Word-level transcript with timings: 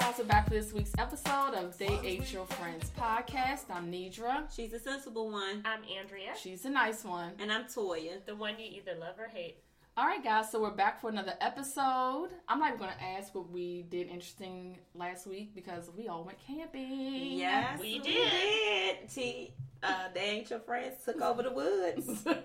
guys, 0.00 0.14
we're 0.18 0.24
back 0.24 0.44
for 0.46 0.54
this 0.54 0.72
week's 0.72 0.92
episode 0.98 1.54
of 1.54 1.76
They 1.78 1.86
Ain't 2.02 2.32
Your 2.32 2.46
Friends 2.46 2.90
podcast. 2.98 3.64
I'm 3.70 3.90
Nidra. 3.90 4.44
She's 4.54 4.72
a 4.72 4.78
sensible 4.78 5.30
one. 5.30 5.62
I'm 5.64 5.80
Andrea, 5.98 6.32
She's 6.40 6.64
a 6.64 6.70
nice 6.70 7.04
one. 7.04 7.32
And 7.38 7.52
I'm 7.52 7.64
Toya. 7.64 8.24
the 8.26 8.34
one 8.36 8.54
you 8.58 8.66
either 8.66 8.98
love 8.98 9.18
or 9.18 9.28
hate. 9.28 9.58
All 9.96 10.06
right, 10.06 10.22
guys, 10.22 10.50
so 10.50 10.60
we're 10.60 10.70
back 10.72 11.00
for 11.00 11.10
another 11.10 11.34
episode. 11.40 12.30
I'm 12.48 12.58
not 12.58 12.68
even 12.68 12.78
going 12.80 12.90
to 12.98 13.02
ask 13.04 13.34
what 13.34 13.50
we 13.50 13.82
did 13.88 14.08
interesting 14.08 14.78
last 14.94 15.26
week 15.26 15.54
because 15.54 15.88
we 15.96 16.08
all 16.08 16.24
went 16.24 16.38
camping. 16.44 17.38
Yes, 17.38 17.78
We 17.80 17.94
we 17.94 17.98
did. 18.00 18.30
did. 18.30 19.08
T, 19.14 19.54
uh, 19.82 20.08
they 20.12 20.20
ain't 20.20 20.50
your 20.50 20.58
friends 20.60 20.96
took 21.04 21.20
over 21.20 21.42
the 21.42 21.52
woods. 21.52 22.24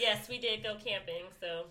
Yes, 0.00 0.28
we 0.28 0.38
did 0.38 0.64
go 0.64 0.74
camping, 0.84 1.22
so 1.40 1.66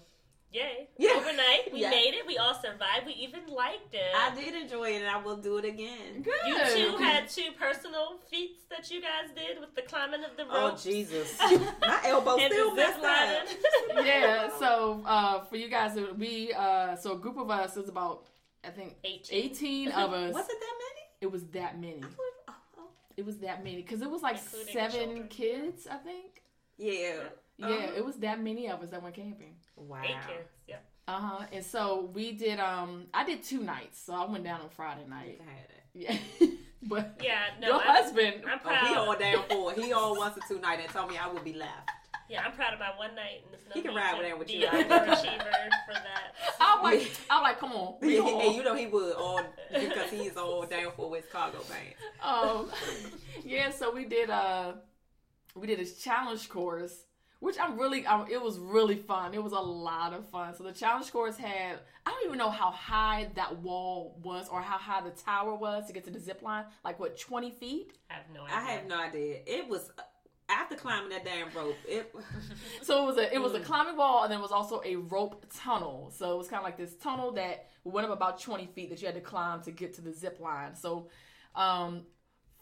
yay. 0.51 0.89
Yeah. 0.97 1.11
Overnight, 1.17 1.71
we 1.71 1.81
Yeah. 1.81 1.89
made 1.91 2.13
it. 2.13 2.25
We 2.25 2.37
all 2.37 2.53
survived. 2.55 3.05
We 3.05 3.13
even 3.13 3.47
liked 3.47 3.93
it. 3.93 4.13
I 4.15 4.33
did 4.35 4.55
enjoy 4.55 4.89
it, 4.95 5.01
and 5.01 5.07
I 5.07 5.17
will 5.17 5.37
do 5.37 5.57
it 5.57 5.65
again. 5.65 6.21
Good. 6.21 6.33
You 6.47 6.57
two 6.91 6.97
had 6.97 7.29
two 7.29 7.51
personal 7.57 8.19
feats 8.29 8.63
that 8.69 8.89
you 8.91 9.01
guys 9.01 9.29
did 9.35 9.59
with 9.59 9.75
the 9.75 9.81
climbing 9.83 10.23
of 10.23 10.35
the 10.37 10.45
road. 10.45 10.73
Oh. 10.73 10.77
Jesus, 10.77 11.37
my 11.81 11.99
elbow 12.03 12.37
and 12.37 12.51
still 12.51 12.73
messed 12.75 13.03
up. 13.03 13.47
yeah, 14.05 14.49
so 14.57 15.01
uh, 15.05 15.41
for 15.45 15.57
you 15.57 15.69
guys, 15.69 15.97
we, 16.17 16.53
uh, 16.53 16.95
so 16.95 17.13
a 17.13 17.17
group 17.17 17.37
of 17.37 17.49
us 17.49 17.77
is 17.77 17.89
about, 17.89 18.25
I 18.63 18.69
think, 18.69 18.95
18. 19.03 19.43
18 19.51 19.91
of 19.91 20.13
us. 20.13 20.33
Was 20.33 20.45
it 20.49 20.59
that 20.59 20.73
many? 20.77 21.05
It 21.21 21.31
was 21.31 21.43
that 21.47 21.79
many. 21.79 22.01
I 22.03 22.07
oh, 22.49 22.53
oh. 22.79 22.87
It 23.17 23.25
was 23.25 23.37
that 23.39 23.63
many 23.63 23.77
because 23.77 24.01
it 24.01 24.09
was 24.09 24.21
like 24.21 24.37
Including 24.37 24.73
seven 24.73 24.99
children. 25.07 25.27
kids, 25.27 25.87
I 25.89 25.97
think. 25.97 26.43
Yeah. 26.77 27.19
Yeah, 27.59 27.67
Uh-huh. 27.67 27.91
it 27.97 28.05
was 28.05 28.15
that 28.17 28.39
many 28.41 28.69
of 28.69 28.81
us 28.81 28.89
that 28.89 29.03
went 29.03 29.15
camping. 29.15 29.55
Wow. 29.75 30.01
Eight 30.03 30.15
kids. 30.27 30.49
Yep. 30.67 30.85
Uh 31.07 31.19
huh. 31.19 31.45
And 31.51 31.65
so 31.65 32.09
we 32.13 32.31
did. 32.31 32.59
Um, 32.59 33.05
I 33.13 33.25
did 33.25 33.43
two 33.43 33.61
nights. 33.63 34.01
So 34.05 34.13
I 34.13 34.25
went 34.25 34.43
down 34.43 34.61
on 34.61 34.69
Friday 34.69 35.05
night. 35.07 35.37
can 35.39 35.47
have 35.47 35.67
that. 35.67 35.75
Yeah, 36.41 36.47
but 36.83 37.19
Yeah, 37.21 37.39
no, 37.59 37.67
your 37.67 37.81
I'm, 37.81 37.87
husband. 37.87 38.43
I'm 38.49 38.59
Oh, 38.63 38.85
he 38.87 38.93
all 38.95 39.17
down 39.17 39.43
for 39.49 39.71
it. 39.73 39.79
He 39.83 39.91
all 39.91 40.15
wants 40.15 40.37
a 40.37 40.41
two 40.47 40.59
night 40.61 40.79
and 40.79 40.89
told 40.89 41.09
me 41.09 41.17
I 41.17 41.27
would 41.27 41.43
be 41.43 41.53
left. 41.53 41.89
yeah, 42.29 42.43
I'm 42.45 42.51
proud 42.53 42.73
of 42.73 42.79
my 42.79 42.91
one 42.95 43.15
night. 43.15 43.41
And 43.45 43.53
it's 43.55 43.63
no 43.67 43.73
He 43.73 43.81
can 43.81 43.95
ride 43.95 44.13
with 44.19 44.27
that 44.27 44.37
with 44.39 44.49
you. 44.51 44.67
an 44.67 44.85
overachiever 44.87 45.69
for 45.87 45.93
that. 45.93 46.35
I'm 46.61 46.83
like, 46.83 47.11
I'm 47.29 47.41
like, 47.41 47.59
come 47.59 47.71
on. 47.73 47.95
we 48.01 48.19
all- 48.19 48.39
and 48.39 48.55
you 48.55 48.63
know 48.63 48.75
he 48.75 48.85
would 48.85 49.15
all 49.15 49.41
because 49.73 50.11
he's 50.11 50.37
all 50.37 50.63
down 50.67 50.91
for 50.95 51.13
his 51.15 51.25
cargo 51.25 51.57
pants. 51.57 51.99
um, 52.23 52.69
yeah. 53.43 53.71
So 53.71 53.91
we 53.91 54.05
did. 54.05 54.29
Uh, 54.29 54.73
we 55.55 55.65
did 55.65 55.79
a 55.79 55.85
challenge 55.85 56.47
course, 56.47 56.95
which 57.39 57.57
I'm 57.59 57.77
really. 57.79 58.05
Um, 58.05 58.25
it 58.29 58.41
was 58.41 58.57
really 58.59 58.95
fun. 58.97 59.33
It 59.33 59.43
was 59.43 59.53
a 59.53 59.59
lot 59.59 60.13
of 60.13 60.27
fun. 60.29 60.55
So 60.55 60.63
the 60.63 60.71
challenge 60.71 61.11
course 61.11 61.37
had. 61.37 61.79
I 62.05 62.11
don't 62.11 62.25
even 62.25 62.37
know 62.37 62.49
how 62.49 62.71
high 62.71 63.29
that 63.35 63.57
wall 63.59 64.17
was 64.23 64.47
or 64.49 64.61
how 64.61 64.77
high 64.77 65.01
the 65.01 65.11
tower 65.11 65.53
was 65.55 65.87
to 65.87 65.93
get 65.93 66.03
to 66.05 66.11
the 66.11 66.19
zip 66.19 66.41
line. 66.41 66.65
Like 66.83 66.99
what, 66.99 67.19
20 67.19 67.51
feet? 67.51 67.93
I 68.09 68.15
have 68.15 68.23
no 68.33 68.43
idea. 68.43 68.55
I 68.55 68.61
have 68.71 68.85
no 68.87 68.99
idea. 68.99 69.37
It 69.45 69.67
was 69.69 69.91
after 70.49 70.75
climbing 70.75 71.09
that 71.09 71.23
damn 71.23 71.49
rope. 71.55 71.75
It 71.87 72.13
So 72.81 73.03
it 73.03 73.05
was 73.05 73.17
a 73.17 73.33
it 73.33 73.39
was 73.39 73.53
a 73.53 73.59
Mm. 73.59 73.65
climbing 73.65 73.97
wall, 73.97 74.23
and 74.23 74.31
then 74.31 74.39
it 74.39 74.41
was 74.41 74.51
also 74.51 74.81
a 74.83 74.95
rope 74.95 75.45
tunnel. 75.55 76.11
So 76.17 76.33
it 76.33 76.37
was 76.37 76.47
kind 76.47 76.59
of 76.59 76.63
like 76.63 76.77
this 76.77 76.95
tunnel 76.95 77.31
that 77.33 77.67
went 77.83 78.07
up 78.07 78.13
about 78.13 78.41
twenty 78.41 78.65
feet 78.65 78.89
that 78.89 78.99
you 79.01 79.05
had 79.05 79.15
to 79.15 79.21
climb 79.21 79.61
to 79.63 79.71
get 79.71 79.93
to 79.95 80.01
the 80.01 80.11
zip 80.11 80.39
line. 80.39 80.75
So, 80.75 81.09
um, 81.55 82.01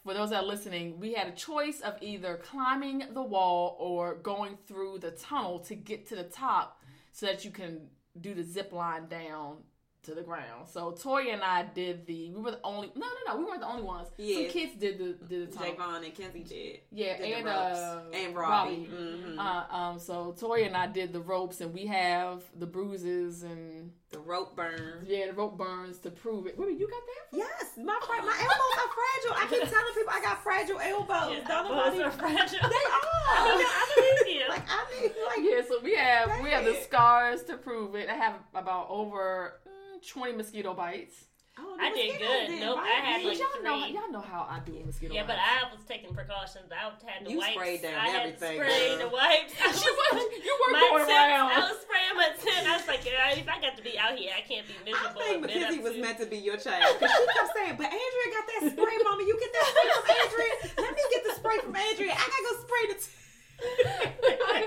for 0.08 0.14
those 0.14 0.30
that 0.30 0.44
are 0.44 0.48
listening, 0.48 1.02
we 1.02 1.14
had 1.14 1.28
a 1.28 1.34
choice 1.36 1.82
of 1.82 1.96
either 2.02 2.38
climbing 2.38 3.04
the 3.14 3.22
wall 3.22 3.76
or 3.78 4.16
going 4.16 4.58
through 4.66 5.00
the 5.00 5.12
tunnel 5.12 5.60
to 5.60 5.76
get 5.76 6.08
to 6.08 6.16
the 6.16 6.24
top, 6.24 6.82
so 7.12 7.26
that 7.26 7.44
you 7.44 7.52
can 7.52 7.82
do 8.22 8.34
the 8.34 8.42
zip 8.42 8.72
line 8.72 9.08
down 9.08 9.58
to 10.04 10.16
the 10.16 10.22
ground. 10.22 10.70
So 10.70 10.94
Toya 10.94 11.34
and 11.34 11.44
I 11.44 11.64
did 11.64 12.06
the. 12.06 12.32
We 12.32 12.42
were 12.42 12.52
the 12.52 12.60
only. 12.64 12.90
No, 12.96 13.06
no, 13.06 13.34
no. 13.34 13.38
We 13.38 13.44
weren't 13.44 13.60
the 13.60 13.68
only 13.68 13.84
ones. 13.84 14.08
Yeah. 14.18 14.36
Some 14.36 14.48
kids 14.48 14.76
did 14.80 14.98
the 14.98 15.26
did 15.28 15.52
the 15.52 15.58
tunnel. 15.58 15.74
Javon 15.74 16.06
and 16.06 16.16
Kenzie 16.16 16.44
did. 16.44 16.80
Yeah, 16.90 17.18
did 17.18 17.26
the 17.26 17.36
and 17.36 17.46
ropes. 17.46 17.78
uh, 17.78 18.04
and 18.14 18.34
Robbie. 18.36 18.90
Mhm. 19.38 19.46
uh, 19.72 19.76
um, 19.76 20.00
so 20.00 20.36
Toya 20.40 20.66
and 20.68 20.76
I 20.78 20.88
did 20.88 21.14
the 21.14 21.20
ropes, 21.22 21.62
and 21.62 21.74
we 21.74 21.86
have 21.88 22.44
the 22.58 22.66
bruises 22.66 23.44
and 23.44 23.92
the 24.12 24.20
rope 24.20 24.56
burns. 24.56 25.08
yeah, 25.08 25.28
the 25.28 25.34
rope 25.34 25.58
burns 25.58 26.00
to 26.00 26.12
prove 26.12 26.48
it. 26.48 26.58
Wait, 26.58 26.78
you 26.78 26.88
got 26.90 27.02
that? 27.06 27.38
Yes, 27.38 27.78
my 27.78 27.98
fra- 28.06 28.24
my 28.26 28.38
elbows 28.40 28.78
are 28.78 28.92
fragile. 28.98 29.34
I 29.36 29.48
keep 29.50 29.70
telling 29.72 29.94
people 29.94 30.14
I 30.14 30.22
got 30.22 30.44
fragile 30.44 30.80
elbows. 30.80 31.38
Yeah, 31.38 31.48
Don't 31.48 31.66
elbows 31.68 32.00
nobody. 32.00 32.04
are 32.04 32.12
fragile. 32.12 32.70
They 32.70 32.76
are. 32.76 33.02
I 33.30 33.56
mean, 33.58 33.68
I 33.68 33.94
believe 34.24 34.36
you. 34.42 34.50
like 34.50 34.64
I 34.68 35.02
need 35.02 35.12
like 35.28 35.40
Yeah, 35.40 35.62
so 35.68 35.80
we 35.84 35.96
have 35.96 36.42
we 36.44 36.50
have 36.52 36.66
the 36.66 36.76
scars 36.82 37.44
to 37.44 37.58
prove 37.58 37.96
it. 37.96 38.10
I 38.10 38.14
have 38.16 38.36
about 38.56 38.88
over 38.90 39.60
mm, 39.68 40.08
twenty 40.08 40.34
mosquito 40.36 40.74
bites. 40.74 41.26
Oh, 41.60 41.74
I 41.82 41.90
did 41.90 42.22
good. 42.22 42.54
didn't 42.54 42.60
Nope, 42.62 42.78
bite 42.78 42.86
I 42.86 43.00
had, 43.02 43.18
me. 43.18 43.24
But 43.26 43.30
like, 43.34 43.42
y'all 43.42 43.64
know 43.66 43.78
three. 43.82 43.94
y'all 43.98 44.12
know 44.14 44.22
how 44.22 44.46
I 44.46 44.62
do 44.62 44.74
with 44.78 44.86
mosquito 44.94 45.14
Yeah, 45.18 45.26
but. 45.26 45.42
I 45.42 45.66
was 45.74 45.82
taking 45.90 46.14
precautions. 46.14 46.70
I 46.70 46.86
had 46.86 47.26
the 47.26 47.32
You 47.34 47.38
wipes. 47.42 47.54
sprayed 47.58 47.82
down 47.82 47.98
I 47.98 48.10
had 48.14 48.22
everything, 48.30 48.62
sprayed 48.62 48.98
the 49.02 49.10
wipes. 49.10 49.54
I 49.62 49.74
you 49.74 49.90
was- 49.90 50.14
were 50.14 50.38
you 50.38 50.54
were 50.54 50.72
my 50.74 50.86
going 50.94 51.06
tent, 51.10 51.18
around. 51.34 51.50
I 51.58 51.60
was 51.66 51.78
spraying 51.82 52.14
my 52.14 52.30
tent. 52.38 52.64
I 52.70 52.74
was 52.78 52.88
like, 52.88 53.02
yeah, 53.10 53.34
if 53.34 53.50
I 53.50 53.58
got 53.58 53.74
to 53.78 53.82
be 53.82 53.98
out 53.98 54.14
here, 54.14 54.34
I 54.38 54.42
can't 54.46 54.70
be 54.70 54.78
I 54.78 54.84
miserable. 54.86 55.18
think 55.18 55.34
and 55.34 55.42
Mackenzie 55.50 55.82
was 55.82 55.94
to- 55.98 56.02
meant 56.06 56.18
to 56.22 56.28
be 56.30 56.38
your 56.38 56.58
child. 56.62 56.94
Because 56.94 57.10
she 57.10 57.26
kept 57.34 57.50
saying, 57.58 57.76
but 57.82 57.90
Andrea 57.90 58.28
got 58.38 58.46
that 58.54 58.62
spray, 58.78 58.96
mama. 59.02 59.22
You 59.26 59.36
get 59.42 59.52
that 59.58 59.66
spray 59.74 59.90
from 59.98 60.06
Andrea. 60.14 60.54
Let 60.78 60.92
me 60.94 61.04
get 61.10 61.22
the 61.26 61.34
spray 61.42 61.58
from 61.66 61.74
Andrea. 61.74 62.14
I 62.14 62.22
gotta 62.22 62.46
go 62.46 62.54
spray 62.62 62.84
the 62.94 62.98
t- 63.02 63.16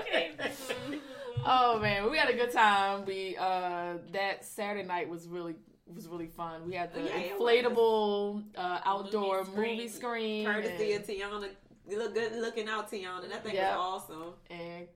Okay. 0.01 0.25
Oh 1.43 1.79
man, 1.79 2.11
we 2.11 2.17
had 2.19 2.29
a 2.29 2.33
good 2.33 2.51
time. 2.51 3.03
We 3.05 3.35
uh 3.37 3.97
that 4.13 4.45
Saturday 4.45 4.85
night 4.87 5.09
was 5.09 5.27
really 5.27 5.55
was 5.95 6.07
really 6.07 6.27
fun. 6.27 6.67
We 6.67 6.75
had 6.75 6.93
the 6.93 7.01
Yeah, 7.03 7.33
inflatable 7.37 8.43
uh, 8.57 8.79
outdoor 8.85 9.43
Movie 9.45 9.51
movie 9.57 9.87
screen. 9.87 9.89
screen, 9.89 10.45
Courtesy 10.45 10.93
and, 10.93 11.03
of 11.03 11.09
Tiana. 11.09 11.49
You 11.89 11.97
look 11.99 12.13
good 12.13 12.33
looking 12.39 12.67
out, 12.69 12.89
Tiana. 12.91 13.27
That 13.29 13.43
thing 13.43 13.55
Yeah. 13.55 13.75
was 13.77 14.03
awesome. 14.09 14.33
and 14.49 14.87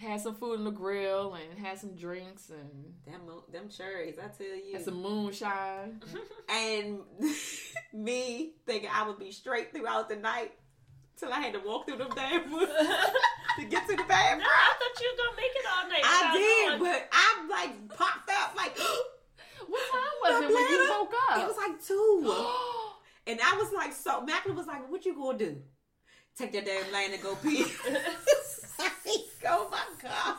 had 0.00 0.20
some 0.20 0.34
food 0.34 0.58
on 0.58 0.64
the 0.64 0.70
grill 0.70 1.34
and 1.34 1.58
had 1.58 1.78
some 1.78 1.94
drinks 1.96 2.50
and 2.50 2.92
Them, 3.06 3.22
them 3.50 3.68
cherries, 3.70 4.18
I 4.18 4.28
tell 4.28 4.46
you. 4.54 4.74
had 4.74 4.84
some 4.84 5.00
moonshine. 5.00 6.02
and 6.50 7.00
me 7.92 8.52
thinking 8.66 8.90
I 8.92 9.06
would 9.06 9.18
be 9.18 9.32
straight 9.32 9.72
throughout 9.72 10.08
the 10.08 10.16
night 10.16 10.52
till 11.16 11.32
I 11.32 11.40
had 11.40 11.54
to 11.54 11.60
walk 11.60 11.86
through 11.86 11.96
them 11.98 12.10
damn 12.14 12.50
woods 12.52 12.70
to 12.72 13.64
get 13.64 13.86
to 13.88 13.96
the 13.96 14.02
no, 14.02 14.08
bathroom. 14.08 14.42
I 14.44 14.74
thought 14.78 15.00
you 15.00 15.12
were 15.12 15.24
gonna 15.24 15.36
make 15.36 15.52
it 15.54 15.66
all 15.72 15.88
night. 15.88 16.02
I 16.04 16.36
did, 16.36 16.78
going. 16.80 16.92
but 16.92 17.08
I 17.12 17.46
like 17.48 17.96
popped 17.96 18.30
up 18.30 18.54
like 18.56 18.76
What 20.20 20.30
time 20.30 20.42
was 20.42 20.50
it 20.50 20.54
when 20.54 20.68
you 20.68 20.88
woke 20.90 21.14
up? 21.30 21.38
it 21.38 21.46
was 21.46 21.56
like 21.56 21.84
two, 21.84 22.34
and 23.26 23.40
I 23.40 23.56
was 23.56 23.72
like, 23.72 23.92
so 23.92 24.20
Macklin 24.22 24.56
was 24.56 24.66
like, 24.66 24.90
"What 24.90 25.04
you 25.06 25.14
gonna 25.14 25.38
do? 25.38 25.56
Take 26.38 26.52
that 26.52 26.64
damn 26.66 26.92
lane 26.92 27.12
and 27.12 27.22
go 27.22 27.34
pee?" 27.36 27.64
oh 29.48 29.68
my 29.70 29.80
god! 30.02 30.36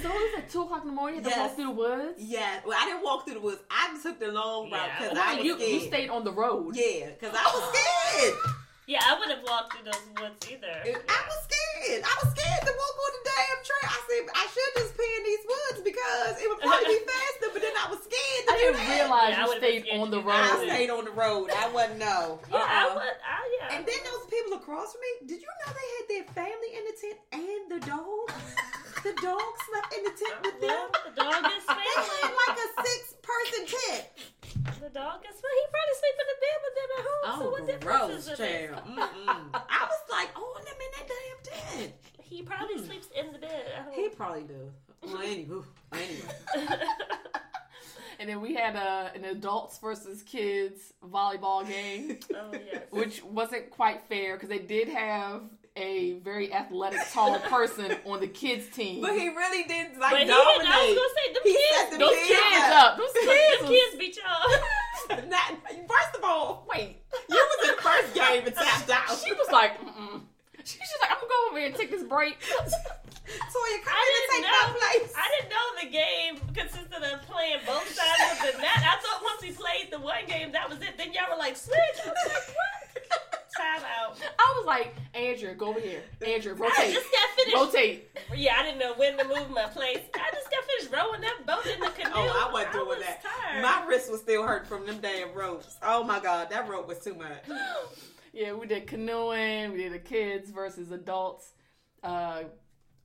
so 0.00 0.08
it 0.08 0.12
was 0.12 0.32
like 0.36 0.50
two 0.50 0.62
o'clock 0.62 0.82
in 0.82 0.88
the 0.88 0.94
morning. 0.94 1.24
You 1.24 1.30
had 1.30 1.34
to 1.34 1.40
Yes. 1.40 1.48
walk 1.48 1.56
through 1.56 1.64
the 1.66 1.70
woods. 1.70 2.18
Yeah, 2.18 2.60
well, 2.66 2.78
I 2.80 2.84
didn't 2.86 3.02
walk 3.04 3.24
through 3.24 3.34
the 3.34 3.40
woods. 3.40 3.62
I 3.70 3.96
took 4.02 4.18
the 4.20 4.28
long 4.32 4.70
route 4.70 4.90
because 4.98 5.12
Well, 5.14 5.22
I 5.24 5.34
was 5.36 5.44
you, 5.44 5.54
scared. 5.56 5.70
you 5.72 5.80
stayed 5.80 6.10
on 6.10 6.24
the 6.24 6.32
road. 6.32 6.76
Yeah, 6.76 7.10
because 7.10 7.34
I 7.34 7.44
was 7.44 7.62
scared. 7.74 8.34
yeah, 8.86 9.00
I 9.06 9.18
wouldn't 9.18 9.38
have 9.38 9.48
walked 9.48 9.72
through 9.74 9.84
those 9.84 10.02
woods 10.20 10.50
either. 10.50 10.66
I 10.68 11.20
was 11.28 11.38
scared. 11.48 12.02
I 12.04 12.14
was 12.22 12.32
scared 12.36 12.60
to 12.66 12.72
walk 12.76 12.96
on 13.04 13.12
the 13.14 13.22
damn 13.24 13.34
trail. 13.36 13.37
I 13.84 13.98
said 14.08 14.22
I 14.34 14.44
should 14.50 14.72
just 14.82 14.92
pee 14.98 15.12
in 15.18 15.22
these 15.24 15.44
woods 15.46 15.78
because 15.84 16.32
it 16.42 16.46
would 16.48 16.60
probably 16.60 16.98
be 16.98 17.00
faster. 17.12 17.48
But 17.52 17.62
then 17.62 17.76
I 17.78 17.86
was 17.90 18.00
scared 18.02 18.42
to 18.46 18.50
I 18.50 18.54
do 18.56 18.62
didn't 18.72 18.80
that. 18.82 18.94
realize 18.98 19.32
Yeah, 19.34 19.38
I 19.38 19.42
you 19.42 19.48
would've 19.48 19.62
stayed 19.62 19.84
on 19.98 20.06
the 20.10 20.22
road. 20.22 20.42
I 20.42 20.54
stayed 20.66 20.90
on 20.90 21.04
the 21.04 21.14
road. 21.14 21.46
I 21.54 21.66
wouldn't 21.70 21.98
know. 21.98 22.40
Yeah, 22.50 22.58
I 22.58 22.84
Uh-uh. 22.88 22.94
would. 22.98 23.16
I, 23.22 23.38
yeah. 23.60 23.76
And 23.78 23.82
then 23.86 24.00
those 24.08 24.24
people 24.30 24.52
across 24.58 24.92
from 24.92 25.00
me, 25.02 25.12
did 25.30 25.40
you 25.42 25.48
know 25.48 25.70
they 25.72 25.88
had 25.98 26.06
their 26.10 26.26
family 26.34 26.70
in 26.76 26.82
the 26.88 26.94
tent 26.98 27.18
and 27.34 27.62
the 27.70 27.80
dog? 27.86 28.24
the 29.06 29.14
dog 29.22 29.46
slept 29.70 29.90
in 29.94 30.02
the 30.04 30.14
tent 30.16 30.36
with 30.42 30.58
them. 30.60 30.74
well, 30.74 30.88
the 31.06 31.14
dog 31.18 31.42
is 31.46 31.64
family. 31.68 31.84
They 31.84 32.26
had 32.26 32.34
like 32.34 32.58
a 32.58 32.68
six-person 32.82 33.62
tent. 33.70 34.04
The 34.82 34.90
dog 34.94 35.20
is 35.26 35.36
family. 35.38 35.58
He 35.62 35.66
probably 35.74 35.96
sleep 35.98 36.16
in 36.18 36.26
the 36.28 36.38
bed 36.42 36.58
with 36.64 36.74
them 36.78 36.90
at 36.98 37.02
home. 37.08 37.24
so 37.28 37.44
oh, 37.46 37.50
what 37.50 37.62
difference 37.66 38.26
is 38.26 38.40
it? 38.40 38.70
I 39.54 39.82
was 39.88 40.02
like, 40.10 40.30
oh, 40.36 40.54
and 40.58 40.66
them 40.66 40.78
in 40.78 40.90
that 40.96 41.06
damn 41.08 41.40
tent. 41.46 41.92
He 42.28 42.42
probably 42.42 42.76
Mm. 42.76 42.86
sleeps 42.86 43.08
in 43.16 43.32
the 43.32 43.38
bed 43.38 43.64
He 43.94 44.08
probably 44.10 44.42
do. 44.42 44.70
Well, 45.02 45.16
anywho, 45.18 45.64
anyway. 45.92 46.78
And 48.20 48.28
then 48.28 48.40
we 48.40 48.52
had 48.56 48.74
uh, 48.74 49.10
an 49.14 49.24
adults 49.26 49.78
versus 49.78 50.24
kids 50.24 50.92
volleyball 51.08 51.64
game, 51.64 52.18
oh 52.34 52.50
yes. 52.52 52.82
which 52.90 53.22
wasn't 53.22 53.70
quite 53.70 54.02
fair 54.08 54.34
because 54.34 54.48
they 54.48 54.58
did 54.58 54.88
have 54.88 55.42
a 55.76 56.14
very 56.14 56.52
athletic, 56.52 56.98
tall 57.12 57.38
person 57.48 57.94
on 58.04 58.18
the 58.18 58.26
kids 58.26 58.74
team. 58.74 59.02
But 59.02 59.12
he 59.12 59.28
really 59.28 59.62
did 59.68 59.96
like 59.98 60.10
But 60.10 60.18
he 60.18 60.24
didn't. 60.24 60.36
I 60.36 60.56
was 60.58 60.96
gonna 60.96 61.14
say 61.14 61.32
them 61.32 61.42
He 61.44 61.52
kids. 61.52 61.78
set 61.78 61.90
them 61.92 62.00
Those 62.00 62.10
kids 62.16 62.40
kids 62.40 62.64
up. 62.64 62.84
up. 62.92 62.98
Those 62.98 63.12
kids. 63.24 63.60
was- 63.62 63.70
kids 63.70 63.96
beat 64.00 64.16
y'all. 64.16 65.28
Not, 65.28 65.54
first 65.88 66.16
of 66.18 66.24
all, 66.24 66.66
Wait, 66.74 66.96
you 67.30 67.36
was 67.36 67.68
in 67.70 67.76
the 67.76 67.82
first 67.82 68.14
game 68.14 68.46
and 68.46 68.54
tapped 68.54 68.90
out. 68.90 69.16
she 69.24 69.32
was 69.32 69.46
like, 69.52 69.80
Mm-mm. 69.80 70.07
She 70.68 70.76
was 70.76 70.88
just 70.88 71.00
like, 71.00 71.10
I'm 71.10 71.16
gonna 71.24 71.32
go 71.32 71.40
over 71.48 71.58
here 71.58 71.68
and 71.72 71.76
take 71.76 71.90
this 71.90 72.04
break. 72.04 72.36
Toya, 73.28 73.78
come 73.84 73.92
I 73.92 74.04
in 74.04 74.12
and 74.20 74.28
take 74.32 74.44
know. 74.44 74.52
my 74.52 74.68
place. 74.76 75.12
I 75.16 75.26
didn't 75.32 75.50
know 75.52 75.66
the 75.80 75.88
game 75.88 76.34
consisted 76.52 77.02
of 77.12 77.22
playing 77.24 77.60
both 77.64 77.88
sides 77.88 78.20
of 78.32 78.52
the 78.52 78.58
net. 78.60 78.80
I 78.84 78.96
thought 79.00 79.20
once 79.24 79.40
we 79.42 79.52
played 79.52 79.88
the 79.90 80.00
one 80.00 80.24
game, 80.26 80.52
that 80.52 80.68
was 80.68 80.80
it. 80.80 80.96
Then 80.96 81.12
y'all 81.12 81.32
were 81.32 81.38
like, 81.38 81.56
switch. 81.56 81.76
I 82.04 82.08
was 82.08 82.24
like, 82.24 82.48
what? 82.52 83.48
Time 83.56 83.82
out. 83.98 84.16
I 84.38 84.54
was 84.56 84.66
like, 84.66 84.94
Andrew, 85.14 85.52
go 85.54 85.68
over 85.68 85.80
here. 85.80 86.02
Andrew, 86.24 86.54
I 86.54 86.58
rotate. 86.58 86.94
just 86.94 87.08
got 87.10 87.30
finished. 87.36 87.56
Rotate. 87.56 88.10
Yeah, 88.36 88.54
I 88.58 88.62
didn't 88.62 88.78
know 88.78 88.94
when 88.94 89.18
to 89.18 89.24
move 89.24 89.50
my 89.50 89.64
place. 89.66 90.00
I 90.14 90.30
just 90.32 90.50
got 90.50 90.64
finished 90.64 90.92
rowing 90.92 91.20
that 91.22 91.44
boat 91.44 91.66
in 91.66 91.80
the 91.80 91.90
canoe. 91.90 92.12
Oh, 92.14 92.46
I 92.48 92.52
wasn't 92.52 92.72
doing 92.72 92.86
was 92.88 92.98
that. 93.00 93.22
Tired. 93.22 93.62
My 93.62 93.84
wrist 93.86 94.10
was 94.12 94.20
still 94.20 94.44
hurt 94.44 94.66
from 94.66 94.86
them 94.86 95.00
damn 95.00 95.34
ropes. 95.34 95.76
Oh 95.82 96.04
my 96.04 96.20
god, 96.20 96.50
that 96.50 96.68
rope 96.68 96.86
was 96.86 96.98
too 97.00 97.14
much. 97.14 97.44
Yeah, 98.38 98.52
we 98.52 98.68
did 98.68 98.86
canoeing. 98.86 99.72
We 99.72 99.78
did 99.78 99.92
a 99.94 99.98
kids 99.98 100.50
versus 100.52 100.92
adults 100.92 101.54
uh, 102.04 102.42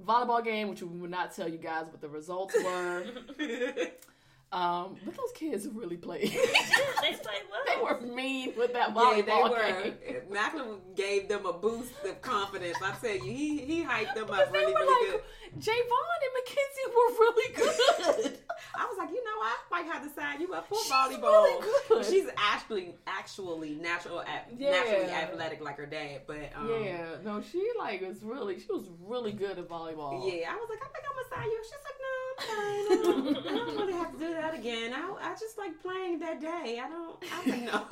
volleyball 0.05 0.43
game, 0.43 0.67
which 0.69 0.83
we 0.83 0.95
would 0.99 1.09
not 1.09 1.35
tell 1.35 1.49
you 1.49 1.57
guys 1.57 1.85
what 1.89 2.01
the 2.01 2.07
results 2.07 2.55
were. 2.63 3.03
um, 4.51 4.95
but 5.03 5.15
those 5.15 5.31
kids 5.33 5.67
really 5.73 5.97
played. 5.97 6.21
they 7.01 7.13
played 7.13 7.41
well. 7.49 7.63
they 7.65 7.81
were 7.81 8.01
mean 8.15 8.53
with 8.55 8.73
that 8.73 8.89
Yeah, 8.89 8.95
volleyball 8.95 9.23
they 9.25 9.73
were. 9.73 9.81
game. 9.83 10.21
Macklin 10.31 10.67
gave 10.95 11.27
them 11.27 11.47
a 11.47 11.53
boost 11.53 11.93
of 12.07 12.21
confidence. 12.21 12.77
I 12.83 12.91
tell 13.01 13.15
you, 13.15 13.21
he 13.23 13.57
he 13.57 13.83
hyped 13.83 14.13
them 14.13 14.27
Because 14.27 14.47
up 14.49 14.53
they 14.53 14.59
really, 14.59 14.73
were 14.73 14.79
really 14.81 15.11
like, 15.13 15.23
good. 15.55 15.63
Javon 15.63 16.19
and 16.21 16.33
Mackenzie 16.37 16.89
were 16.95 17.11
really 17.19 18.23
good. 18.29 18.37
I 18.75 18.85
was 18.85 18.97
like, 18.97 19.09
you 19.09 19.23
know, 19.23 19.31
I 19.41 19.55
might 19.71 19.85
have 19.91 20.03
to 20.03 20.09
sign 20.13 20.41
you 20.41 20.53
up 20.53 20.67
for 20.67 20.75
She's 20.81 20.91
volleyball. 20.91 21.21
really 21.43 21.67
good. 21.89 22.05
She's 22.05 22.25
actually 22.37 22.95
actually 23.07 23.75
natural, 23.75 24.19
a- 24.19 24.25
Yeah. 24.57 24.71
naturally 24.71 25.11
athletic 25.11 25.61
like 25.61 25.77
her 25.77 25.85
dad. 25.85 26.21
But 26.27 26.51
um, 26.55 26.69
yeah, 26.83 27.15
no, 27.23 27.41
she 27.41 27.67
like 27.77 28.01
was 28.01 28.23
really, 28.23 28.59
she 28.59 28.71
was 28.71 28.89
really 29.05 29.31
good 29.31 29.57
at 29.59 29.67
volleyball. 29.69 30.21
Yeah, 30.25 30.51
I 30.51 30.55
was 30.55 30.69
like, 30.69 30.79
I 30.81 30.87
think 30.87 31.05
I'm 31.07 31.15
gonna 31.15 31.29
sign 31.29 31.51
you. 31.51 31.63
She's 31.63 31.83
like, 31.83 31.99
no, 32.03 32.13
I'm 32.33 32.37
fine. 32.47 32.85
I 32.87 33.03
don't, 33.03 33.47
I 33.47 33.65
don't 33.65 33.77
really 33.81 33.93
have 33.93 34.11
to 34.13 34.17
do 34.19 34.33
that 34.33 34.53
again. 34.55 34.93
I, 34.93 35.15
I 35.21 35.33
just 35.39 35.57
like 35.57 35.81
playing 35.81 36.19
that 36.19 36.41
day. 36.41 36.81
I 36.83 36.89
don't. 36.89 37.23
I 37.31 37.37
was 37.39 37.47
like, 37.47 37.63
no. 37.63 37.87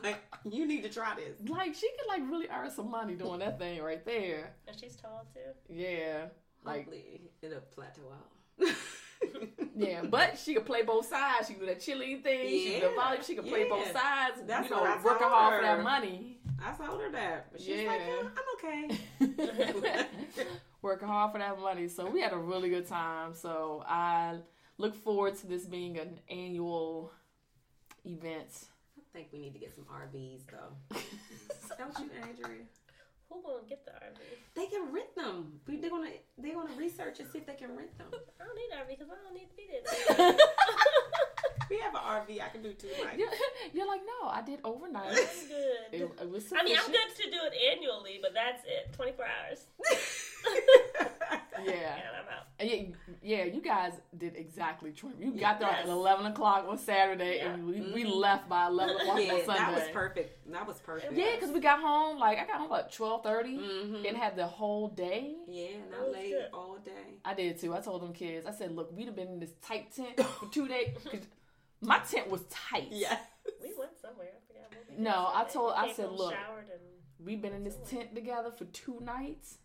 like, 0.02 0.18
you 0.44 0.66
need 0.66 0.82
to 0.84 0.88
try 0.88 1.14
this. 1.16 1.36
Like 1.48 1.74
she 1.74 1.88
could 1.98 2.08
like 2.08 2.22
really 2.30 2.48
earn 2.48 2.70
some 2.70 2.90
money 2.90 3.14
doing 3.14 3.40
that 3.40 3.58
thing 3.58 3.82
right 3.82 4.04
there. 4.04 4.54
And 4.66 4.78
she's 4.78 4.96
tall 4.96 5.26
too. 5.34 5.74
Yeah, 5.74 6.26
like 6.64 6.76
Hopefully, 6.86 7.20
it'll 7.42 7.60
plateau 7.60 8.02
out. 8.12 8.68
yeah, 9.76 10.02
but 10.04 10.38
she 10.38 10.54
could 10.54 10.66
play 10.66 10.82
both 10.82 11.06
sides. 11.08 11.48
She 11.48 11.54
could 11.54 11.60
do 11.60 11.66
that 11.66 11.80
cheerleading 11.80 12.22
thing. 12.22 12.48
She 12.48 12.70
could 12.72 12.80
do 12.80 12.94
Yeah. 12.96 13.02
volleyball. 13.02 13.24
She 13.26 13.34
could 13.34 13.46
play 13.46 13.68
both 13.68 13.92
sides. 13.92 14.42
That's 14.46 14.68
you 14.68 14.76
what 14.76 14.84
know, 14.84 14.90
I 14.90 15.02
working 15.02 15.26
hard 15.28 15.60
for 15.60 15.66
her. 15.66 15.76
that 15.76 15.82
money. 15.82 16.38
I 16.64 16.72
told 16.72 17.00
her 17.00 17.10
that, 17.12 17.52
but 17.52 17.60
she's 17.60 17.86
like, 17.86 18.00
Yeah. 18.00 18.22
yeah, 18.22 18.88
I'm 19.20 19.98
okay. 19.98 20.06
working 20.82 21.08
hard 21.08 21.32
for 21.32 21.38
that 21.38 21.58
money. 21.60 21.88
So 21.88 22.08
we 22.10 22.20
had 22.20 22.32
a 22.32 22.38
really 22.38 22.68
good 22.68 22.86
time. 22.86 23.34
So 23.34 23.84
I 23.86 24.38
look 24.78 24.94
forward 24.94 25.36
to 25.38 25.46
this 25.46 25.66
being 25.66 25.98
an 25.98 26.18
annual 26.30 27.12
event. 28.04 28.66
I 28.96 29.02
think 29.12 29.28
we 29.32 29.38
need 29.38 29.52
to 29.52 29.58
get 29.58 29.74
some 29.74 29.84
RVs 29.84 30.42
though. 30.50 30.96
Don't 31.78 31.98
you, 31.98 32.10
Adrian? 32.18 32.66
Who 33.30 33.42
gonna 33.42 33.68
get 33.68 33.84
the 33.84 33.92
RV? 33.92 34.18
They 34.54 34.66
can 34.66 34.92
rent 34.92 35.14
them. 35.14 35.60
They're 35.66 35.90
gonna 35.90 36.10
they're 36.38 36.54
gonna 36.54 36.74
research 36.76 37.20
and 37.20 37.30
see 37.30 37.38
if 37.38 37.46
they 37.46 37.54
can 37.54 37.76
rent 37.76 37.96
them. 37.98 38.08
I 38.40 38.44
don't 38.44 38.56
need 38.56 38.70
an 38.72 38.86
RV 38.86 38.98
because 38.98 39.12
I 39.12 39.16
don't 39.22 39.34
need 39.34 39.48
to 39.50 39.56
be 39.56 39.66
there. 39.70 40.36
We 41.70 41.76
have 41.80 41.94
an 41.94 42.00
RV 42.00 42.42
I 42.42 42.48
can 42.48 42.62
do 42.62 42.72
two 42.72 42.88
nights. 43.04 43.18
You're, 43.18 43.28
you're 43.74 43.86
like, 43.86 44.00
no, 44.00 44.28
I 44.28 44.40
did 44.40 44.60
overnight. 44.64 45.08
I'm 45.08 45.14
good. 45.14 45.92
It, 45.92 46.10
it 46.22 46.30
was 46.30 46.50
I 46.58 46.64
mean, 46.64 46.76
I'm 46.82 46.90
good 46.90 47.14
to 47.14 47.30
do 47.30 47.36
it 47.44 47.52
annually, 47.76 48.18
but 48.22 48.32
that's 48.32 48.64
it. 48.64 48.92
24 48.94 49.24
hours. 49.26 49.66
Yeah. 51.64 51.96
And 51.96 52.14
I'm 52.16 52.28
out. 52.38 52.47
And 52.60 52.68
yeah, 52.68 52.82
yeah, 53.22 53.44
you 53.44 53.60
guys 53.60 53.92
did 54.16 54.34
exactly 54.34 54.90
20. 54.90 55.24
You 55.24 55.30
got 55.38 55.60
there 55.60 55.68
Yes. 55.70 55.84
at 55.84 55.88
11 55.88 56.26
o'clock 56.26 56.66
on 56.68 56.76
Saturday, 56.76 57.38
and 57.38 57.64
we, 57.66 57.80
we 57.80 58.02
Mhm. 58.04 58.16
left 58.16 58.48
by 58.48 58.66
11 58.66 58.96
o'clock 59.00 59.20
yeah, 59.22 59.32
on 59.34 59.44
Sunday. 59.44 59.58
that 59.60 59.74
was 59.74 59.88
perfect. 59.92 60.50
That 60.52 60.66
was 60.66 60.80
perfect. 60.80 61.12
Yeah, 61.12 61.34
because 61.36 61.50
we 61.52 61.60
got 61.60 61.78
home, 61.80 62.18
like, 62.18 62.38
I 62.38 62.46
got 62.46 62.56
home 62.58 62.72
at 62.72 62.90
12.30 62.92 63.58
hmm 63.58 64.04
and 64.04 64.16
had 64.16 64.34
the 64.34 64.46
whole 64.46 64.88
day. 64.88 65.36
Yeah, 65.46 65.66
and 65.84 65.92
That 65.92 66.00
I 66.00 66.10
laid 66.10 66.30
good. 66.32 66.48
all 66.52 66.76
day. 66.84 67.14
I 67.24 67.34
did 67.34 67.58
too. 67.60 67.74
I 67.76 67.80
told 67.80 68.02
them 68.02 68.12
kids, 68.12 68.44
I 68.44 68.50
said, 68.50 68.74
look, 68.74 68.90
we'd 68.96 69.06
have 69.06 69.14
been 69.16 69.28
in 69.28 69.38
this 69.38 69.52
tight 69.62 69.92
tent 69.94 70.18
for 70.20 70.46
two 70.50 70.66
days. 70.66 70.96
'cause 71.04 71.20
My 71.80 72.00
tent 72.00 72.28
was 72.28 72.42
tight. 72.50 72.88
Yeah, 72.90 73.18
we 73.62 73.72
went 73.78 73.92
somewhere. 74.02 74.30
I 74.34 74.52
forgot 74.52 74.84
we 74.98 75.00
No, 75.04 75.30
I 75.32 75.44
told- 75.44 75.74
I 75.76 75.92
said, 75.92 76.10
look. 76.10 76.34
And 76.34 76.80
We've 77.20 77.40
been 77.42 77.52
in 77.54 77.62
this 77.64 77.76
tent 77.88 78.14
together 78.16 78.50
for 78.50 78.64
two 78.66 78.98
nights. 79.00 79.58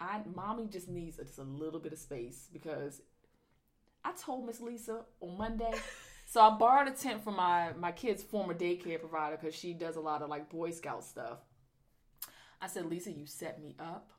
I 0.00 0.20
mommy 0.34 0.66
just 0.66 0.88
needs 0.88 1.16
just 1.16 1.38
a 1.38 1.42
little 1.42 1.80
bit 1.80 1.92
of 1.92 1.98
space 1.98 2.48
because 2.52 3.02
I 4.04 4.12
told 4.12 4.46
Miss 4.46 4.60
Lisa 4.60 5.00
on 5.20 5.36
Monday. 5.36 5.72
so 6.26 6.40
I 6.40 6.50
borrowed 6.56 6.88
a 6.88 6.92
tent 6.92 7.24
from 7.24 7.36
my 7.36 7.72
my 7.78 7.92
kid's 7.92 8.22
former 8.22 8.54
daycare 8.54 9.00
provider 9.00 9.36
because 9.36 9.54
she 9.54 9.74
does 9.74 9.96
a 9.96 10.00
lot 10.00 10.22
of 10.22 10.28
like 10.28 10.48
Boy 10.50 10.70
Scout 10.70 11.04
stuff. 11.04 11.38
I 12.60 12.66
said, 12.66 12.86
Lisa, 12.86 13.12
you 13.12 13.26
set 13.26 13.60
me 13.60 13.76
up. 13.78 14.10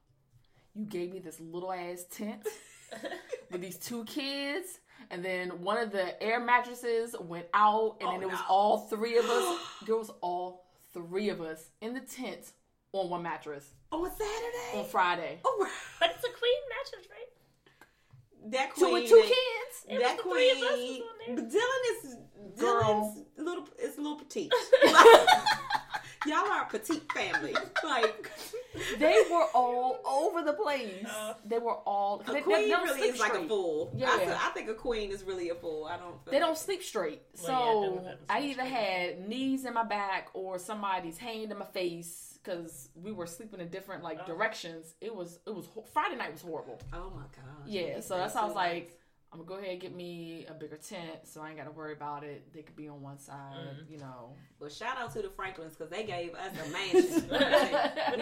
You 0.73 0.85
gave 0.85 1.11
me 1.11 1.19
this 1.19 1.39
little 1.39 1.73
ass 1.73 2.05
tent 2.09 2.47
with 3.51 3.59
these 3.61 3.77
two 3.77 4.05
kids, 4.05 4.79
and 5.11 5.23
then 5.25 5.61
one 5.61 5.77
of 5.77 5.91
the 5.91 6.21
air 6.23 6.39
mattresses 6.39 7.15
went 7.19 7.47
out, 7.53 7.97
and 7.99 8.07
Oh, 8.07 8.11
then 8.13 8.21
it 8.23 8.31
was 8.31 8.39
all 8.47 8.87
three 8.87 9.17
of 9.17 9.25
us. 9.25 9.59
There 9.85 9.97
was 9.97 10.11
all 10.21 10.65
three 10.93 11.29
of 11.29 11.41
us 11.41 11.69
in 11.81 11.93
the 11.93 12.01
tent 12.01 12.51
on 12.93 13.09
one 13.09 13.23
mattress 13.23 13.71
Oh, 13.91 14.05
on 14.05 14.11
Saturday. 14.11 14.79
on 14.79 14.85
Friday. 14.85 15.39
Oh, 15.45 15.67
But 15.99 16.11
it's 16.15 16.23
a 16.23 16.31
queen 16.37 16.61
mattress, 16.69 17.07
right? 17.09 18.51
that 18.51 18.75
Two 18.75 18.81
queen. 18.85 18.93
with 18.93 19.09
two 19.09 19.21
kids. 19.21 19.85
It 19.87 19.93
was 19.95 20.03
That 20.03 20.17
the 20.17 20.23
three 20.23 20.51
of 20.51 20.57
us 20.57 20.71
queen. 20.73 21.01
on 21.01 21.35
there. 21.35 21.35
But 21.35 21.51
Dylan 21.51 22.05
is 22.05 22.15
Girl. 22.57 22.83
Dylan's 22.83 23.25
little. 23.37 23.67
It's 23.77 23.97
a 23.97 24.01
little 24.01 24.17
petite. 24.17 24.53
Y'all 26.25 26.51
are 26.51 26.63
a 26.63 26.65
petite 26.67 27.09
family. 27.13 27.55
Like 27.83 28.29
They 28.99 29.19
were 29.31 29.45
all 29.53 29.99
over 30.05 30.43
the 30.43 30.53
place. 30.53 31.05
Oh. 31.07 31.35
They 31.45 31.59
were 31.59 31.75
all. 31.75 32.21
a 32.27 32.31
they, 32.31 32.41
queen 32.41 32.67
they 32.69 32.75
really 32.75 32.99
sleep 32.99 33.13
is 33.15 33.19
like 33.19 33.33
a 33.33 33.47
fool. 33.47 33.91
Yeah. 33.95 34.09
I, 34.11 34.47
I 34.47 34.51
think 34.51 34.69
a 34.69 34.73
queen 34.73 35.11
is 35.11 35.23
really 35.23 35.49
a 35.49 35.55
fool. 35.55 35.85
I 35.85 35.97
don't. 35.97 36.23
Feel 36.23 36.31
They 36.31 36.39
don't 36.39 36.57
sleep 36.57 36.83
straight. 36.83 37.21
Well, 37.43 37.45
So 37.45 37.51
yeah, 37.51 37.89
Dylan 37.89 37.95
doesn't 38.03 38.19
I 38.29 38.39
either 38.41 38.53
straight. 38.53 38.69
had 38.69 39.27
knees 39.29 39.65
in 39.65 39.73
my 39.73 39.83
back 39.83 40.29
or 40.33 40.59
somebody's 40.59 41.17
hand 41.17 41.51
in 41.51 41.57
my 41.57 41.65
face 41.65 42.28
because 42.49 42.89
we 42.95 43.11
were 43.11 43.25
sleeping 43.27 43.59
in 43.59 43.69
different 43.69 44.03
like 44.03 44.19
Oh. 44.23 44.25
directions. 44.25 44.95
It 45.01 45.15
was 45.15 45.39
it 45.45 45.53
was 45.53 45.65
Friday 45.93 46.15
night 46.15 46.31
was 46.31 46.41
horrible. 46.41 46.79
Oh 46.93 47.11
my 47.15 47.21
god. 47.35 47.67
Yeah, 47.67 47.99
so 47.99 48.17
that's 48.17 48.33
how 48.33 48.43
I 48.43 48.45
was 48.45 48.55
like, 48.55 48.99
I'm 49.31 49.37
gonna 49.39 49.47
go 49.47 49.55
ahead 49.57 49.69
and 49.73 49.79
get 49.81 49.95
me 49.95 50.45
a 50.49 50.53
bigger 50.53 50.77
tent 50.77 51.19
so 51.25 51.41
I 51.41 51.49
ain't 51.49 51.57
gotta 51.57 51.71
worry 51.71 51.93
about 51.93 52.23
it. 52.23 52.51
They 52.53 52.61
could 52.63 52.75
be 52.75 52.87
on 52.87 53.01
one 53.01 53.19
side, 53.19 53.53
Mm-hmm. 53.55 53.93
you 53.93 53.99
know. 53.99 54.33
Well, 54.59 54.69
shout 54.69 54.97
out 54.97 55.13
to 55.13 55.21
the 55.21 55.29
Franklins 55.29 55.75
because 55.75 55.89
they 55.91 56.03
gave 56.03 56.33
us 56.33 56.51
a 56.65 56.69
mansion. 56.71 57.29
we, 57.29 57.37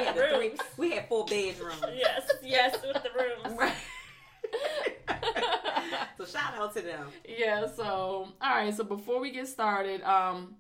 had 0.04 0.16
the 0.16 0.36
three, 0.36 0.52
we 0.78 0.92
had 0.92 1.08
four 1.08 1.26
bedrooms. 1.26 1.82
Yes, 1.96 2.30
yes, 2.44 2.74
with 2.86 3.02
the 3.04 3.10
rooms. 3.18 3.58
Right. 3.58 3.74
so 6.18 6.26
shout 6.26 6.54
out 6.56 6.74
to 6.76 6.82
them. 6.82 7.08
yeah, 7.28 7.68
so 7.68 7.86
all 8.42 8.56
right, 8.56 8.74
so 8.74 8.84
before 8.84 9.20
we 9.20 9.32
get 9.32 9.48
started, 9.48 10.02
um 10.04 10.56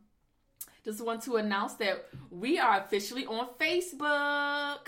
just 0.87 1.03
want 1.03 1.21
to 1.21 1.35
announce 1.35 1.73
that 1.73 2.05
we 2.31 2.57
are 2.57 2.79
officially 2.79 3.25
on 3.25 3.49
Facebook. 3.59 4.79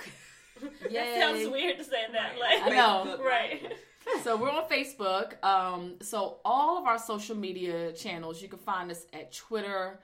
That 0.92 1.18
sounds 1.18 1.48
weird 1.48 1.78
to 1.78 1.86
say 1.86 2.04
that. 2.12 2.38
Like, 2.38 2.64
I 2.64 2.76
know. 2.76 3.18
Right? 3.24 3.72
so 4.26 4.36
we're 4.36 4.50
on 4.50 4.68
Facebook. 4.68 5.42
Um, 5.42 5.96
so 6.02 6.40
all 6.44 6.78
of 6.78 6.86
our 6.86 7.00
social 7.00 7.38
media 7.38 7.94
channels, 7.94 8.42
you 8.42 8.50
can 8.50 8.60
find 8.60 8.92
us 8.92 9.06
at 9.14 9.32
Twitter, 9.32 10.02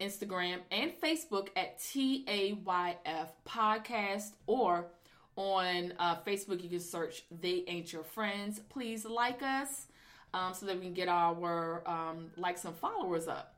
Instagram, 0.00 0.58
and 0.70 0.92
Facebook 1.02 1.48
at 1.56 1.80
TAYF 1.80 3.30
Podcast, 3.48 4.30
or 4.46 4.86
on 5.34 5.92
uh, 5.98 6.20
Facebook 6.24 6.62
you 6.62 6.68
can 6.68 6.78
search 6.78 7.24
"They 7.40 7.64
Ain't 7.66 7.92
Your 7.92 8.04
Friends." 8.04 8.60
Please 8.68 9.04
like 9.04 9.42
us 9.42 9.88
um, 10.34 10.54
so 10.54 10.66
that 10.66 10.76
we 10.76 10.82
can 10.82 10.94
get 10.94 11.08
our 11.08 11.82
um, 11.84 12.30
likes 12.36 12.64
and 12.64 12.76
followers 12.76 13.26
up. 13.26 13.55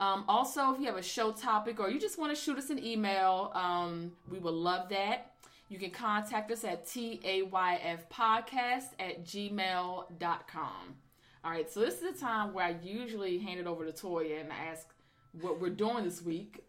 Um, 0.00 0.24
also, 0.26 0.72
if 0.72 0.80
you 0.80 0.86
have 0.86 0.96
a 0.96 1.02
show 1.02 1.30
topic 1.30 1.78
or 1.78 1.90
you 1.90 2.00
just 2.00 2.18
want 2.18 2.34
to 2.34 2.42
shoot 2.42 2.56
us 2.56 2.70
an 2.70 2.82
email, 2.82 3.52
um, 3.54 4.12
we 4.30 4.38
would 4.38 4.54
love 4.54 4.88
that. 4.88 5.34
You 5.68 5.78
can 5.78 5.90
contact 5.90 6.50
us 6.50 6.64
at 6.64 6.86
tayfpodcast 6.86 8.08
at 8.98 9.24
gmail.com. 9.24 10.94
All 11.42 11.50
right, 11.50 11.70
so 11.70 11.80
this 11.80 12.02
is 12.02 12.14
the 12.14 12.18
time 12.18 12.52
where 12.54 12.64
I 12.64 12.76
usually 12.82 13.38
hand 13.38 13.60
it 13.60 13.66
over 13.66 13.84
to 13.84 13.92
Toya 13.92 14.40
and 14.40 14.50
ask 14.50 14.88
what 15.40 15.60
we're 15.60 15.70
doing 15.70 16.04
this 16.04 16.22
week. 16.22 16.64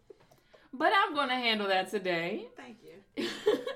But 0.72 0.92
I'm 0.94 1.14
going 1.14 1.28
to 1.28 1.34
handle 1.34 1.68
that 1.68 1.90
today. 1.90 2.48
Thank 2.56 2.78
you. 2.82 3.28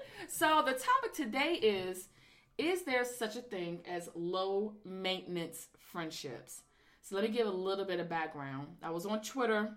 so 0.29 0.63
the 0.65 0.73
topic 0.73 1.15
today 1.15 1.55
is 1.55 2.09
is 2.57 2.85
there 2.85 3.05
such 3.05 3.37
a 3.37 3.43
thing 3.43 3.81
as 3.87 4.09
low 4.15 4.73
maintenance 4.83 5.69
friendships 5.79 6.63
so 7.07 7.15
let 7.15 7.23
me 7.25 7.31
give 7.31 7.47
a 7.47 7.51
little 7.51 7.85
bit 7.85 8.01
of 8.01 8.09
background 8.09 8.67
i 8.83 8.91
was 8.91 9.07
on 9.07 9.21
twitter 9.23 9.71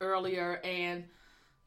earlier 0.00 0.60
and 0.64 1.04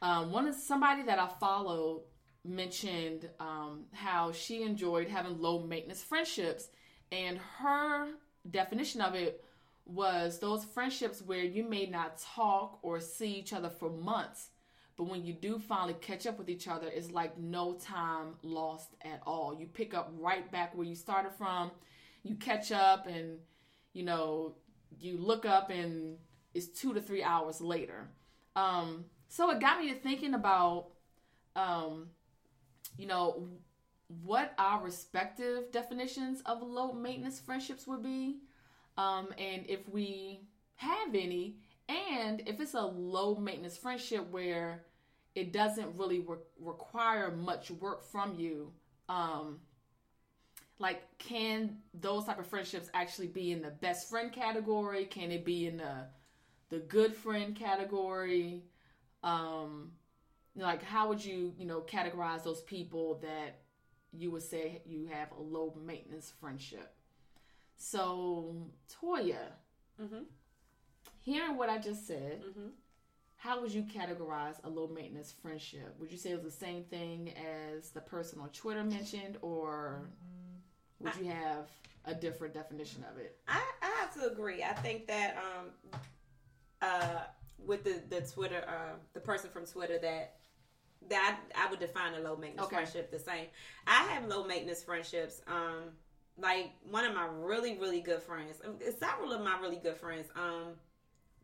um, 0.02 0.32
one 0.32 0.48
of 0.48 0.56
somebody 0.56 1.04
that 1.04 1.20
i 1.20 1.28
follow 1.40 2.04
mentioned 2.46 3.30
um, 3.40 3.86
how 3.94 4.32
she 4.32 4.64
enjoyed 4.64 5.08
having 5.08 5.40
low 5.40 5.64
maintenance 5.64 6.04
friendships, 6.04 6.70
and 7.12 7.40
her 7.60 8.10
definition 8.50 9.02
of 9.02 9.16
it 9.16 9.44
was 9.86 10.40
those 10.40 10.64
friendships 10.66 11.22
where 11.22 11.44
you 11.44 11.64
may 11.64 11.86
not 11.86 12.20
talk 12.20 12.80
or 12.82 13.00
see 13.00 13.34
each 13.34 13.54
other 13.54 13.70
for 13.70 13.90
months, 13.90 14.50
but 14.98 15.06
when 15.06 15.26
you 15.26 15.34
do 15.34 15.60
finally 15.60 15.96
catch 16.02 16.26
up 16.26 16.38
with 16.38 16.50
each 16.50 16.68
other, 16.68 16.88
it's 16.88 17.12
like 17.12 17.38
no 17.38 17.74
time 17.74 18.36
lost 18.44 18.96
at 19.04 19.22
all. 19.26 19.54
You 19.54 19.68
pick 19.68 19.94
up 19.94 20.12
right 20.18 20.50
back 20.52 20.76
where 20.76 20.88
you 20.88 20.96
started 20.96 21.32
from. 21.34 21.72
You 22.24 22.36
catch 22.36 22.72
up, 22.72 23.06
and 23.06 23.38
you 23.94 24.04
know 24.04 24.56
you 25.00 25.18
look 25.18 25.46
up, 25.46 25.70
and 25.70 26.18
it's 26.54 26.68
two 26.68 26.94
to 26.94 27.02
three 27.02 27.24
hours 27.24 27.62
later. 27.62 28.08
Um, 28.56 29.06
so 29.28 29.50
it 29.52 29.60
got 29.60 29.80
me 29.80 29.90
to 29.90 29.96
thinking 29.96 30.34
about, 30.34 30.88
um, 31.56 32.08
you 32.98 33.08
know, 33.08 33.50
what 34.24 34.54
our 34.58 34.84
respective 34.84 35.72
definitions 35.72 36.42
of 36.46 36.62
low 36.62 36.94
maintenance 36.94 37.40
friendships 37.40 37.88
would 37.88 38.04
be, 38.04 38.38
um, 38.98 39.34
and 39.38 39.66
if 39.68 39.90
we 39.90 40.42
have 40.76 41.10
any, 41.10 41.58
and 41.90 42.42
if 42.46 42.60
it's 42.60 42.74
a 42.74 42.82
low 42.82 43.36
maintenance 43.36 43.78
friendship 43.78 44.30
where 44.32 44.86
it 45.34 45.52
doesn't 45.52 45.98
really 45.98 46.20
re- 46.20 46.38
require 46.60 47.32
much 47.32 47.72
work 47.72 48.04
from 48.04 48.36
you, 48.36 48.72
um, 49.10 49.60
like 50.80 51.04
can 51.18 51.78
those 51.94 52.26
type 52.26 52.40
of 52.40 52.48
friendships 52.48 52.90
actually 52.94 53.28
be 53.28 53.52
in 53.52 53.62
the 53.62 53.70
best 53.72 54.10
friend 54.10 54.32
category? 54.32 55.06
Can 55.06 55.32
it 55.32 55.46
be 55.46 55.68
in 55.68 55.78
the 55.78 56.06
the 56.70 56.80
good 56.80 57.16
friend 57.16 57.56
category? 57.56 58.64
Um, 59.24 59.92
like 60.56 60.84
how 60.84 61.08
would 61.10 61.24
you 61.24 61.54
you 61.58 61.66
know 61.66 61.82
categorize 61.82 62.44
those 62.44 62.62
people 62.62 63.20
that 63.22 63.60
you 64.12 64.32
would 64.32 64.44
say 64.44 64.82
you 64.86 65.08
have 65.12 65.32
a 65.32 65.42
low 65.42 65.76
maintenance 65.86 66.32
friendship? 66.40 66.94
So 67.78 68.56
Toya, 68.90 69.52
Mm-hmm. 70.02 70.24
hearing 71.22 71.56
what 71.58 71.70
I 71.70 71.78
just 71.78 72.06
said, 72.08 72.42
Mm-hmm. 72.42 72.68
how 73.38 73.62
would 73.62 73.74
you 73.74 73.84
categorize 73.84 74.56
a 74.64 74.70
low 74.70 74.88
maintenance 74.88 75.34
friendship? 75.42 75.96
Would 76.00 76.12
you 76.12 76.18
say 76.18 76.32
it 76.32 76.44
was 76.44 76.54
the 76.54 76.66
same 76.66 76.84
thing 76.84 77.34
as 77.38 77.90
the 77.92 78.02
person 78.02 78.40
on 78.42 78.50
Twitter 78.50 78.84
mentioned, 78.84 79.38
or 79.42 80.10
would 81.00 81.16
you 81.18 81.26
have 81.26 81.70
a 82.06 82.14
different 82.14 82.54
definition 82.54 83.04
of 83.12 83.18
it? 83.20 83.38
I, 83.48 83.62
I 83.82 83.86
have 84.00 84.14
to 84.16 84.32
agree. 84.32 84.64
I 84.64 84.74
think 84.74 85.08
that 85.08 85.38
um 85.38 86.00
uh 86.82 87.22
with 87.66 87.84
the 87.84 88.02
the 88.10 88.22
Twitter 88.26 88.64
uh 88.68 88.96
the 89.14 89.20
person 89.20 89.50
from 89.50 89.66
Twitter 89.66 89.98
that 90.00 90.36
that 91.10 91.38
I 91.56 91.70
would 91.70 91.80
define 91.80 92.14
a 92.16 92.20
low 92.20 92.36
maintenance 92.36 92.68
Okay. 92.68 92.76
friendship 92.78 93.12
the 93.12 93.20
same. 93.20 93.46
I 93.88 94.04
have 94.06 94.28
low 94.28 94.46
maintenance 94.46 94.84
friendships. 94.84 95.42
Um 95.48 95.84
like 96.38 96.72
one 96.90 97.06
of 97.06 97.14
my 97.16 97.28
really 97.28 97.78
really 97.78 98.02
good 98.02 98.22
friends. 98.22 98.62
Several 99.00 99.32
of 99.34 99.42
my 99.42 99.60
really 99.60 99.78
good 99.78 99.98
friends. 99.98 100.28
Um 100.36 100.74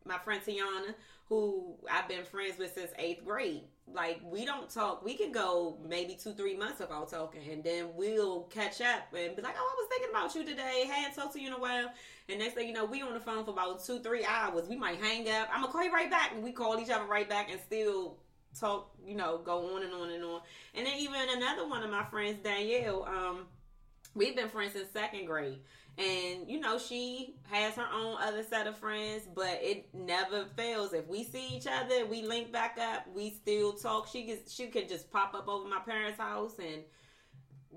my 0.05 0.17
friend 0.17 0.41
Tiana, 0.46 0.96
who 1.31 1.77
I've 1.89 2.09
been 2.09 2.25
friends 2.25 2.59
with 2.59 2.73
since 2.73 2.91
eighth 3.00 3.23
grade. 3.23 3.61
Like 3.88 4.19
we 4.21 4.43
don't 4.43 4.69
talk. 4.69 5.01
We 5.01 5.15
can 5.15 5.31
go 5.31 5.77
maybe 5.88 6.17
two, 6.21 6.33
three 6.33 6.57
months 6.57 6.81
without 6.81 7.09
talking, 7.09 7.39
and 7.50 7.63
then 7.63 7.91
we'll 7.95 8.41
catch 8.43 8.81
up 8.81 9.03
and 9.17 9.33
be 9.33 9.41
like, 9.41 9.55
"Oh, 9.57 9.71
I 9.71 9.75
was 9.77 9.88
thinking 9.89 10.09
about 10.09 10.35
you 10.35 10.43
today. 10.43 10.89
Hadn't 10.91 11.15
talked 11.15 11.31
to 11.33 11.39
you 11.39 11.47
in 11.47 11.53
a 11.53 11.59
while." 11.59 11.89
And 12.27 12.39
next 12.39 12.55
thing 12.55 12.67
you 12.67 12.73
know, 12.73 12.83
we 12.83 13.01
on 13.01 13.13
the 13.13 13.21
phone 13.21 13.45
for 13.45 13.51
about 13.51 13.81
two, 13.81 14.00
three 14.00 14.25
hours. 14.25 14.67
We 14.67 14.75
might 14.75 15.00
hang 15.00 15.29
up. 15.29 15.47
I'm 15.53 15.61
gonna 15.61 15.71
call 15.71 15.85
you 15.85 15.93
right 15.93 16.11
back, 16.11 16.33
and 16.33 16.43
we 16.43 16.51
call 16.51 16.77
each 16.81 16.89
other 16.89 17.05
right 17.05 17.29
back, 17.29 17.50
and 17.50 17.61
still 17.61 18.17
talk. 18.59 18.91
You 19.05 19.15
know, 19.15 19.38
go 19.38 19.73
on 19.73 19.83
and 19.83 19.93
on 19.93 20.09
and 20.09 20.23
on. 20.25 20.41
And 20.75 20.85
then 20.85 20.97
even 20.97 21.15
another 21.29 21.65
one 21.65 21.81
of 21.81 21.89
my 21.89 22.03
friends, 22.03 22.39
Danielle. 22.43 23.05
Um, 23.05 23.47
we've 24.15 24.35
been 24.35 24.50
friends 24.50 24.73
since 24.73 24.91
second 24.91 25.27
grade 25.27 25.59
and 25.98 26.50
you 26.50 26.60
know 26.60 26.77
she 26.77 27.36
has 27.50 27.75
her 27.75 27.88
own 27.93 28.17
other 28.21 28.43
set 28.43 28.65
of 28.65 28.77
friends 28.77 29.24
but 29.36 29.60
it 29.62 29.89
never 29.93 30.45
fails. 30.55 30.93
If 30.93 31.07
we 31.07 31.24
see 31.24 31.55
each 31.55 31.67
other 31.67 32.05
we 32.05 32.24
link 32.24 32.51
back 32.51 32.77
up 32.79 33.07
we 33.13 33.31
still 33.31 33.74
talk. 33.74 34.07
She 34.07 34.24
gets 34.24 34.53
she 34.53 34.67
could 34.67 34.88
just 34.88 35.12
pop 35.12 35.33
up 35.33 35.48
over 35.48 35.67
my 35.67 35.79
parents 35.79 36.19
house 36.19 36.57
and 36.60 36.83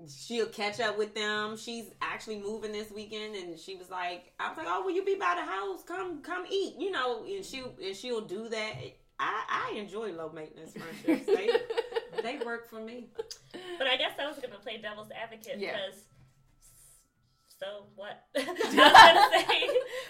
she'll 0.09 0.47
catch 0.47 0.79
up 0.79 0.97
with 0.97 1.13
them. 1.13 1.57
She's 1.57 1.91
actually 2.01 2.39
moving 2.39 2.71
this 2.71 2.91
weekend 2.91 3.35
and 3.35 3.59
she 3.59 3.75
was 3.75 3.89
like 3.89 4.33
i 4.39 4.49
was 4.49 4.57
like 4.57 4.67
oh 4.69 4.83
will 4.83 4.91
you 4.91 5.03
be 5.03 5.15
by 5.15 5.35
the 5.35 5.45
house? 5.45 5.83
Come 5.83 6.21
come 6.21 6.45
eat 6.49 6.75
you 6.79 6.91
know 6.91 7.25
and 7.25 7.43
she 7.43 7.63
and 7.83 7.95
she'll 7.95 8.21
do 8.21 8.47
that. 8.49 8.73
I 9.19 9.71
i 9.73 9.77
enjoy 9.77 10.11
low 10.13 10.31
maintenance 10.33 10.73
friendships. 10.73 11.25
They 11.25 11.49
they 12.21 12.45
work 12.45 12.69
for 12.69 12.79
me. 12.79 13.09
But 13.77 13.87
I 13.87 13.97
guess 13.97 14.11
I 14.19 14.27
was 14.27 14.37
gonna 14.37 14.59
play 14.61 14.77
devil's 14.81 15.11
advocate 15.11 15.59
Yeah. 15.59 15.77
So 17.65 17.85
what? 17.95 18.21
I 18.37 18.45
was 18.45 18.75
gonna 18.75 19.47
say, 19.49 19.69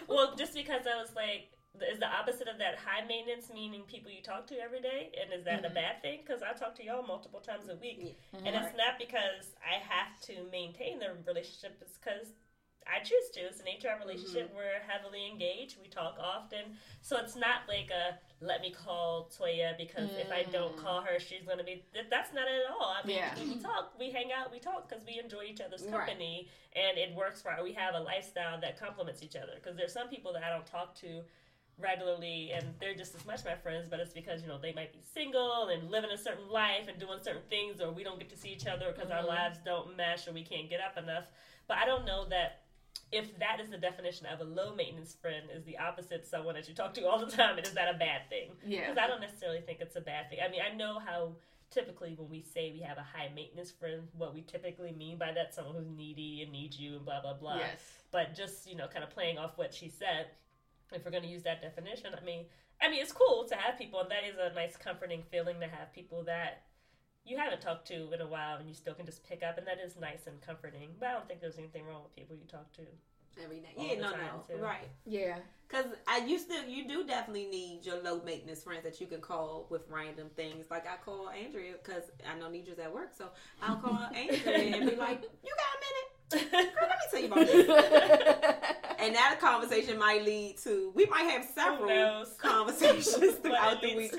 well, 0.10 0.36
just 0.36 0.54
because 0.54 0.84
I 0.84 1.00
was 1.00 1.16
like, 1.16 1.56
is 1.92 2.00
the 2.00 2.08
opposite 2.08 2.48
of 2.48 2.60
that 2.60 2.76
high 2.80 3.06
maintenance 3.08 3.52
meaning 3.54 3.84
people 3.88 4.12
you 4.12 4.24
talk 4.24 4.48
to 4.48 4.56
every 4.60 4.82
day, 4.82 5.12
and 5.16 5.32
is 5.32 5.46
that 5.46 5.64
a 5.64 5.68
mm-hmm. 5.68 5.76
bad 5.76 6.02
thing? 6.02 6.20
Because 6.26 6.42
I 6.44 6.52
talk 6.52 6.76
to 6.76 6.84
y'all 6.84 7.06
multiple 7.08 7.40
times 7.40 7.68
a 7.72 7.76
week, 7.76 8.16
and 8.34 8.48
it's 8.48 8.76
mm-hmm. 8.76 8.78
not 8.78 9.00
because 9.00 9.56
I 9.64 9.80
have 9.80 10.20
to 10.28 10.52
maintain 10.52 11.00
the 11.00 11.16
relationship. 11.28 11.80
It's 11.80 11.98
because 11.98 12.36
I 12.86 13.04
choose 13.04 13.30
to. 13.34 13.42
It's 13.42 13.58
the 13.58 13.64
nature 13.64 13.90
of 13.90 14.00
our 14.02 14.08
relationship. 14.08 14.54
We're 14.56 14.80
heavily 14.88 15.28
engaged. 15.30 15.78
We 15.82 15.90
talk 15.90 16.18
often. 16.22 16.78
So 17.02 17.18
it's 17.18 17.36
not 17.36 17.68
like 17.68 17.90
a 17.90 18.18
let 18.46 18.62
me 18.62 18.72
call 18.72 19.30
Toya 19.36 19.78
because 19.78 20.10
if 20.20 20.32
I 20.32 20.44
don't 20.52 20.76
mm. 20.76 20.84
call 20.84 21.02
her, 21.02 21.20
she's 21.20 21.44
going 21.46 21.58
to 21.58 21.64
be. 21.64 21.84
That's 22.10 22.34
not 22.34 22.48
it 22.48 22.62
at 22.66 22.72
all. 22.72 22.94
I 23.02 23.06
mean, 23.06 23.18
Yeah. 23.18 23.34
we 23.40 23.58
talk, 23.58 23.94
we 23.98 24.12
hang 24.12 24.32
out, 24.32 24.52
we 24.52 24.60
talk 24.60 24.88
because 24.88 25.04
we 25.06 25.20
enjoy 25.20 25.44
each 25.44 25.62
other's 25.62 25.84
Right. 25.84 26.06
company 26.06 26.48
and 26.76 26.98
it 26.98 27.16
works 27.16 27.42
for 27.42 27.56
We 27.64 27.74
have 27.74 27.96
a 27.96 28.00
lifestyle 28.00 28.60
that 28.62 28.80
complements 28.80 29.24
each 29.24 29.36
other 29.36 29.54
because 29.56 29.76
there's 29.76 29.94
some 29.94 30.10
people 30.10 30.34
that 30.34 30.44
I 30.44 30.50
don't 30.50 30.66
talk 30.66 30.96
to 30.96 31.24
regularly 31.78 32.52
and 32.52 32.74
they're 32.80 32.96
just 32.96 33.16
as 33.16 33.26
much 33.26 33.44
my 33.44 33.56
friends 33.56 33.88
but 33.90 34.00
it's 34.00 34.14
because 34.14 34.42
you 34.42 34.48
know 34.48 34.58
they 34.58 34.72
might 34.72 34.94
be 34.94 35.00
single 35.14 35.68
and 35.68 35.92
living 35.92 36.10
a 36.10 36.18
certain 36.18 36.50
life 36.50 36.88
and 36.88 36.98
doing 37.00 37.20
certain 37.22 37.42
things 37.50 37.82
or 37.82 37.92
we 37.92 38.02
don't 38.02 38.18
get 38.18 38.30
to 38.30 38.38
see 38.38 38.50
each 38.50 38.66
other 38.66 38.94
because 38.96 39.12
our 39.12 39.20
mm-hmm. 39.20 39.28
lives 39.28 39.60
don't 39.66 39.96
mesh 39.98 40.26
or 40.26 40.32
we 40.32 40.42
can't 40.42 40.70
get 40.70 40.80
up 40.80 40.98
enough 41.02 41.26
but 41.68 41.76
i 41.76 41.86
don't 41.86 42.06
know 42.06 42.26
that 42.30 42.62
if 43.16 43.38
that 43.40 43.60
is 43.60 43.70
the 43.70 43.78
definition 43.78 44.26
of 44.28 44.40
a 44.40 44.44
low 44.44 44.76
maintenance 44.76 45.14
friend 45.22 45.46
is 45.56 45.64
the 45.66 45.78
opposite 45.78 46.26
someone 46.28 46.56
that 46.56 46.68
you 46.68 46.76
talk 46.76 46.94
to 46.94 47.02
all 47.08 47.20
the 47.24 47.32
time 47.32 47.58
and 47.58 47.66
is 47.66 47.74
that 47.74 47.94
a 47.94 47.98
bad 47.98 48.22
thing 48.30 48.50
Yeah. 48.66 48.82
because 48.82 48.98
i 48.98 49.08
don't 49.08 49.22
necessarily 49.22 49.62
think 49.62 49.80
it's 49.82 49.96
a 49.96 50.02
bad 50.02 50.30
thing 50.30 50.40
i 50.46 50.50
mean 50.50 50.62
i 50.62 50.76
know 50.76 51.00
how 51.00 51.34
typically 51.72 52.14
when 52.18 52.30
we 52.30 52.42
say 52.42 52.72
we 52.72 52.82
have 52.82 52.98
a 52.98 53.02
high 53.04 53.30
maintenance 53.36 53.72
friend 53.72 54.04
what 54.18 54.34
we 54.34 54.42
typically 54.42 54.92
mean 54.92 55.18
by 55.18 55.32
that 55.34 55.54
someone 55.54 55.76
who's 55.76 55.90
needy 55.90 56.42
and 56.44 56.52
needs 56.52 56.80
you 56.80 56.96
and 56.98 57.06
blah 57.06 57.22
blah 57.22 57.34
blah 57.34 57.58
Yes. 57.58 57.80
but 58.12 58.36
just 58.36 58.70
you 58.70 58.76
know 58.76 58.88
kind 58.88 59.04
of 59.04 59.10
playing 59.10 59.38
off 59.38 59.58
what 59.58 59.74
she 59.74 59.90
said 59.90 60.28
if 60.94 61.04
we're 61.04 61.12
going 61.12 61.24
to 61.24 61.30
use 61.30 61.44
that 61.44 61.62
definition 61.62 62.12
i 62.20 62.24
mean 62.24 62.46
i 62.82 62.90
mean 62.90 63.02
it's 63.02 63.12
cool 63.12 63.46
to 63.50 63.56
have 63.56 63.78
people 63.78 64.00
and 64.00 64.10
that 64.12 64.24
is 64.28 64.36
a 64.40 64.54
nice 64.54 64.78
comforting 64.78 65.24
feeling 65.32 65.60
to 65.60 65.68
have 65.68 65.92
people 65.94 66.24
that 66.24 66.62
you 67.26 67.38
haven't 67.38 67.62
talked 67.62 67.88
to 67.88 68.12
in 68.14 68.22
a 68.22 68.28
while 68.28 68.58
and 68.58 68.68
you 68.68 68.74
still 68.76 68.94
can 68.94 69.06
just 69.06 69.24
pick 69.28 69.42
up 69.44 69.58
and 69.58 69.66
that 69.68 69.80
is 69.84 69.96
nice 70.00 70.28
and 70.28 70.40
comforting 70.42 70.90
but 71.00 71.08
i 71.10 71.12
don't 71.14 71.28
think 71.28 71.42
there's 71.42 71.58
anything 71.58 71.86
wrong 71.86 72.04
with 72.04 72.16
people 72.16 72.36
you 72.36 72.46
talk 72.48 72.72
to 72.74 72.82
every 73.44 73.58
day 73.60 73.74
All 73.78 73.86
yeah 73.86 73.96
no 74.02 74.12
no 74.12 74.44
too. 74.48 74.62
right 74.62 74.88
Yeah. 75.06 75.38
Cause 75.68 75.86
I 76.08 76.20
you 76.20 76.38
still 76.38 76.64
you 76.66 76.88
do 76.88 77.06
definitely 77.06 77.48
need 77.48 77.86
your 77.86 78.02
low 78.04 78.22
maintenance 78.24 78.64
friends 78.64 78.84
that 78.84 79.02
you 79.02 79.08
can 79.08 79.20
call 79.20 79.66
with 79.72 79.82
random 79.90 80.30
things. 80.36 80.68
Like 80.70 80.86
I 80.88 80.96
call 81.04 81.28
Andrea 81.30 81.74
because 81.84 82.04
I 82.32 82.38
know 82.38 82.50
Nidra's 82.52 82.78
at 82.78 82.94
work, 82.94 83.10
so 83.18 83.30
I'll 83.64 83.78
call 83.78 83.98
Andrea 84.16 84.76
and 84.76 84.90
be 84.90 84.96
like, 84.96 85.24
"You 85.44 85.52
got 85.64 85.76
a 85.76 86.38
minute? 86.46 86.52
Girl, 86.52 86.88
let 86.88 86.90
me 86.90 87.06
tell 87.12 87.20
you 87.20 87.26
about 87.28 87.48
this." 87.48 88.56
And 88.98 89.14
that 89.14 89.40
conversation 89.40 90.00
might 90.00 90.24
lead 90.24 90.58
to 90.60 90.92
we 90.96 91.06
might 91.08 91.24
have 91.30 91.46
several 91.54 92.26
conversations 92.38 93.36
throughout 93.44 93.82
the 93.82 93.96
week. 93.96 94.14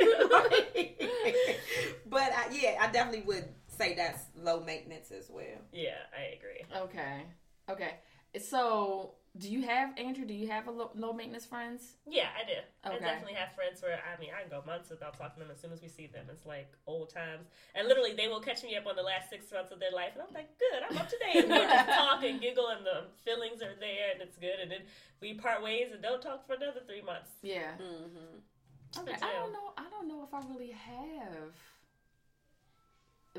Leads 2.06 2.10
but 2.10 2.32
I, 2.32 2.46
yeah, 2.52 2.78
I 2.80 2.90
definitely 2.90 3.22
would 3.26 3.44
say 3.68 3.94
that's 3.94 4.22
low 4.36 4.60
maintenance 4.64 5.10
as 5.10 5.28
well. 5.30 5.44
yeah 5.72 5.90
i 6.16 6.34
agree 6.36 6.64
okay. 6.84 7.22
Okay. 7.68 7.94
So, 8.38 9.14
do 9.38 9.48
you 9.50 9.62
have 9.62 9.98
Andrew? 9.98 10.24
Do 10.24 10.32
you 10.34 10.48
have 10.48 10.66
a 10.68 10.70
low, 10.70 10.90
low 10.94 11.12
maintenance 11.12 11.44
friends? 11.46 11.96
yeah 12.06 12.28
i 12.38 12.44
do 12.46 12.56
Okay. 12.86 12.96
i 13.04 13.08
definitely 13.08 13.34
have 13.34 13.52
friends 13.54 13.82
where 13.82 13.98
i 14.06 14.18
mean 14.20 14.30
i 14.36 14.40
can 14.42 14.50
go 14.50 14.62
months 14.66 14.88
without 14.88 15.18
talking 15.18 15.40
to 15.42 15.44
them 15.44 15.50
as 15.52 15.60
soon 15.60 15.72
as 15.72 15.82
we 15.82 15.88
see 15.88 16.06
them 16.06 16.26
it's 16.30 16.46
like 16.46 16.70
old 16.86 17.10
times 17.12 17.48
and 17.74 17.88
literally 17.88 18.12
they 18.14 18.28
will 18.28 18.40
catch 18.40 18.62
me 18.62 18.76
up 18.76 18.86
on 18.86 18.94
the 18.96 19.02
last 19.02 19.28
six 19.28 19.50
months 19.52 19.72
of 19.72 19.80
their 19.80 19.90
life 19.90 20.12
and 20.14 20.22
i'm 20.22 20.32
like 20.32 20.48
good 20.58 20.80
i'm 20.88 20.96
up 20.96 21.08
to 21.08 21.16
date 21.18 21.42
and 21.44 21.50
we'll 21.50 21.68
just 21.68 21.88
talk 21.90 22.22
and 22.24 22.40
giggle 22.40 22.68
and 22.68 22.86
the 22.86 23.04
feelings 23.24 23.60
are 23.60 23.74
there 23.80 24.12
and 24.14 24.22
it's 24.22 24.36
good 24.38 24.56
and 24.62 24.70
then 24.70 24.80
we 25.20 25.34
part 25.34 25.62
ways 25.62 25.88
and 25.92 26.00
don't 26.02 26.22
talk 26.22 26.46
for 26.46 26.54
another 26.54 26.80
three 26.86 27.02
months 27.02 27.30
Yeah. 27.42 27.72
Mm-hmm. 27.82 29.02
Okay. 29.02 29.16
I 29.20 29.32
don't 29.34 29.52
know. 29.52 29.72
I 29.76 29.84
don't 29.90 30.08
know 30.08 30.22
if 30.24 30.32
I 30.32 30.40
really 30.48 30.70
have 30.72 31.52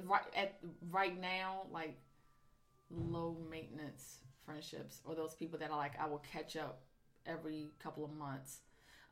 right 0.06 0.22
at 0.36 0.58
right 0.92 1.20
now 1.20 1.64
like 1.72 1.98
low 2.90 3.38
maintenance 3.50 4.18
friendships 4.46 5.02
or 5.06 5.16
those 5.16 5.34
people 5.36 5.60
that 5.60 5.72
are 5.72 5.78
like 5.78 5.94
I 6.00 6.08
will 6.08 6.24
catch 6.32 6.56
up 6.56 6.82
every 7.26 7.72
couple 7.80 8.06
of 8.06 8.12
months. 8.14 8.60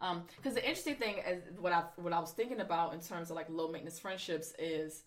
Um, 0.02 0.24
because 0.38 0.54
the 0.56 0.62
interesting 0.62 0.96
thing 0.96 1.16
is 1.28 1.44
what 1.60 1.72
I 1.72 1.84
what 1.96 2.14
I 2.14 2.20
was 2.20 2.32
thinking 2.32 2.60
about 2.60 2.94
in 2.94 3.00
terms 3.00 3.30
of 3.30 3.36
like 3.36 3.48
low 3.50 3.68
maintenance 3.70 4.00
friendships 4.00 4.54
is 4.60 5.04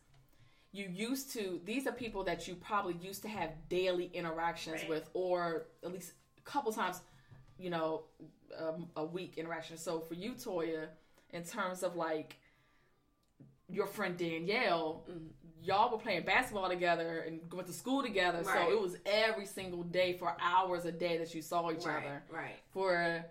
you 0.72 0.86
used 0.90 1.32
to 1.32 1.60
these 1.64 1.86
are 1.86 1.92
people 1.92 2.24
that 2.24 2.46
you 2.48 2.54
probably 2.54 2.96
used 3.00 3.22
to 3.22 3.28
have 3.28 3.50
daily 3.68 4.10
interactions 4.12 4.80
Right. 4.80 4.88
with 4.88 5.10
or 5.14 5.66
at 5.84 5.92
least 5.92 6.12
a 6.38 6.42
couple 6.42 6.72
times 6.72 7.00
you 7.58 7.70
know 7.70 8.04
um, 8.58 8.88
a 8.96 9.04
week 9.04 9.34
interaction 9.38 9.76
so 9.78 10.00
for 10.00 10.14
you 10.14 10.32
toya 10.32 10.86
in 11.30 11.42
terms 11.42 11.82
of 11.82 11.96
like 11.96 12.36
your 13.70 13.86
friend 13.86 14.16
danielle 14.18 15.06
y'all 15.62 15.90
were 15.90 15.98
playing 15.98 16.22
basketball 16.22 16.68
together 16.68 17.24
and 17.26 17.40
went 17.52 17.66
to 17.66 17.72
school 17.72 18.02
together 18.02 18.42
Right. 18.42 18.68
so 18.68 18.72
it 18.72 18.80
was 18.80 18.96
every 19.06 19.46
single 19.46 19.82
day 19.82 20.12
for 20.14 20.36
hours 20.40 20.84
a 20.84 20.92
day 20.92 21.18
that 21.18 21.34
you 21.34 21.42
saw 21.42 21.70
each 21.70 21.84
right, 21.84 22.04
other 22.04 22.22
right. 22.30 22.56
for 22.70 23.24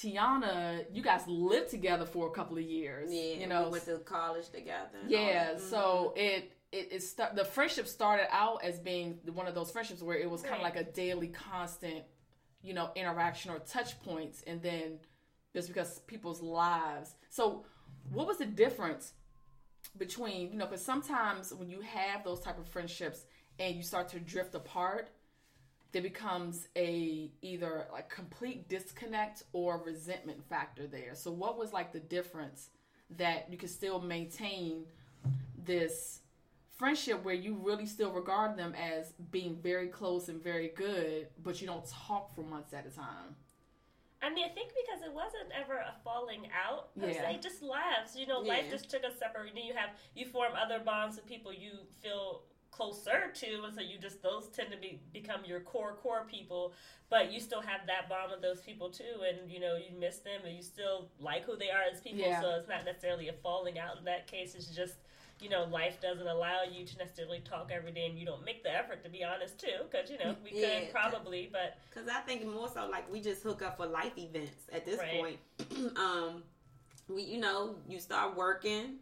tiana 0.00 0.84
you 0.92 1.02
guys 1.02 1.22
lived 1.28 1.70
together 1.70 2.04
for 2.04 2.26
a 2.26 2.30
couple 2.30 2.56
of 2.56 2.64
years 2.64 3.12
Yeah, 3.12 3.40
you 3.40 3.46
know 3.46 3.64
we 3.64 3.72
went 3.72 3.84
to 3.84 3.98
college 3.98 4.48
together. 4.50 4.98
yeah, 5.06 5.56
so 5.56 6.12
mm-hmm. 6.16 6.18
it 6.18 6.52
it, 6.74 6.88
it 6.90 7.02
start, 7.04 7.36
the 7.36 7.44
friendship 7.44 7.86
started 7.86 8.26
out 8.34 8.64
as 8.64 8.80
being 8.80 9.20
one 9.32 9.46
of 9.46 9.54
those 9.54 9.70
friendships 9.70 10.02
where 10.02 10.18
it 10.18 10.28
was 10.28 10.42
kind 10.42 10.56
of 10.56 10.62
like 10.62 10.74
a 10.74 10.82
daily, 10.82 11.28
constant, 11.28 12.02
you 12.62 12.74
know, 12.74 12.90
interaction 12.96 13.52
or 13.52 13.60
touch 13.60 14.00
points, 14.00 14.42
and 14.44 14.60
then 14.60 14.98
just 15.52 15.68
because 15.68 16.00
people's 16.00 16.42
lives. 16.42 17.14
So, 17.30 17.64
what 18.12 18.26
was 18.26 18.38
the 18.38 18.46
difference 18.46 19.12
between 19.98 20.52
you 20.52 20.58
know? 20.58 20.66
Because 20.66 20.84
sometimes 20.84 21.52
when 21.52 21.70
you 21.70 21.80
have 21.80 22.24
those 22.24 22.40
type 22.40 22.58
of 22.58 22.66
friendships 22.68 23.26
and 23.58 23.76
you 23.76 23.82
start 23.82 24.08
to 24.10 24.20
drift 24.20 24.54
apart, 24.54 25.10
there 25.92 26.02
becomes 26.02 26.68
a 26.76 27.30
either 27.40 27.86
like 27.92 28.10
complete 28.10 28.68
disconnect 28.68 29.44
or 29.52 29.82
resentment 29.84 30.44
factor 30.48 30.86
there. 30.86 31.14
So, 31.14 31.30
what 31.30 31.56
was 31.56 31.72
like 31.72 31.92
the 31.92 32.00
difference 32.00 32.70
that 33.16 33.46
you 33.50 33.56
could 33.56 33.70
still 33.70 34.00
maintain 34.00 34.86
this 35.56 36.20
friendship 36.76 37.24
where 37.24 37.34
you 37.34 37.54
really 37.54 37.86
still 37.86 38.10
regard 38.10 38.56
them 38.56 38.74
as 38.74 39.12
being 39.30 39.56
very 39.62 39.88
close 39.88 40.28
and 40.28 40.42
very 40.42 40.68
good, 40.74 41.28
but 41.42 41.60
you 41.60 41.66
don't 41.66 41.86
talk 41.88 42.34
for 42.34 42.42
months 42.42 42.74
at 42.74 42.86
a 42.86 42.90
time. 42.90 43.36
I 44.22 44.30
mean, 44.32 44.44
I 44.46 44.48
think 44.48 44.70
because 44.86 45.02
it 45.04 45.12
wasn't 45.12 45.52
ever 45.54 45.74
a 45.74 45.94
falling 46.02 46.48
out 46.52 46.94
per 46.98 47.08
Yeah. 47.08 47.20
se, 47.32 47.38
just 47.42 47.62
lives. 47.62 48.16
You 48.16 48.26
know, 48.26 48.40
life 48.40 48.70
just 48.70 48.88
took 48.90 49.04
us 49.04 49.18
separate. 49.18 49.48
And 49.48 49.56
then 49.58 49.64
you 49.64 49.74
have 49.74 49.90
you 50.14 50.26
form 50.26 50.52
other 50.54 50.78
bonds 50.78 51.16
with 51.16 51.26
people 51.26 51.52
you 51.52 51.72
feel 52.02 52.42
closer 52.70 53.30
to, 53.32 53.62
and 53.64 53.74
so 53.74 53.80
you 53.80 53.98
just 53.98 54.20
those 54.22 54.48
tend 54.48 54.68
to 54.72 54.76
be 54.76 54.98
become 55.12 55.44
your 55.44 55.60
core 55.60 55.94
core 55.94 56.26
people. 56.28 56.72
But 57.10 57.30
you 57.32 57.38
still 57.38 57.60
have 57.60 57.86
that 57.86 58.08
bond 58.08 58.32
with 58.32 58.42
those 58.42 58.60
people 58.62 58.90
too, 58.90 59.22
and 59.28 59.50
you 59.50 59.60
know 59.60 59.76
you 59.76 59.96
miss 59.98 60.18
them, 60.18 60.40
and 60.44 60.56
you 60.56 60.62
still 60.62 61.10
like 61.20 61.44
who 61.44 61.56
they 61.56 61.70
are 61.70 61.82
as 61.92 62.00
people. 62.00 62.20
Yeah. 62.20 62.40
So 62.40 62.50
it's 62.56 62.68
not 62.68 62.84
necessarily 62.84 63.28
a 63.28 63.32
falling 63.34 63.78
out 63.78 63.98
in 63.98 64.04
that 64.06 64.26
case. 64.26 64.54
It's 64.54 64.74
just 64.74 64.94
you 65.44 65.50
know 65.50 65.64
life 65.70 66.00
doesn't 66.00 66.26
allow 66.26 66.62
you 66.62 66.86
to 66.86 66.96
necessarily 66.96 67.40
talk 67.48 67.70
every 67.70 67.92
day, 67.92 68.06
and 68.06 68.18
you 68.18 68.24
don't 68.24 68.44
make 68.44 68.64
the 68.64 68.74
effort 68.74 69.04
to 69.04 69.10
be 69.10 69.22
honest 69.22 69.58
too, 69.60 69.84
because 69.90 70.10
you 70.10 70.16
know 70.18 70.34
we 70.42 70.50
Yeah. 70.58 70.80
could 70.80 70.90
probably, 70.90 71.50
but 71.52 71.76
Because 71.90 72.08
I 72.08 72.20
think 72.20 72.46
more 72.46 72.68
so 72.68 72.88
like 72.90 73.10
we 73.12 73.20
just 73.20 73.42
hook 73.42 73.60
up 73.60 73.76
for 73.76 73.84
life 73.86 74.16
events 74.16 74.66
at 74.72 74.86
this 74.86 74.98
Right. 74.98 75.38
point. 75.68 75.96
um, 75.98 76.42
we 77.08 77.22
you 77.22 77.38
know 77.38 77.76
you 77.86 78.00
start 78.00 78.34
working. 78.34 78.96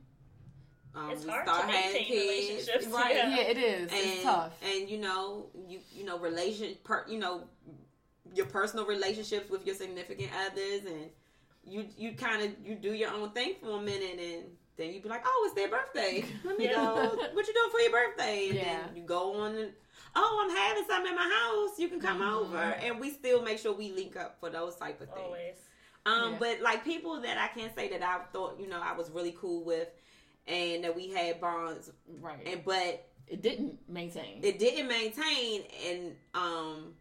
Um, 0.94 1.10
It's 1.12 1.24
we 1.24 1.30
hard 1.30 1.46
start 1.48 1.60
to 1.62 1.72
having 1.72 1.92
maintain 1.92 2.06
kids, 2.06 2.28
relationships, 2.68 2.86
right? 2.92 3.14
Yeah. 3.14 3.28
Yeah, 3.36 3.42
it 3.44 3.58
is. 3.58 3.92
And 3.92 4.00
it's 4.00 4.22
tough. 4.24 4.52
and 4.62 4.90
you 4.90 4.98
know 4.98 5.46
you 5.68 5.78
you 5.94 6.04
know 6.04 6.18
relation 6.18 6.74
per 6.82 7.06
you 7.08 7.18
know 7.18 7.44
your 8.34 8.46
personal 8.46 8.84
relationships 8.84 9.48
with 9.48 9.64
your 9.66 9.74
significant 9.76 10.30
others 10.46 10.84
and 10.86 11.10
you 11.64 11.86
you 11.96 12.12
kind 12.12 12.42
of 12.42 12.50
you 12.66 12.74
do 12.74 12.92
your 12.92 13.10
own 13.12 13.30
thing 13.30 13.54
for 13.62 13.78
a 13.78 13.80
minute 13.80 14.18
and 14.20 14.44
then 14.76 14.92
you'd 14.92 15.02
be 15.02 15.08
like 15.08 15.22
oh 15.24 15.42
it's 15.46 15.54
their 15.54 15.68
birthday 15.68 16.24
let 16.44 16.58
me 16.58 16.64
Yeah. 16.70 16.74
go 16.74 16.94
what 17.32 17.46
you 17.46 17.54
doing 17.54 17.70
for 17.70 17.80
your 17.80 17.90
birthday 17.92 18.46
and 18.48 18.54
Yeah. 18.56 18.80
then 18.86 18.96
you 18.96 19.02
go 19.02 19.34
on 19.40 19.54
and 19.56 19.72
oh 20.16 20.40
I'm 20.44 20.56
having 20.56 20.84
something 20.86 21.10
in 21.10 21.16
my 21.16 21.22
house 21.42 21.78
you 21.78 21.88
can 21.88 22.00
come 22.00 22.20
Mhm. 22.20 22.32
over 22.40 22.56
and 22.58 22.98
we 23.00 23.10
still 23.10 23.42
make 23.42 23.58
sure 23.58 23.72
we 23.72 23.92
link 23.92 24.16
up 24.16 24.38
for 24.40 24.50
those 24.50 24.76
type 24.76 25.00
of 25.00 25.08
things 25.08 25.26
always. 25.26 25.54
um, 26.06 26.32
Yeah. 26.32 26.38
but 26.38 26.60
like 26.60 26.84
people 26.84 27.20
that 27.20 27.38
I 27.38 27.48
can 27.58 27.74
say 27.74 27.88
that 27.90 28.02
I 28.02 28.18
thought 28.32 28.58
you 28.58 28.68
know 28.68 28.80
I 28.82 28.92
was 28.92 29.10
really 29.10 29.32
cool 29.38 29.64
with 29.64 29.88
and 30.46 30.82
that 30.84 30.94
we 30.96 31.10
had 31.10 31.40
bonds 31.40 31.90
right. 32.20 32.40
and 32.46 32.64
but 32.64 33.08
it 33.28 33.40
didn't 33.42 33.78
maintain. 33.88 34.40
it 34.42 34.58
didn't 34.58 34.88
maintain 34.88 35.62
and 35.86 36.16
um 36.34 36.94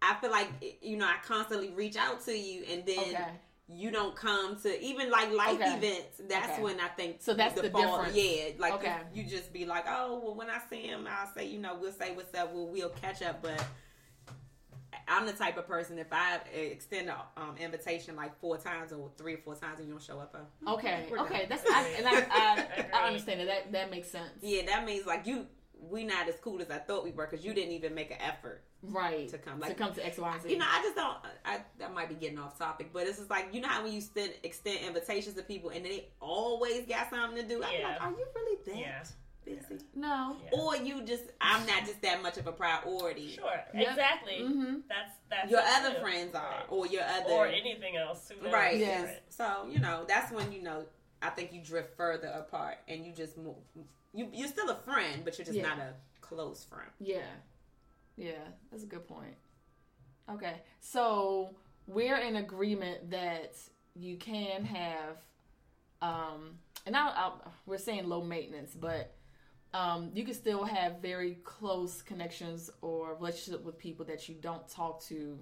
i 0.00 0.14
feel 0.14 0.30
like 0.30 0.48
you 0.80 0.96
know 0.96 1.04
i 1.06 1.16
constantly 1.24 1.70
reach 1.70 1.96
out 1.96 2.24
to 2.24 2.32
you 2.36 2.64
and 2.70 2.84
then 2.86 2.98
okay. 2.98 3.28
You 3.74 3.90
don't 3.90 4.14
come 4.16 4.56
to 4.60 4.80
even 4.82 5.10
like 5.10 5.32
life 5.32 5.54
Okay. 5.60 5.76
events 5.76 6.20
that's 6.28 6.52
Okay. 6.52 6.62
when 6.62 6.78
i 6.80 6.88
think 6.88 7.16
So 7.20 7.34
that's 7.34 7.60
the 7.60 7.70
fall- 7.70 7.98
difference. 7.98 8.16
yeah 8.16 8.50
like 8.58 8.74
Okay. 8.74 8.96
you, 9.14 9.22
you 9.22 9.28
just 9.30 9.52
be 9.52 9.64
like 9.64 9.84
oh 9.88 10.20
well 10.22 10.34
when 10.34 10.50
i 10.50 10.58
see 10.70 10.82
him 10.82 11.06
i'll 11.10 11.32
say 11.34 11.46
you 11.46 11.58
know 11.58 11.76
we'll 11.80 11.92
say 11.92 12.14
what's 12.14 12.34
up 12.36 12.52
we'll, 12.52 12.66
we'll 12.68 12.90
catch 12.90 13.22
up 13.22 13.42
but 13.42 13.64
I'm 15.08 15.26
the 15.26 15.32
type 15.32 15.58
of 15.58 15.66
person 15.66 15.98
if 15.98 16.06
I 16.12 16.36
extend 16.54 17.08
an 17.08 17.16
um, 17.36 17.56
invitation 17.58 18.14
like 18.14 18.38
four 18.40 18.56
times 18.56 18.92
or 18.92 19.10
three 19.18 19.34
or 19.34 19.38
four 19.38 19.54
times 19.56 19.78
and 19.80 19.88
you 19.88 19.94
don't 19.94 20.02
show 20.02 20.18
up, 20.20 20.34
uh, 20.64 20.72
Okay. 20.74 21.06
We're 21.10 21.16
done. 21.16 21.26
Okay. 21.26 21.46
That's 21.48 21.64
I, 21.70 21.88
and 21.98 22.06
I, 22.06 22.26
I, 22.30 22.86
I 23.02 23.06
understand 23.08 23.40
it. 23.40 23.46
That 23.48 23.72
that 23.72 23.90
makes 23.90 24.08
sense. 24.10 24.30
yeah, 24.40 24.62
that 24.66 24.84
means 24.86 25.04
like 25.04 25.26
you 25.26 25.46
we 25.90 26.04
not 26.04 26.28
as 26.28 26.36
cool 26.40 26.60
as 26.62 26.70
I 26.70 26.78
thought 26.78 27.04
we 27.04 27.10
were 27.10 27.26
because 27.26 27.44
you 27.44 27.52
didn't 27.52 27.72
even 27.72 27.94
make 27.94 28.10
an 28.10 28.18
effort 28.20 28.62
Right. 28.84 29.28
to 29.28 29.38
come. 29.38 29.60
Like 29.60 29.76
to 29.76 29.82
Like 29.82 29.90
come 29.90 29.94
to 29.96 30.06
X, 30.06 30.18
Y, 30.18 30.32
and 30.32 30.42
Z. 30.42 30.50
You 30.50 30.58
know, 30.58 30.66
I 30.68 30.80
just 30.82 30.96
don't. 30.96 31.16
I 31.44 31.60
that 31.78 31.92
might 31.94 32.08
be 32.08 32.14
getting 32.14 32.38
off 32.38 32.58
topic, 32.58 32.90
but 32.92 33.06
it's 33.06 33.18
just 33.18 33.30
like 33.30 33.48
you 33.52 33.60
know 33.60 33.68
how 33.68 33.82
when 33.82 33.92
you 33.92 33.98
extend, 33.98 34.32
extend 34.42 34.78
invitations 34.86 35.34
to 35.36 35.42
people 35.42 35.70
and 35.70 35.84
they 35.84 36.08
always 36.20 36.86
got 36.86 37.10
something 37.10 37.42
to 37.42 37.48
do. 37.48 37.62
I'm 37.62 37.72
Yeah. 37.78 37.88
like, 37.88 38.02
are 38.02 38.10
you 38.10 38.26
really 38.34 38.58
that 38.66 38.76
Yeah. 38.76 39.04
busy? 39.44 39.84
no. 39.94 40.36
Yeah. 40.44 40.58
Or 40.60 40.76
you 40.76 41.02
just 41.02 41.24
I'm 41.40 41.66
not 41.66 41.80
just 41.84 42.00
that 42.02 42.22
much 42.22 42.38
of 42.38 42.46
a 42.46 42.52
priority. 42.52 43.28
Sure, 43.34 43.60
Yep. 43.74 43.88
exactly. 43.90 44.38
Mm-hmm. 44.40 44.74
That's 44.88 45.12
that's 45.30 45.50
Your 45.50 45.60
other 45.60 45.94
too. 45.94 46.00
friends 46.00 46.34
are, 46.34 46.42
Right. 46.50 46.66
or 46.68 46.86
your 46.86 47.02
other 47.04 47.30
or 47.32 47.46
anything 47.46 47.96
else. 47.96 48.30
Right. 48.40 48.78
Yes. 48.78 49.06
Right. 49.08 49.22
So 49.28 49.66
you 49.70 49.78
know 49.80 50.04
that's 50.06 50.30
when 50.32 50.52
you 50.52 50.62
know 50.62 50.86
I 51.22 51.30
think 51.30 51.52
you 51.52 51.60
drift 51.62 51.96
further 51.96 52.28
apart 52.28 52.78
and 52.88 53.04
you 53.06 53.12
just 53.12 53.36
move. 53.38 53.56
You 54.14 54.28
you're 54.32 54.48
still 54.48 54.68
a 54.70 54.74
friend, 54.76 55.22
but 55.24 55.38
you're 55.38 55.44
just 55.46 55.56
Yeah. 55.56 55.68
not 55.68 55.78
a 55.78 55.94
close 56.20 56.64
friend. 56.64 56.90
Yeah. 57.00 57.22
Yeah, 58.16 58.44
that's 58.70 58.82
a 58.82 58.86
good 58.86 59.06
point. 59.08 59.34
Okay. 60.30 60.54
So 60.80 61.56
we're 61.86 62.18
in 62.18 62.36
agreement 62.36 63.10
that 63.10 63.54
you 63.94 64.16
can 64.16 64.64
have 64.64 65.16
um 66.00 66.58
and 66.86 66.96
I, 66.96 67.08
I 67.08 67.32
we're 67.66 67.78
saying 67.78 68.08
low 68.08 68.22
maintenance, 68.22 68.74
but 68.74 69.14
um 69.74 70.10
you 70.14 70.24
can 70.24 70.34
still 70.34 70.64
have 70.64 71.00
very 71.00 71.36
close 71.44 72.02
connections 72.02 72.70
or 72.82 73.14
relationship 73.14 73.64
with 73.64 73.78
people 73.78 74.04
that 74.06 74.28
you 74.28 74.34
don't 74.34 74.68
talk 74.68 75.02
to 75.04 75.38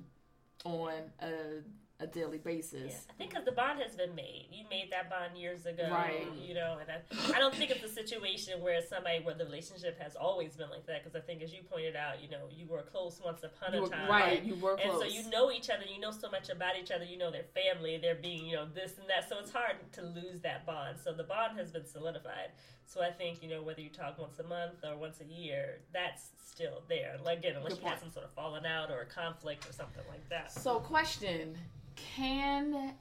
on 0.65 0.93
a 1.21 1.63
a 2.01 2.07
daily 2.07 2.39
basis. 2.39 2.93
Yeah. 2.93 3.11
I 3.11 3.13
think 3.19 3.31
because 3.31 3.45
the 3.45 3.53
bond 3.53 3.81
has 3.81 3.95
been 3.95 4.15
made. 4.15 4.49
You 4.51 4.65
made 4.71 4.91
that 4.91 5.11
bond 5.11 5.37
years 5.37 5.67
ago, 5.67 5.89
Right. 5.91 6.27
You 6.41 6.55
know, 6.55 6.79
and 6.81 6.89
I, 6.91 7.37
I 7.37 7.39
don't 7.39 7.55
think 7.55 7.71
it's 7.71 7.85
a 7.85 7.89
situation 7.93 8.61
where 8.63 8.81
somebody 8.83 9.21
where 9.23 9.35
the 9.35 9.45
relationship 9.45 10.01
has 10.01 10.17
always 10.17 10.57
been 10.57 10.71
like 10.71 10.87
that. 10.87 11.05
Because 11.05 11.15
I 11.15 11.21
think, 11.25 11.43
as 11.43 11.53
you 11.53 11.63
pointed 11.63 11.97
out, 11.97 12.23
you 12.23 12.31
know, 12.31 12.49
you 12.51 12.67
were 12.67 12.83
close 12.83 13.21
once 13.25 13.43
upon 13.43 13.75
You 13.75 13.81
a 13.81 13.83
were, 13.83 13.89
time, 13.89 14.09
right, 14.11 14.43
you 14.43 14.55
were 14.57 14.77
And 14.81 14.91
close. 14.91 15.03
so 15.03 15.07
you 15.09 15.29
know 15.31 15.51
each 15.53 15.69
other, 15.71 15.85
you 15.93 16.01
know 16.01 16.11
so 16.11 16.31
much 16.31 16.49
about 16.49 16.77
each 16.81 16.91
other, 16.91 17.05
you 17.05 17.19
know 17.19 17.31
their 17.31 17.45
family, 17.55 17.99
they're 18.01 18.15
being, 18.15 18.47
you 18.47 18.57
know, 18.57 18.67
this 18.75 18.99
and 18.99 19.09
that. 19.09 19.29
So 19.29 19.39
it's 19.39 19.51
hard 19.51 19.77
to 19.93 20.03
lose 20.03 20.41
that 20.43 20.65
bond. 20.67 20.97
So 21.05 21.13
the 21.13 21.25
bond 21.25 21.59
has 21.59 21.71
been 21.71 21.87
solidified. 21.87 22.51
So 22.93 23.01
I 23.01 23.13
think, 23.13 23.41
you 23.41 23.49
know, 23.49 23.63
whether 23.63 23.81
you 23.81 23.89
talk 23.89 24.19
once 24.19 24.41
a 24.41 24.43
month 24.43 24.83
or 24.83 24.97
once 24.97 25.21
a 25.21 25.25
year, 25.25 25.79
that's 25.93 26.31
still 26.45 26.83
there. 26.89 27.19
Like, 27.25 27.39
again, 27.39 27.55
unless 27.57 27.75
Good 27.75 27.83
you 27.85 27.89
had 27.89 28.01
some 28.01 28.11
sort 28.11 28.25
of 28.25 28.33
falling 28.33 28.67
out 28.67 28.91
or 28.91 29.03
a 29.03 29.07
conflict 29.07 29.65
or 29.69 29.73
something 29.73 30.03
like 30.09 30.29
that. 30.29 30.51
So, 30.51 30.81
question: 30.81 31.57
Can 31.95 32.95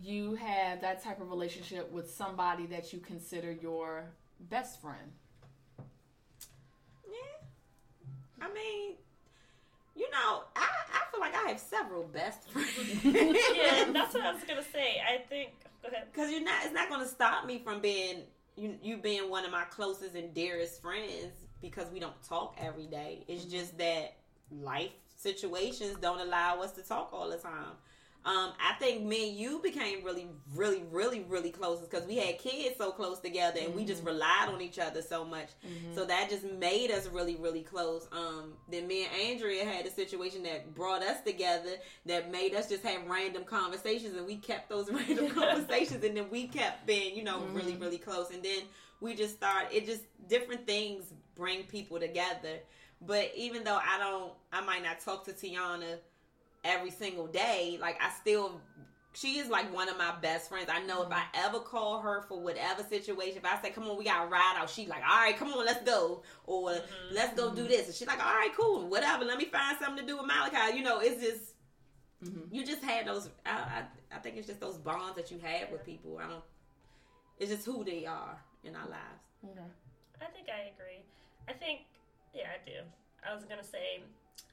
you 0.00 0.34
have 0.34 0.80
that 0.80 1.04
type 1.04 1.20
of 1.20 1.30
relationship 1.30 1.88
with 1.92 2.10
somebody 2.10 2.66
that 2.66 2.92
you 2.92 2.98
consider 2.98 3.52
your 3.52 4.10
best 4.50 4.80
friend? 4.80 5.12
Yeah. 7.06 8.44
I 8.44 8.52
mean, 8.52 8.94
you 9.94 10.10
know, 10.10 10.42
I, 10.56 10.66
I 10.94 11.10
feel 11.12 11.20
like 11.20 11.36
I 11.36 11.50
have 11.50 11.60
several 11.60 12.02
best 12.02 12.50
friends. 12.50 13.04
yeah, 13.04 13.88
that's 13.92 14.14
what 14.14 14.24
I 14.24 14.32
was 14.32 14.42
gonna 14.42 14.64
say. 14.64 15.00
I 15.00 15.18
think. 15.28 15.50
Go 15.80 15.88
ahead. 15.88 16.08
Because 16.12 16.32
you're 16.32 16.42
not, 16.42 16.64
it's 16.64 16.74
not 16.74 16.88
going 16.88 17.00
to 17.00 17.08
stop 17.08 17.44
me 17.44 17.58
from 17.58 17.80
being 17.80 18.22
you, 18.56 18.76
you 18.82 18.96
being 18.96 19.30
one 19.30 19.44
of 19.44 19.50
my 19.50 19.64
closest 19.64 20.14
and 20.14 20.32
dearest 20.34 20.82
friends 20.82 21.32
because 21.60 21.90
we 21.90 22.00
don't 22.00 22.20
talk 22.28 22.56
every 22.60 22.86
day. 22.86 23.24
It's 23.28 23.42
mm-hmm. 23.42 23.52
just 23.52 23.78
that 23.78 24.16
life 24.50 24.90
situations 25.16 25.96
don't 26.00 26.20
allow 26.20 26.60
us 26.60 26.72
to 26.72 26.82
talk 26.82 27.10
all 27.12 27.30
the 27.30 27.36
time. 27.36 27.76
Um, 28.24 28.52
I 28.60 28.74
think 28.78 29.04
me 29.04 29.30
and 29.30 29.38
you 29.38 29.58
became 29.58 30.04
really, 30.04 30.28
really, 30.54 30.84
really, 30.92 31.20
really 31.28 31.50
close 31.50 31.80
because 31.80 32.06
we 32.06 32.16
had 32.16 32.38
kids 32.38 32.76
so 32.78 32.92
close 32.92 33.18
together 33.18 33.58
and 33.60 33.74
we 33.74 33.84
just 33.84 34.04
relied 34.04 34.48
on 34.48 34.60
each 34.60 34.78
other 34.78 35.02
so 35.02 35.24
much. 35.24 35.48
So 35.94 36.04
that 36.04 36.30
just 36.30 36.44
made 36.44 36.92
us 36.92 37.08
really, 37.08 37.34
really 37.34 37.62
close. 37.62 38.06
Um, 38.12 38.52
then 38.70 38.86
me 38.86 39.06
and 39.06 39.12
Andrea 39.32 39.64
had 39.64 39.86
a 39.86 39.90
situation 39.90 40.44
that 40.44 40.72
brought 40.74 41.02
us 41.02 41.20
together 41.22 41.70
that 42.06 42.30
made 42.30 42.54
us 42.54 42.68
just 42.68 42.84
have 42.84 43.08
random 43.08 43.42
conversations 43.42 44.16
and 44.16 44.24
we 44.24 44.36
kept 44.36 44.68
those 44.68 44.88
random 44.92 45.28
conversations 45.30 46.04
and 46.04 46.16
then 46.16 46.30
we 46.30 46.46
kept 46.46 46.86
being, 46.86 47.16
you 47.16 47.24
know, 47.24 47.40
really, 47.52 47.74
really 47.74 47.98
close. 47.98 48.30
And 48.30 48.42
then 48.42 48.62
we 49.00 49.14
just 49.14 49.34
started, 49.34 49.76
it 49.76 49.84
just 49.84 50.02
different 50.28 50.64
things 50.64 51.06
bring 51.34 51.64
people 51.64 51.98
together. 51.98 52.60
But 53.04 53.32
even 53.36 53.64
though 53.64 53.78
I 53.82 53.98
don't, 53.98 54.32
I 54.52 54.60
might 54.60 54.84
not 54.84 55.00
talk 55.00 55.24
to 55.24 55.32
Tiana 55.32 55.98
every 56.64 56.90
single 56.90 57.26
day. 57.26 57.78
Like 57.80 57.98
I 58.02 58.10
still, 58.20 58.60
she 59.12 59.38
is 59.38 59.48
like 59.48 59.72
one 59.74 59.88
of 59.88 59.98
my 59.98 60.14
best 60.20 60.48
friends. 60.48 60.68
I 60.72 60.80
know 60.84 61.02
if 61.02 61.12
I 61.12 61.20
mm-hmm. 61.20 61.46
ever 61.46 61.60
call 61.60 62.00
her 62.00 62.22
for 62.28 62.40
whatever 62.40 62.82
situation, 62.82 63.38
if 63.38 63.44
I 63.44 63.60
say, 63.62 63.70
"Come 63.70 63.84
on, 63.84 63.96
we 63.96 64.04
got 64.04 64.24
to 64.24 64.30
ride 64.30 64.56
out," 64.58 64.70
she's 64.70 64.88
like, 64.88 65.02
"All 65.02 65.18
right, 65.18 65.36
come 65.36 65.52
on, 65.52 65.64
let's 65.64 65.84
go," 65.84 66.22
or 66.46 66.70
mm-hmm. 66.70 67.14
"Let's 67.14 67.34
go 67.34 67.54
do 67.54 67.62
mm-hmm. 67.62 67.70
this," 67.70 67.86
and 67.86 67.94
she's 67.94 68.08
like, 68.08 68.24
"All 68.24 68.34
right, 68.34 68.52
cool, 68.56 68.88
whatever. 68.88 69.24
Let 69.24 69.38
me 69.38 69.46
find 69.46 69.76
something 69.78 70.04
to 70.04 70.10
do 70.10 70.18
with 70.18 70.26
Malachi." 70.26 70.76
You 70.76 70.84
know, 70.84 71.00
it's 71.00 71.22
just 71.22 71.54
you 72.50 72.64
just 72.64 72.82
had 72.82 73.06
those. 73.06 73.28
I, 73.44 73.50
I 73.50 73.82
I 74.16 74.18
think 74.18 74.36
it's 74.36 74.46
just 74.46 74.60
those 74.60 74.76
bonds 74.76 75.16
that 75.16 75.30
you 75.30 75.38
have 75.42 75.70
with 75.70 75.84
people. 75.84 76.18
I 76.22 76.28
don't. 76.28 76.44
It's 77.38 77.50
just 77.50 77.66
who 77.66 77.82
they 77.82 78.06
are 78.06 78.38
in 78.62 78.76
our 78.76 78.88
lives. 78.88 79.22
Okay. 79.44 79.60
I 80.20 80.26
think 80.26 80.46
I 80.48 80.70
agree. 80.70 81.02
I 81.48 81.52
think, 81.52 81.80
yeah, 82.32 82.54
I 82.54 82.62
do. 82.64 82.78
I 83.28 83.34
was 83.34 83.44
gonna 83.44 83.64
say, 83.64 84.02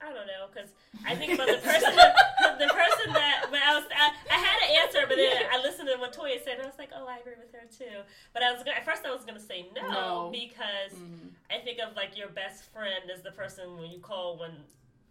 I 0.01 0.13
don't 0.13 0.27
know, 0.27 0.47
because 0.51 0.69
I 1.05 1.13
think 1.15 1.33
about 1.33 1.47
the 1.47 1.57
person, 1.59 1.91
the 1.93 2.67
person 2.71 3.13
that 3.13 3.47
when 3.51 3.61
I 3.61 3.75
was, 3.75 3.83
I, 3.91 4.11
I 4.31 4.37
had 4.39 4.57
an 4.69 4.71
answer, 4.87 5.05
but 5.07 5.17
then 5.17 5.43
I 5.51 5.59
listened 5.61 5.89
to 5.91 5.97
what 5.99 6.13
Toya 6.15 6.41
said, 6.43 6.53
and 6.55 6.63
I 6.63 6.65
was 6.67 6.79
like, 6.79 6.91
oh, 6.95 7.05
I 7.07 7.17
agree 7.19 7.33
with 7.37 7.51
her 7.51 7.67
too. 7.67 8.03
But 8.33 8.41
I 8.43 8.53
was 8.53 8.63
gonna, 8.63 8.77
at 8.77 8.85
first 8.85 9.03
I 9.05 9.11
was 9.11 9.25
gonna 9.25 9.39
say 9.39 9.67
no, 9.75 9.81
No. 9.89 10.29
because 10.31 10.95
Mhm. 10.97 11.31
I 11.51 11.59
think 11.59 11.79
of 11.79 11.95
like 11.95 12.15
your 12.17 12.29
best 12.29 12.63
friend 12.71 13.11
as 13.13 13.21
the 13.23 13.31
person 13.31 13.77
when 13.77 13.91
you 13.91 13.99
call 13.99 14.37
when 14.39 14.51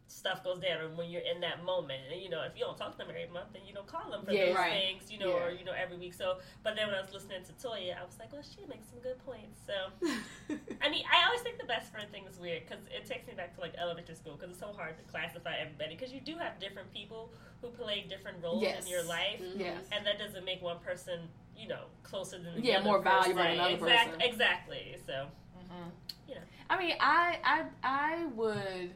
stuff 0.08 0.42
goes 0.42 0.58
down 0.58 0.80
or 0.80 0.88
when 0.88 1.10
you're 1.10 1.22
in 1.22 1.40
that 1.42 1.62
moment. 1.64 2.00
And 2.10 2.20
you 2.20 2.28
know, 2.30 2.42
if 2.42 2.56
you 2.56 2.64
don't 2.64 2.76
talk 2.76 2.92
to 2.92 2.98
them 2.98 3.08
every 3.10 3.28
month, 3.32 3.52
then 3.52 3.62
you 3.68 3.74
don't 3.74 3.86
call 3.86 4.10
them 4.10 4.24
for 4.24 4.32
Yeah, 4.32 4.46
those 4.46 4.56
right. 4.56 4.72
things, 4.72 5.12
you 5.12 5.18
know, 5.18 5.32
or 5.32 5.50
you 5.50 5.64
know 5.64 5.72
every 5.76 5.96
week. 5.98 6.14
So, 6.14 6.38
but 6.64 6.74
then 6.76 6.88
when 6.88 6.96
I 6.96 7.02
was 7.02 7.12
listening 7.12 7.44
to 7.44 7.52
Toya, 7.60 7.92
I 8.00 8.04
was 8.04 8.16
like, 8.18 8.32
well, 8.32 8.42
she 8.42 8.64
makes 8.66 8.88
some 8.88 8.98
good 9.00 9.18
points. 9.24 9.60
So. 9.66 9.76
I 10.82 10.88
mean, 10.88 11.04
I 11.12 11.26
always 11.26 11.42
think 11.42 11.58
the 11.58 11.66
best 11.68 11.92
friend 11.92 12.08
thing 12.10 12.24
is 12.30 12.38
weird 12.40 12.62
because 12.66 12.82
it 12.88 13.04
takes 13.04 13.26
me 13.28 13.34
back 13.34 13.54
to 13.54 13.60
like 13.60 13.74
elementary 13.76 14.14
school 14.16 14.34
because 14.34 14.50
it's 14.50 14.60
so 14.60 14.72
hard 14.72 14.96
to 14.96 15.04
classify 15.12 15.54
everybody 15.60 15.94
because 15.94 16.12
you 16.12 16.20
do 16.20 16.36
have 16.38 16.58
different 16.58 16.92
people 16.92 17.30
who 17.60 17.68
play 17.68 18.06
different 18.08 18.42
roles 18.42 18.62
Yes. 18.62 18.84
in 18.84 18.88
your 18.90 19.02
life, 19.04 19.40
Yes. 19.56 19.84
and 19.92 20.06
that 20.06 20.18
doesn't 20.18 20.44
make 20.44 20.62
one 20.62 20.78
person, 20.80 21.28
you 21.56 21.68
know, 21.68 21.84
closer 22.02 22.38
than 22.38 22.54
the 22.54 22.62
Yeah, 22.62 22.76
other 22.78 22.84
more 22.84 23.00
valuable 23.02 23.42
than 23.42 23.52
another 23.52 23.74
Exact- 23.74 24.10
person. 24.14 24.20
Exactly. 24.22 24.96
So 25.06 25.26
Mhm. 25.58 25.90
Yeah. 26.28 26.38
I 26.70 26.78
mean, 26.78 26.96
I, 27.00 27.38
I, 27.44 27.64
I 27.82 28.26
would, 28.26 28.94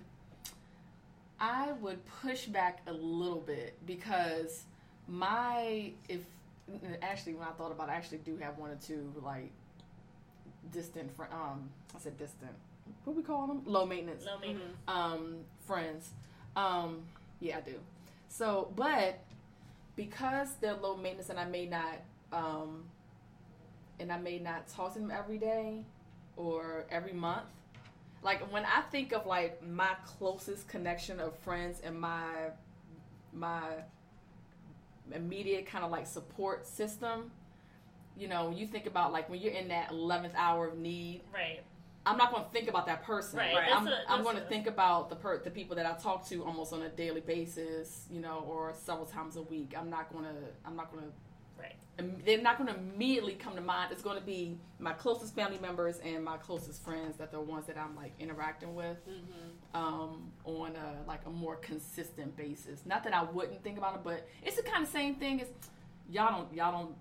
I 1.42 1.72
would 1.72 1.98
push 2.22 2.46
back 2.46 2.82
a 2.86 2.92
little 2.92 3.40
bit 3.40 3.76
because 3.84 4.62
my 5.08 5.90
if 6.08 6.20
actually 7.02 7.34
when 7.34 7.48
I 7.48 7.50
thought 7.50 7.72
about, 7.72 7.88
it, 7.88 7.92
I 7.92 7.94
actually 7.96 8.18
do 8.18 8.36
have 8.36 8.58
one 8.58 8.70
or 8.70 8.76
two 8.76 9.12
like 9.22 9.50
distant 10.70 11.14
friend. 11.16 11.32
Um, 11.34 11.68
I 11.96 11.98
said 11.98 12.16
distant. 12.16 12.52
What 13.04 13.16
we 13.16 13.24
call 13.24 13.48
them? 13.48 13.62
Low 13.66 13.84
maintenance 13.84 14.24
low 14.24 14.38
maintenance. 14.38 14.76
um, 14.86 15.38
friends. 15.66 16.10
Um, 16.54 17.02
yeah, 17.40 17.58
I 17.58 17.60
do. 17.62 17.74
So, 18.28 18.72
but 18.76 19.18
because 19.96 20.54
they're 20.60 20.74
low 20.74 20.96
maintenance 20.96 21.28
and 21.28 21.40
I 21.40 21.44
may 21.44 21.66
not, 21.66 21.98
um, 22.32 22.84
and 23.98 24.12
I 24.12 24.18
may 24.18 24.38
not 24.38 24.68
talk 24.68 24.94
to 24.94 25.00
them 25.00 25.10
every 25.10 25.38
day 25.38 25.82
or 26.36 26.86
every 26.88 27.12
month. 27.12 27.46
Like 28.22 28.52
when 28.52 28.64
I 28.64 28.82
think 28.90 29.12
of 29.12 29.26
like 29.26 29.66
my 29.66 29.90
closest 30.06 30.68
connection 30.68 31.18
of 31.20 31.36
friends 31.38 31.80
and 31.82 32.00
my 32.00 32.50
my 33.32 33.62
immediate 35.12 35.66
kind 35.66 35.84
of 35.84 35.90
like 35.90 36.06
support 36.06 36.66
system, 36.66 37.30
you 38.16 38.28
know, 38.28 38.50
you 38.50 38.66
think 38.66 38.86
about 38.86 39.12
like 39.12 39.28
when 39.28 39.40
you're 39.40 39.52
in 39.52 39.68
that 39.68 39.90
eleventh 39.90 40.34
hour 40.36 40.68
of 40.68 40.78
need, 40.78 41.22
Right. 41.32 41.62
I'm 42.04 42.16
not 42.16 42.32
going 42.32 42.42
to 42.44 42.50
think 42.50 42.68
about 42.68 42.86
that 42.86 43.04
person. 43.04 43.38
Right. 43.38 43.54
Right. 43.54 43.70
I'm, 43.72 43.88
I'm 44.08 44.24
going 44.24 44.34
to 44.34 44.42
think 44.42 44.66
about 44.66 45.08
the 45.08 45.14
per- 45.14 45.38
the 45.42 45.50
people 45.50 45.76
that 45.76 45.86
I 45.86 45.92
talk 45.92 46.26
to 46.30 46.44
almost 46.44 46.72
on 46.72 46.82
a 46.82 46.88
daily 46.88 47.20
basis, 47.20 48.06
you 48.10 48.20
know, 48.20 48.44
or 48.48 48.74
several 48.74 49.06
times 49.06 49.36
a 49.36 49.42
week. 49.42 49.74
I'm 49.78 49.88
not 49.88 50.12
going 50.12 50.24
to 50.24 50.34
I'm 50.64 50.74
not 50.76 50.92
going 50.92 51.04
to 51.04 51.10
Right. 51.62 52.24
they're 52.26 52.42
not 52.42 52.58
going 52.58 52.68
to 52.72 52.78
immediately 52.78 53.34
come 53.34 53.54
to 53.54 53.60
mind. 53.60 53.92
It's 53.92 54.02
going 54.02 54.18
to 54.18 54.24
be 54.24 54.58
my 54.78 54.92
closest 54.92 55.34
family 55.34 55.58
members 55.60 55.98
and 56.04 56.24
my 56.24 56.36
closest 56.36 56.82
friends 56.84 57.16
that 57.18 57.28
are 57.28 57.36
the 57.36 57.40
ones 57.40 57.66
that 57.66 57.78
I'm 57.78 57.94
like 57.94 58.12
interacting 58.18 58.74
with 58.74 58.96
Mm-hmm. 59.08 59.76
um, 59.80 60.32
on 60.44 60.72
a 60.76 61.06
like 61.08 61.20
a 61.26 61.30
more 61.30 61.56
consistent 61.56 62.36
basis. 62.36 62.80
Not 62.86 63.04
that 63.04 63.14
I 63.14 63.22
wouldn't 63.22 63.62
think 63.62 63.78
about 63.78 63.94
it, 63.94 64.00
but 64.02 64.26
it's 64.42 64.56
the 64.56 64.62
kind 64.62 64.82
of 64.82 64.88
same 64.88 65.14
thing 65.16 65.40
as 65.40 65.48
y'all 66.10 66.30
don't 66.36 66.54
y'all 66.54 66.72
don't 66.72 66.94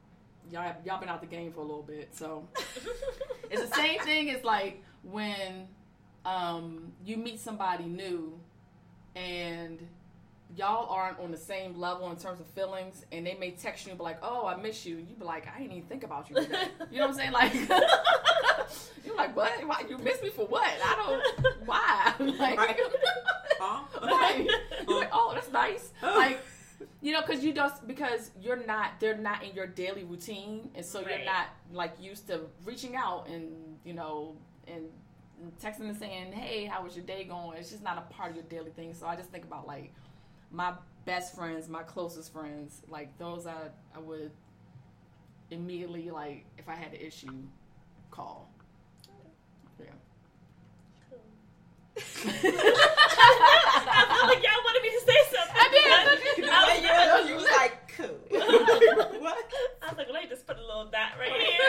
y'all 0.52 0.76
y'all 0.86 1.00
been 1.00 1.10
out 1.10 1.22
the 1.22 1.28
game 1.28 1.52
for 1.54 1.60
a 1.62 1.64
little 1.64 1.84
bit, 1.84 2.16
so 2.16 2.48
it's 3.50 3.62
the 3.68 3.76
same 3.76 4.00
thing 4.02 4.30
as 4.30 4.44
like 4.44 4.84
when 5.04 5.68
um, 6.26 6.92
you 7.04 7.18
meet 7.18 7.40
somebody 7.40 7.86
new 7.86 8.40
and 9.16 9.80
y'all 10.56 10.90
aren't 10.90 11.20
on 11.20 11.32
the 11.32 11.38
same 11.38 11.80
level 11.80 12.10
in 12.12 12.18
terms 12.18 12.40
of 12.40 12.46
feelings 12.48 13.06
and 13.12 13.26
they 13.26 13.36
may 13.36 13.52
text 13.52 13.86
you 13.86 13.92
and 13.92 13.98
be 13.98 14.04
like, 14.04 14.18
Oh, 14.22 14.46
I 14.48 14.56
miss 14.56 14.86
you. 14.86 14.98
You 14.98 15.16
be 15.18 15.24
like, 15.26 15.48
I 15.54 15.60
didn't 15.60 15.78
even 15.78 15.88
think 15.88 16.04
about 16.04 16.30
you 16.30 16.36
today. 16.36 16.68
You 16.92 17.00
know 17.00 17.08
what 17.08 17.12
I'm 17.12 17.18
saying? 17.18 17.32
Like 17.32 17.54
you're 19.06 19.16
like, 19.16 19.36
What? 19.36 19.52
Why 19.66 19.84
you 19.90 19.98
miss 19.98 20.22
me 20.22 20.30
for 20.30 20.46
what? 20.48 20.70
I 20.84 20.96
don't 20.96 21.68
why? 21.68 22.14
like, 22.40 22.58
Right. 22.58 22.80
Huh? 23.60 23.84
like, 24.02 24.48
you're 24.88 25.00
like, 25.00 25.10
oh, 25.14 25.32
that's 25.36 25.52
nice. 25.52 25.92
Oh. 26.02 26.16
Like, 26.18 26.40
you 27.02 27.14
know, 27.14 27.22
because 27.22 27.44
you 27.44 27.54
just 27.54 27.88
because 27.88 28.32
you're 28.42 28.66
not, 28.66 29.00
they're 29.00 29.18
not 29.18 29.44
in 29.44 29.54
your 29.56 29.68
daily 29.68 30.04
routine, 30.04 30.70
and 30.76 30.84
so 30.84 31.00
Right. 31.02 31.18
you're 31.18 31.26
not 31.26 31.48
like 31.72 31.94
used 32.02 32.28
to 32.28 32.42
reaching 32.66 32.96
out 32.96 33.28
and 33.28 33.52
you 33.86 33.94
know 33.94 34.36
and 34.68 34.86
texting 35.62 35.82
and 35.90 35.98
saying, 35.98 36.32
hey, 36.32 36.66
how 36.66 36.84
was 36.84 36.96
your 36.96 37.06
day 37.06 37.24
going? 37.24 37.58
It's 37.58 37.70
just 37.72 37.84
not 37.84 37.98
a 37.98 38.14
part 38.14 38.32
of 38.32 38.36
your 38.36 38.46
daily 38.46 38.72
thing. 38.72 38.94
So 38.94 39.06
I 39.08 39.16
just 39.16 39.30
think 39.30 39.44
about 39.44 39.68
like 39.68 39.94
my 40.52 40.74
best 41.06 41.36
friends, 41.36 41.68
my 41.70 41.84
closest 41.84 42.32
friends, 42.34 42.82
like 42.88 43.18
those 43.18 43.46
I 43.48 43.70
I 43.96 44.00
would 44.00 44.32
immediately 45.50 46.10
like 46.12 46.46
if 46.58 46.68
I 46.70 46.76
had 46.76 46.94
an 46.94 47.00
issue, 47.02 47.32
call. 48.10 48.50
Yeah. 49.80 49.86
I 52.24 54.06
felt 54.08 54.28
like 54.30 54.44
y'all 54.44 54.64
wanted 54.66 54.84
me 54.84 54.90
to 54.90 55.02
say 55.06 55.20
something. 55.32 55.56
I 55.56 55.68
did, 55.72 55.84
I 55.92 57.08
thought 57.10 57.28
you- 57.28 57.30
was, 57.30 57.30
you 57.30 57.36
was 57.36 57.46
like, 57.58 57.94
cool. 57.98 58.18
what? 59.22 59.52
I 59.82 59.90
was 59.90 59.98
like, 59.98 60.10
let 60.12 60.24
me 60.24 60.30
just 60.30 60.46
put 60.48 60.58
a 60.58 60.62
little 60.66 60.86
dot 60.86 61.12
right 61.20 61.32
here. 61.32 61.60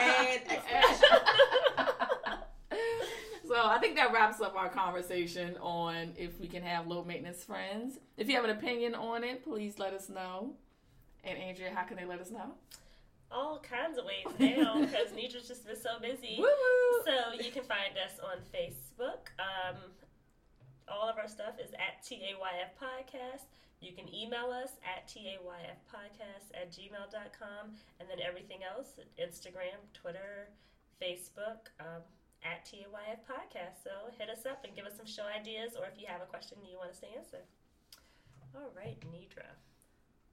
And 0.00 0.40
so 3.58 3.66
I 3.66 3.78
think 3.78 3.96
that 3.96 4.12
wraps 4.12 4.40
up 4.40 4.54
our 4.54 4.68
conversation 4.68 5.56
on 5.60 6.12
if 6.16 6.38
we 6.38 6.46
can 6.46 6.62
have 6.62 6.86
low 6.86 7.02
maintenance 7.02 7.42
friends. 7.42 7.98
If 8.16 8.28
you 8.28 8.36
have 8.36 8.44
an 8.44 8.50
opinion 8.50 8.94
on 8.94 9.24
it, 9.24 9.42
please 9.42 9.80
let 9.80 9.92
us 9.92 10.08
know. 10.08 10.52
And 11.24 11.36
Andrea, 11.36 11.74
how 11.74 11.82
can 11.82 11.96
they 11.96 12.04
let 12.04 12.20
us 12.20 12.30
know? 12.30 12.54
All 13.32 13.60
kinds 13.60 13.98
of 13.98 14.04
ways 14.04 14.26
now 14.38 14.80
because 14.80 15.12
Nidra's 15.12 15.48
just 15.48 15.66
been 15.66 15.74
so 15.74 15.98
busy. 16.00 16.36
Woo 16.38 16.44
woo! 16.44 17.02
So 17.04 17.42
you 17.42 17.50
can 17.50 17.64
find 17.64 17.98
us 17.98 18.20
on 18.22 18.38
Facebook. 18.54 19.34
Um, 19.40 19.76
all 20.86 21.08
of 21.08 21.18
our 21.18 21.28
stuff 21.28 21.54
is 21.62 21.72
at 21.72 22.04
TAYF 22.06 22.78
Podcast. 22.80 23.50
You 23.80 23.92
can 23.92 24.06
email 24.14 24.50
us 24.50 24.70
at 24.86 25.08
TAYFpodcast 25.08 26.54
at 26.54 26.70
gmail.com. 26.70 27.70
And 27.98 28.08
then 28.08 28.18
everything 28.24 28.60
else 28.62 29.00
Instagram, 29.18 29.82
Twitter, 29.94 30.48
Facebook, 31.02 31.74
um, 31.80 32.02
at 32.44 32.64
TAYF 32.66 33.20
Podcast. 33.26 33.82
So 33.84 33.90
hit 34.18 34.30
us 34.30 34.46
up 34.46 34.64
and 34.64 34.74
give 34.74 34.86
us 34.86 34.96
some 34.96 35.06
show 35.06 35.24
ideas 35.24 35.72
or 35.78 35.86
if 35.86 36.00
you 36.00 36.06
have 36.08 36.22
a 36.22 36.26
question 36.26 36.58
you 36.68 36.78
want 36.78 36.90
us 36.90 37.00
to 37.00 37.08
answer. 37.16 37.42
All 38.54 38.70
right, 38.76 38.98
Nidra. 39.12 39.50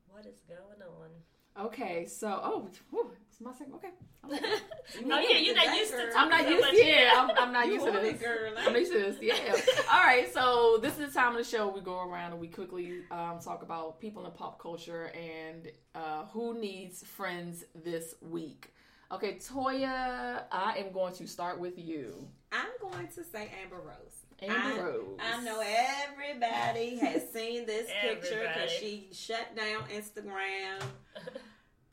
What 0.10 0.26
is 0.26 0.42
going 0.48 0.82
on? 0.82 1.10
Okay, 1.58 2.06
so 2.06 2.40
oh, 2.44 2.70
whew, 2.90 3.12
it's 3.30 3.40
my 3.40 3.54
second. 3.54 3.76
Okay, 3.76 3.88
oh, 4.30 5.20
yeah, 5.20 5.38
you're 5.38 5.56
not 5.56 5.74
used 5.78 5.92
to 5.92 6.10
I'm 6.16 6.24
I'm 6.26 6.30
not 6.30 6.42
so 6.44 6.50
used. 6.50 6.62
much. 6.62 6.74
Yeah, 6.76 7.12
I'm, 7.16 7.30
I'm 7.38 7.54
not 7.54 7.68
you 7.68 7.74
used 7.74 7.86
to 7.86 7.92
this. 7.94 8.10
it, 8.10 8.22
girl. 8.22 8.54
I'm 8.58 8.76
used 8.76 8.92
to 8.92 9.00
this. 9.00 9.18
Yeah. 9.22 9.56
All 9.92 10.02
right. 10.02 10.34
So 10.34 10.80
this 10.82 11.00
is 11.00 11.14
the 11.14 11.20
time 11.20 11.32
of 11.32 11.38
the 11.38 11.50
show 11.50 11.70
we 11.70 11.80
go 11.80 12.00
around 12.02 12.34
and 12.34 12.42
we 12.42 12.48
quickly 12.48 13.04
um, 13.10 13.40
talk 13.42 13.64
about 13.64 14.02
people 14.02 14.26
in 14.26 14.32
pop 14.32 14.60
culture 14.62 15.14
and 15.16 15.72
uh, 15.94 16.26
who 16.34 16.60
needs 16.60 17.04
friends 17.04 17.64
this 17.74 18.16
week. 18.22 18.74
Okay, 19.12 19.36
Toya, 19.38 20.44
I 20.52 20.78
am 20.78 20.92
going 20.92 21.14
to 21.16 21.28
start 21.28 21.60
with 21.60 21.78
you. 21.78 22.28
I'm 22.52 22.70
going 22.82 23.08
to 23.08 23.24
say 23.24 23.52
Amber 23.64 23.78
Rose. 23.78 24.26
Amber 24.42 24.82
I- 24.82 24.84
Rose. 24.84 25.20
I 25.20 25.44
know 25.44 25.62
everybody 25.62 26.98
has 26.98 27.30
seen 27.34 27.66
this 27.66 27.90
picture 28.02 28.50
because 28.54 28.72
she 28.72 29.10
shut 29.12 29.56
down 29.56 29.84
Instagram 29.94 30.82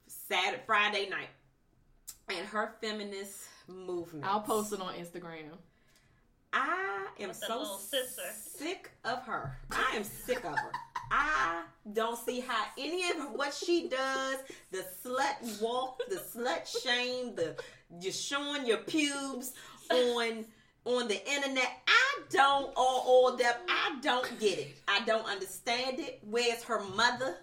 Saturday, 0.07 0.62
Friday 0.66 1.09
night, 1.11 1.29
and 2.29 2.46
her 2.48 2.75
feminist 2.81 3.42
movement. 3.68 4.25
I'll 4.27 4.40
post 4.40 4.72
it 4.72 4.81
on 4.81 4.94
Instagram. 4.94 5.59
I 6.55 7.07
am 7.20 7.33
so 7.33 7.79
sister. 7.79 8.22
sick 8.35 8.90
of 9.05 9.22
her. 9.25 9.59
I 9.70 9.96
am 9.96 10.05
sick 10.05 10.44
of 10.44 10.59
her. 10.59 10.72
I 11.14 11.64
don't 11.92 12.18
see 12.18 12.40
how 12.40 12.64
any 12.79 13.11
of 13.11 13.33
what 13.35 13.53
she 13.53 13.87
does, 13.87 14.38
the 14.70 14.83
slut 15.05 15.61
walk, 15.61 16.01
the 16.09 16.16
slut 16.16 16.66
shame, 16.66 17.35
the 17.35 17.55
just 18.01 18.25
showing 18.25 18.66
your 18.66 18.79
pubes 18.79 19.53
on 19.90 20.46
on 20.85 21.09
the 21.09 21.31
internet. 21.31 21.70
I 21.87 22.20
don't 22.31 22.68
or 22.68 22.72
all 22.79 23.37
that. 23.37 23.61
I 23.68 23.98
don't 24.01 24.40
get 24.40 24.59
it. 24.59 24.75
I 24.88 25.05
don't 25.05 25.27
understand 25.27 26.01
it. 26.01 26.20
Where's 26.22 26.62
her 26.64 26.81
mother? 26.81 27.37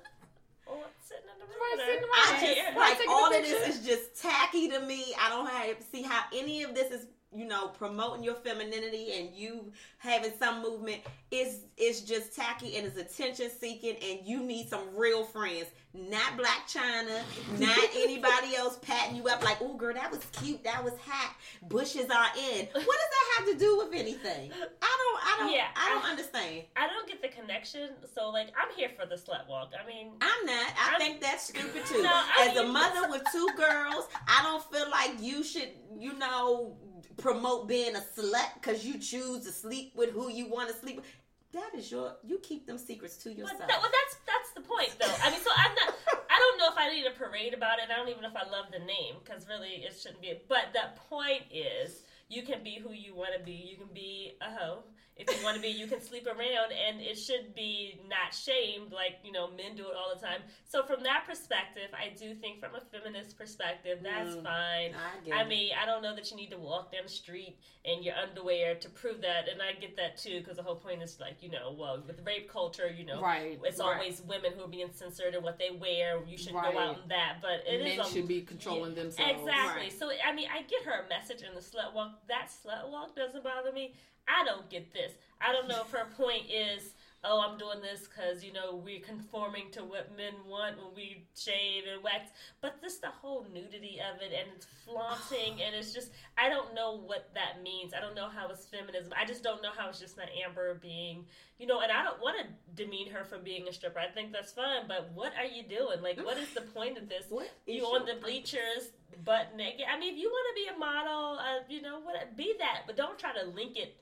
Oh, 0.68 0.74
I'm 0.74 0.90
sitting 1.04 1.24
in 1.32 1.40
the 1.40 1.46
room. 1.46 2.10
I 2.12 2.32
just 2.32 2.44
here. 2.44 2.74
like 2.76 2.98
all 3.08 3.28
of 3.28 3.44
this 3.44 3.76
is 3.78 3.86
just 3.86 4.20
tacky 4.20 4.70
to 4.70 4.80
me. 4.80 5.14
I 5.22 5.30
don't 5.30 5.48
have 5.48 5.78
see 5.92 6.02
how 6.02 6.24
any 6.34 6.64
of 6.64 6.74
this 6.74 6.92
is 6.92 7.06
you 7.36 7.46
know 7.46 7.68
promoting 7.68 8.24
your 8.24 8.34
femininity 8.36 9.12
and 9.20 9.36
you 9.36 9.72
having 9.98 10.32
some 10.40 10.62
movement 10.64 11.00
is 11.30 11.62
is 11.78 12.02
just 12.02 12.36
tacky 12.36 12.76
and 12.76 12.88
is 12.88 12.98
attention 12.98 13.50
seeking 13.60 13.96
and 14.04 14.20
you 14.26 14.42
need 14.42 14.68
some 14.68 14.82
real 14.96 15.24
friends 15.24 15.66
not 15.94 16.38
Blac 16.38 16.68
Chyna 16.68 17.22
not 17.60 17.78
anybody 17.96 18.56
else 18.56 18.80
patting 18.82 19.16
you 19.16 19.28
up 19.28 19.44
like 19.44 19.58
oh 19.62 19.76
girl 19.76 19.94
that 19.94 20.10
was 20.10 20.26
cute 20.32 20.64
that 20.64 20.84
was 20.84 20.94
hot 21.06 21.36
bushes 21.68 22.10
are 22.10 22.28
in 22.52 22.66
what 22.74 22.74
does 22.74 22.84
that 22.86 23.36
have 23.38 23.46
to 23.48 23.58
do 23.58 23.78
with 23.78 23.94
anything 23.94 24.52
i 24.82 24.98
don't 24.98 25.24
i 25.24 25.36
don't 25.40 25.52
Yeah, 25.54 25.68
i 25.76 25.90
don't 25.90 26.06
I- 26.06 26.10
understand 26.12 26.64
I 26.76 26.88
don't 26.88 27.08
get 27.08 27.22
the 27.22 27.28
connection. 27.28 27.90
So 28.16 28.30
like, 28.30 28.48
I'm 28.60 28.74
here 28.76 28.90
for 28.98 29.06
the 29.06 29.16
slut 29.16 29.48
walk. 29.50 29.72
I 29.82 29.86
mean, 29.86 30.12
I'm 30.22 30.46
not. 30.46 30.68
I 30.78 30.92
I'm- 30.92 31.00
think 31.00 31.20
that's 31.22 31.48
stupid 31.48 31.86
too. 31.88 32.02
No, 32.02 32.24
As 32.40 32.56
a 32.56 32.66
mother 32.66 33.08
with 33.10 33.24
two 33.34 33.48
girls, 33.58 34.08
I 34.28 34.42
don't 34.44 34.64
feel 34.72 34.90
like 34.90 35.12
you 35.20 35.44
should, 35.44 35.70
you 35.98 36.14
know, 36.18 36.78
promote 37.18 37.68
being 37.68 37.96
a 37.96 38.00
slut 38.00 38.54
because 38.56 38.86
you 38.86 38.98
choose 38.98 39.46
to 39.46 39.52
sleep 39.52 39.94
with 39.96 40.12
who 40.12 40.30
you 40.30 40.48
want 40.48 40.70
to 40.70 40.76
sleep 40.76 40.98
with. 40.98 41.06
That 41.52 41.72
is 41.76 41.92
your. 41.92 42.14
You 42.24 42.40
keep 42.40 42.68
them 42.68 42.78
secrets 42.78 43.18
to 43.18 43.34
yourself. 43.34 43.60
that, 43.60 43.82
well, 43.82 43.92
that's 43.92 44.18
that's 44.28 44.52
the 44.56 44.62
point, 44.62 44.96
though. 45.00 45.14
I 45.24 45.32
mean, 45.32 45.40
so 45.40 45.50
I'm 45.56 45.74
not. 45.76 45.96
I 46.30 46.38
don't 46.38 46.58
know 46.60 46.70
if 46.70 46.78
I 46.78 46.94
need 46.94 47.06
a 47.08 47.12
parade 47.12 47.54
about 47.54 47.80
it. 47.80 47.86
I 47.92 47.98
don't 47.98 48.10
even 48.10 48.22
know 48.22 48.30
if 48.30 48.36
I 48.36 48.48
love 48.50 48.66
the 48.72 48.80
name 48.80 49.16
because 49.24 49.48
really 49.48 49.84
it 49.84 49.98
shouldn't 50.00 50.22
be. 50.22 50.34
But 50.48 50.74
the 50.74 51.00
point 51.10 51.44
is, 51.52 52.04
you 52.28 52.44
can 52.44 52.64
be 52.64 52.80
who 52.82 52.92
you 52.92 53.16
want 53.16 53.32
to 53.36 53.44
be. 53.44 53.52
You 53.52 53.78
can 53.78 53.94
be 53.94 54.38
a 54.42 54.52
hoe 54.52 54.84
if 55.20 55.30
you 55.38 55.44
want 55.44 55.56
to 55.58 55.62
be. 55.62 55.68
You 55.68 55.86
can 55.86 56.02
sleep 56.02 56.26
around, 56.26 56.72
and 56.72 57.02
it 57.02 57.16
should 57.18 57.54
be 57.54 58.00
not 58.08 58.34
shamed 58.34 58.92
like 58.92 59.20
you 59.24 59.32
know 59.32 59.50
men 59.52 59.76
do 59.76 59.84
it 59.84 59.94
all 59.96 60.14
the 60.16 60.26
time. 60.26 60.42
So 60.68 60.84
from 60.84 61.04
that 61.04 61.26
perspective, 61.28 61.90
I 61.94 62.16
do 62.18 62.34
think 62.34 62.60
from 62.60 62.74
a 62.76 62.82
feminist 62.82 63.38
perspective, 63.38 64.00
that's 64.02 64.36
Mm. 64.36 64.44
fine. 64.44 64.96
I 64.96 65.26
get 65.26 65.34
I 65.38 65.44
mean, 65.44 65.72
I 65.80 65.86
don't 65.86 66.02
know 66.02 66.16
that 66.16 66.32
you 66.32 66.38
need 66.38 66.52
to 66.52 66.58
walk 66.58 66.92
down 66.92 67.04
the 67.04 67.10
street 67.10 67.58
in 67.84 68.02
your 68.04 68.16
underwear 68.16 68.76
to 68.76 68.90
prove 68.90 69.22
that, 69.22 69.48
and 69.50 69.62
I 69.62 69.74
get 69.74 69.96
that 69.98 70.18
too 70.18 70.40
because 70.40 70.58
the 70.58 70.64
whole 70.64 70.76
point 70.76 71.02
is 71.04 71.20
like, 71.20 71.42
you 71.44 71.50
know, 71.50 71.76
well, 71.78 72.02
with 72.06 72.26
rape 72.26 72.50
culture, 72.50 72.90
you 72.90 73.06
know, 73.06 73.22
right. 73.22 73.60
it's 73.64 73.80
right. 73.80 73.94
always 73.96 74.22
women 74.22 74.54
who 74.54 74.64
are 74.64 74.68
being 74.68 74.92
censored 74.94 75.36
and 75.36 75.44
what 75.44 75.60
they 75.60 75.72
wear. 75.72 76.24
You 76.26 76.38
should 76.38 76.54
Right. 76.54 76.74
go 76.74 76.80
out 76.80 77.04
in 77.04 77.10
that, 77.10 77.38
but 77.42 77.64
it 77.68 77.82
is 77.82 77.98
men 77.98 78.06
a, 78.06 78.10
should 78.10 78.28
be 78.28 78.42
controlling 78.42 78.96
themselves. 78.96 79.42
exactly. 79.42 79.84
Right. 79.84 79.92
So 79.92 80.12
I 80.26 80.34
mean, 80.34 80.48
I 80.54 80.62
get 80.64 80.84
her 80.84 81.06
message 81.10 81.42
in 81.42 81.54
the 81.54 81.62
slut 81.62 81.94
walk. 81.94 82.26
That 82.28 82.50
slut 82.50 82.90
walk 82.90 83.16
doesn't 83.16 83.44
bother 83.44 83.72
me. 83.72 83.94
I 84.30 84.46
don't 84.46 84.70
get 84.70 84.94
this. 84.94 85.14
I 85.42 85.52
don't 85.52 85.68
know 85.68 85.82
if 85.82 85.92
her 85.92 86.08
point 86.16 86.44
is. 86.50 86.94
Oh, 87.22 87.44
I'm 87.46 87.58
doing 87.58 87.82
this 87.82 88.08
because 88.08 88.46
you 88.46 88.54
know 88.54 88.82
we're 88.82 89.02
conforming 89.02 89.72
to 89.72 89.84
what 89.84 90.16
men 90.16 90.32
want 90.48 90.78
when 90.78 90.96
we 90.96 91.26
shave 91.36 91.84
and 91.92 92.02
wax, 92.02 92.30
but 92.62 92.82
just 92.82 93.02
the 93.02 93.10
whole 93.10 93.46
nudity 93.54 94.00
of 94.00 94.22
it 94.22 94.32
and 94.32 94.48
it's 94.56 94.68
flaunting 94.86 95.62
and 95.62 95.76
it's 95.76 95.94
just 95.94 96.12
I 96.38 96.48
don't 96.48 96.74
know 96.74 96.98
what 96.98 97.30
that 97.36 97.62
means. 97.62 97.94
I 97.94 98.00
don't 98.00 98.16
know 98.16 98.30
how 98.30 98.48
it's 98.48 98.66
feminism. 98.66 99.12
I 99.20 99.26
just 99.26 99.44
don't 99.44 99.62
know 99.62 99.72
how 99.76 99.90
it's 99.90 100.00
just 100.00 100.16
not 100.16 100.28
Amber 100.46 100.76
being 100.76 101.26
you 101.60 101.68
know, 101.68 101.82
and 101.82 101.92
I 101.92 102.04
don't 102.04 102.22
want 102.22 102.38
to 102.40 102.82
demean 102.82 103.12
her 103.12 103.26
for 103.26 103.38
being 103.38 103.68
a 103.68 103.74
stripper. 103.74 104.00
I 104.00 104.08
think 104.08 104.32
that's 104.32 104.54
fine, 104.54 104.88
but 104.88 105.12
what 105.14 105.34
are 105.38 105.46
you 105.46 105.64
doing? 105.64 106.02
Like, 106.02 106.18
what 106.24 106.38
is 106.38 106.54
the 106.54 106.62
point 106.62 106.98
of 106.98 107.10
this? 107.10 107.26
What 107.28 107.50
You 107.68 107.84
on 107.84 108.06
the 108.06 108.16
bleachers, 108.16 108.92
butt 109.26 109.58
naked. 109.58 109.86
I 109.94 110.00
mean, 110.00 110.14
if 110.14 110.20
you 110.20 110.30
want 110.30 110.56
to 110.56 110.64
be 110.64 110.74
a 110.74 110.80
model, 110.80 111.38
uh, 111.38 111.60
you 111.68 111.82
know, 111.82 112.00
what 112.00 112.16
be 112.38 112.56
that, 112.60 112.84
but 112.88 112.96
don't 112.96 113.20
try 113.20 113.34
to 113.34 113.50
link 113.50 113.76
it 113.76 113.98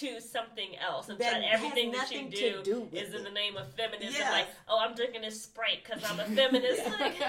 to 0.00 0.20
something 0.20 0.70
else 0.76 1.08
and 1.08 1.18
That 1.18 1.42
everything 1.50 1.92
that 1.92 2.10
you 2.10 2.28
do, 2.28 2.62
do 2.64 2.88
is 2.92 3.14
in 3.14 3.22
the 3.22 3.30
name 3.30 3.56
of 3.56 3.72
feminism. 3.74 4.14
Yes. 4.18 4.32
Like, 4.32 4.46
oh, 4.68 4.78
I'm 4.80 4.94
drinking 4.94 5.22
this 5.22 5.42
Sprite 5.42 5.84
because 5.84 6.02
I'm 6.04 6.20
a 6.20 6.24
feminist. 6.24 6.82
Like, 7.00 7.20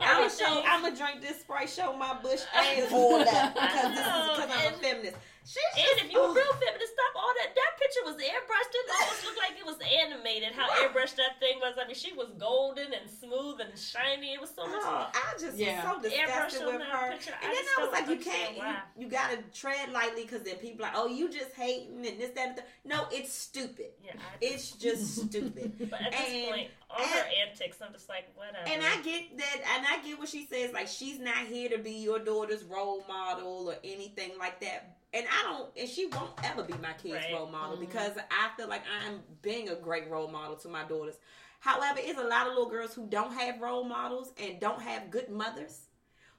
I'm 0.00 0.18
gonna 0.18 0.30
show. 0.30 0.62
I'm 0.64 0.82
gonna 0.82 0.96
drink 0.96 1.20
this 1.20 1.40
Sprite, 1.40 1.68
show 1.68 1.96
my 1.96 2.16
bush 2.22 2.40
and 2.56 2.92
all 2.92 3.18
that 3.18 3.54
because 3.54 3.90
this 3.90 4.06
is 4.06 4.30
because 4.30 4.50
I'm 4.50 4.74
a 4.74 4.76
feminist. 4.78 5.16
She's 5.44 5.60
And 5.76 5.84
just- 5.86 6.04
if 6.04 6.10
you're 6.12 6.24
a 6.24 6.32
real 6.32 6.52
feminist, 6.54 6.80
to 6.80 6.86
stop 6.88 7.12
all 7.16 7.32
that. 7.42 7.54
That 7.54 7.72
picture 7.78 8.00
was 8.04 8.16
airbrushed. 8.16 8.72
It 8.74 8.90
almost 9.00 9.24
looked 9.24 9.38
like 9.38 9.58
it 9.58 9.66
was 9.66 9.76
animated. 9.80 10.52
How 10.52 10.68
airbrushed 10.80 11.16
that 11.16 11.38
thing 11.38 11.60
was. 11.60 11.74
I 11.78 11.84
mean, 11.86 11.94
she 11.94 12.12
was 12.12 12.28
golden 12.38 12.92
and 12.94 13.10
smooth 13.10 13.60
and 13.60 13.78
shiny. 13.78 14.32
It 14.32 14.40
was 14.40 14.50
so 14.54 14.66
much. 14.66 14.80
Oh, 14.82 15.10
I 15.12 15.34
just 15.38 15.56
Yeah. 15.58 15.92
was 15.92 16.02
so 16.02 16.08
Airbrush 16.08 16.50
disgusted 16.50 16.66
with 16.66 16.82
her. 16.82 17.10
picture. 17.12 17.34
I 17.40 17.44
And 17.44 17.54
then 17.54 17.64
I 17.78 17.82
was 17.82 17.92
like, 17.92 18.08
you 18.08 18.16
can't, 18.16 18.56
you, 18.56 19.04
you 19.04 19.08
gotta 19.10 19.38
tread 19.52 19.92
lightly 19.92 20.22
because 20.22 20.42
then 20.42 20.56
people 20.56 20.84
are 20.84 20.88
like, 20.88 20.96
oh, 20.96 21.06
you 21.06 21.28
just 21.30 21.52
hating 21.54 22.06
and 22.06 22.18
this, 22.20 22.30
that, 22.30 22.48
and 22.48 22.58
that. 22.58 22.68
No, 22.84 23.06
it's 23.12 23.32
stupid. 23.32 23.92
Yeah, 24.02 24.14
It's 24.40 24.70
just 24.72 25.16
stupid. 25.28 25.90
but 25.90 26.00
at 26.00 26.12
this 26.12 26.20
and- 26.30 26.48
point, 26.50 26.70
all 26.90 27.04
her 27.04 27.28
antics, 27.46 27.78
I'm 27.82 27.92
just 27.92 28.08
like, 28.08 28.24
whatever. 28.34 28.66
And 28.66 28.82
I 28.82 29.00
get 29.02 29.36
that, 29.38 29.56
and 29.76 29.86
I 29.86 29.98
get 30.06 30.18
what 30.18 30.28
she 30.28 30.46
says. 30.46 30.72
Like, 30.72 30.88
she's 30.88 31.18
not 31.18 31.46
here 31.48 31.68
to 31.70 31.78
be 31.78 31.92
your 31.92 32.18
daughter's 32.18 32.62
role 32.64 33.04
model 33.08 33.68
or 33.68 33.76
anything 33.84 34.38
like 34.38 34.60
that. 34.60 34.96
And 35.14 35.24
I 35.28 35.42
don't, 35.44 35.70
and 35.78 35.88
she 35.88 36.06
won't 36.06 36.32
ever 36.42 36.64
be 36.64 36.74
my 36.82 36.92
kid's 36.94 37.14
Right. 37.24 37.32
role 37.32 37.46
model 37.46 37.76
Mhm. 37.76 37.80
because 37.80 38.12
I 38.30 38.50
feel 38.56 38.66
like 38.68 38.82
I'm 39.00 39.22
being 39.42 39.68
a 39.68 39.76
great 39.76 40.08
role 40.10 40.26
model 40.28 40.56
to 40.56 40.68
my 40.68 40.82
daughters. 40.84 41.16
However, 41.60 42.00
it's 42.02 42.18
a 42.18 42.24
lot 42.24 42.46
of 42.48 42.54
little 42.54 42.68
girls 42.68 42.94
who 42.94 43.06
don't 43.06 43.32
have 43.32 43.60
role 43.60 43.84
models 43.84 44.32
and 44.36 44.60
don't 44.60 44.82
have 44.82 45.10
good 45.10 45.28
mothers 45.30 45.86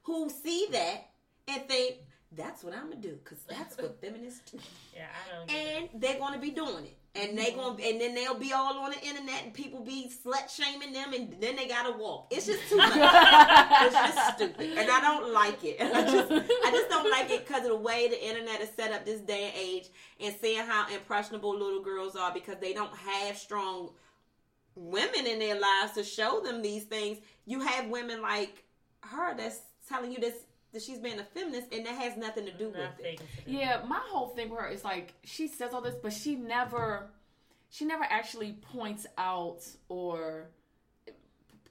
who 0.03 0.29
see 0.29 0.67
that 0.71 1.09
and 1.47 1.67
think 1.69 1.99
that's 2.33 2.63
what 2.65 2.73
I'm 2.75 2.89
gonna 2.89 2.97
do 2.97 3.15
because 3.23 3.43
that's 3.45 3.77
what 3.77 3.97
feminists 4.01 4.51
do 4.51 4.59
yeah, 4.93 5.07
I 5.09 5.35
don't. 5.35 5.47
Get 5.47 5.55
it. 5.55 5.91
and 5.93 6.01
they're 6.01 6.19
gonna 6.19 6.37
be 6.37 6.51
doing 6.51 6.85
it. 6.85 6.97
And 7.15 7.37
they 7.37 7.51
gonna 7.51 7.81
and 7.81 8.01
then 8.01 8.13
they'll 8.13 8.37
be 8.37 8.51
all 8.51 8.77
on 8.77 8.91
the 8.91 9.01
internet 9.01 9.43
and 9.43 9.53
people 9.53 9.79
be 9.79 10.11
slut 10.25 10.49
shaming 10.49 10.91
them 10.91 11.13
and 11.13 11.35
then 11.39 11.55
they 11.55 11.67
gotta 11.67 11.97
walk. 11.97 12.27
It's 12.29 12.45
just 12.45 12.67
too 12.67 12.77
much. 12.77 12.91
it's 12.93 13.95
just 13.95 14.35
stupid. 14.35 14.77
And 14.77 14.91
I 14.91 14.99
don't 14.99 15.33
like 15.33 15.63
it. 15.63 15.77
I 15.81 16.01
just 16.01 16.31
I 16.31 16.71
just 16.71 16.89
don't 16.89 17.09
like 17.09 17.31
it 17.31 17.47
because 17.47 17.63
of 17.63 17.69
the 17.69 17.77
way 17.77 18.09
the 18.09 18.21
internet 18.21 18.59
is 18.59 18.69
set 18.75 18.91
up 18.91 19.05
this 19.05 19.21
day 19.21 19.45
and 19.45 19.53
age 19.57 19.87
and 20.19 20.35
seeing 20.41 20.65
how 20.65 20.87
impressionable 20.93 21.57
little 21.57 21.81
girls 21.81 22.15
are 22.15 22.33
because 22.33 22.57
they 22.59 22.73
don't 22.73 22.95
have 22.95 23.37
strong 23.37 23.91
women 24.75 25.25
in 25.25 25.39
their 25.39 25.59
lives 25.59 25.93
to 25.93 26.03
show 26.03 26.41
them 26.41 26.61
these 26.61 26.83
things. 26.83 27.17
You 27.45 27.61
have 27.61 27.87
women 27.89 28.21
like 28.21 28.63
her 29.01 29.35
that's 29.37 29.61
telling 29.87 30.11
you 30.11 30.19
this 30.19 30.35
that 30.75 30.83
she's 30.83 30.99
being 30.99 31.17
a 31.19 31.23
feminist 31.23 31.73
and 31.73 31.85
that 31.85 31.95
has 31.95 32.17
nothing 32.17 32.45
to 32.45 32.51
do 32.51 32.67
with 32.67 32.99
it. 32.99 33.17
do. 33.45 33.51
Yeah, 33.51 33.81
my 33.87 34.01
whole 34.09 34.27
thing 34.27 34.49
with 34.49 34.59
her 34.59 34.67
is 34.67 34.83
like 34.83 35.13
she 35.23 35.47
says 35.47 35.73
all 35.73 35.79
this, 35.79 35.95
but 36.03 36.11
she 36.11 36.35
never, 36.35 37.07
she 37.69 37.85
never 37.85 38.03
actually 38.03 38.51
points 38.73 39.07
out 39.17 39.65
or 39.87 40.49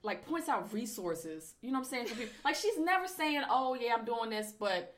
like 0.02 0.26
points 0.26 0.48
out 0.48 0.72
resources. 0.72 1.52
You 1.60 1.70
know 1.70 1.80
what 1.80 1.92
I'm 1.92 2.06
saying? 2.06 2.28
Like 2.46 2.56
she's 2.56 2.78
never 2.78 3.06
saying, 3.06 3.42
"Oh 3.50 3.74
yeah, 3.74 3.94
I'm 3.98 4.06
doing 4.06 4.30
this," 4.30 4.52
but 4.58 4.93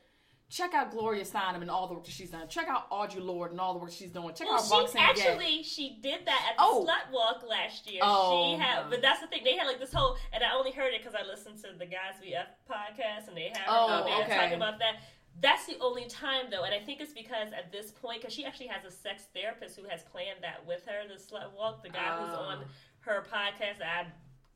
check 0.49 0.73
out 0.73 0.91
Gloria 0.91 1.23
Steinem 1.25 1.61
and 1.61 1.69
all 1.69 1.87
the 1.87 1.93
work 1.93 2.05
that 2.05 2.11
she's 2.13 2.29
done. 2.29 2.47
Check 2.47 2.67
out 2.69 2.89
Audre 2.89 3.21
Lorde 3.21 3.51
and 3.51 3.59
all 3.59 3.73
the 3.73 3.79
work 3.79 3.91
she's 3.91 4.11
doing. 4.11 4.33
Check 4.33 4.47
Well, 4.47 4.57
out 4.57 4.63
she 4.65 4.71
Roxane 4.73 5.15
Gay. 5.15 5.21
actually 5.27 5.63
she 5.63 5.99
did 6.01 6.25
that 6.25 6.45
at 6.51 6.57
the 6.57 6.63
Oh. 6.63 6.85
slut 6.85 7.11
walk 7.11 7.43
last 7.47 7.89
year. 7.91 8.01
Oh, 8.03 8.55
she 8.55 8.61
had, 8.61 8.89
but 8.89 9.01
that's 9.01 9.19
the 9.19 9.27
thing. 9.27 9.43
They 9.43 9.55
had 9.57 9.67
like 9.67 9.79
this 9.79 9.91
whole, 9.93 10.15
and 10.31 10.43
I 10.43 10.53
only 10.55 10.71
heard 10.71 10.93
it 10.93 11.01
because 11.03 11.15
I 11.15 11.25
listened 11.27 11.57
to 11.63 11.73
the 11.77 11.85
Guys 11.85 12.15
VF 12.23 12.47
podcast, 12.69 13.27
and 13.27 13.35
they 13.35 13.49
had 13.49 13.65
Oh, 13.67 14.03
there 14.05 14.23
okay. 14.23 14.35
talking 14.37 14.53
about 14.55 14.79
that. 14.79 15.01
That's 15.39 15.65
the 15.67 15.77
only 15.81 16.05
time 16.05 16.45
though, 16.49 16.63
and 16.63 16.73
I 16.73 16.79
think 16.79 16.99
it's 17.01 17.13
because 17.13 17.51
at 17.53 17.71
this 17.71 17.91
point, 17.91 18.21
because 18.21 18.33
she 18.33 18.43
actually 18.45 18.67
has 18.67 18.85
a 18.85 18.91
sex 18.91 19.27
therapist 19.35 19.75
who 19.77 19.83
has 19.87 20.01
planned 20.03 20.39
that 20.41 20.65
with 20.65 20.83
her, 20.87 21.07
the 21.07 21.15
slut 21.21 21.51
walk. 21.53 21.83
The 21.83 21.89
guy 21.89 22.17
who's 22.17 22.33
Oh. 22.33 22.39
on 22.41 22.65
her 23.01 23.23
podcast, 23.31 23.81
I 23.83 24.07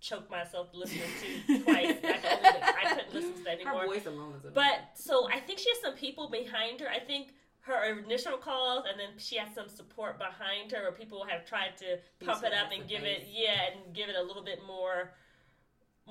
choked 0.02 0.30
myself 0.30 0.68
listening 0.74 1.04
to 1.48 1.60
twice. 1.64 1.90
I, 1.90 1.94
could 1.94 2.26
only, 2.26 2.50
I 2.62 2.96
couldn't 2.96 3.14
listen 3.14 3.34
to 3.34 3.44
that 3.44 3.54
anymore. 3.54 3.82
Her 3.82 3.88
voice 3.88 4.06
alone 4.06 4.34
is 4.38 4.52
But 4.54 4.90
so 4.96 5.30
I 5.32 5.40
think 5.40 5.60
she 5.60 5.70
has 5.70 5.82
some 5.82 5.94
people 5.94 6.30
behind 6.30 6.82
her. 6.82 6.90
I 6.90 7.00
think 7.00 7.34
her 7.62 8.00
initial 8.00 8.38
calls, 8.38 8.86
and 8.90 9.00
then 9.00 9.10
she 9.18 9.38
has 9.38 9.54
some 9.54 9.70
support 9.70 10.18
behind 10.18 10.72
her, 10.72 10.82
where 10.82 10.92
people 10.92 11.24
have 11.30 11.46
tried 11.46 11.78
to 11.78 12.00
pump 12.26 12.42
These 12.42 12.52
it 12.52 12.58
up 12.58 12.72
and 12.74 12.84
the 12.84 12.88
give 12.88 13.04
it, 13.04 13.28
yeah, 13.32 13.70
and 13.72 13.94
give 13.94 14.10
it 14.10 14.16
a 14.16 14.22
little 14.22 14.44
bit 14.44 14.60
more, 14.66 15.14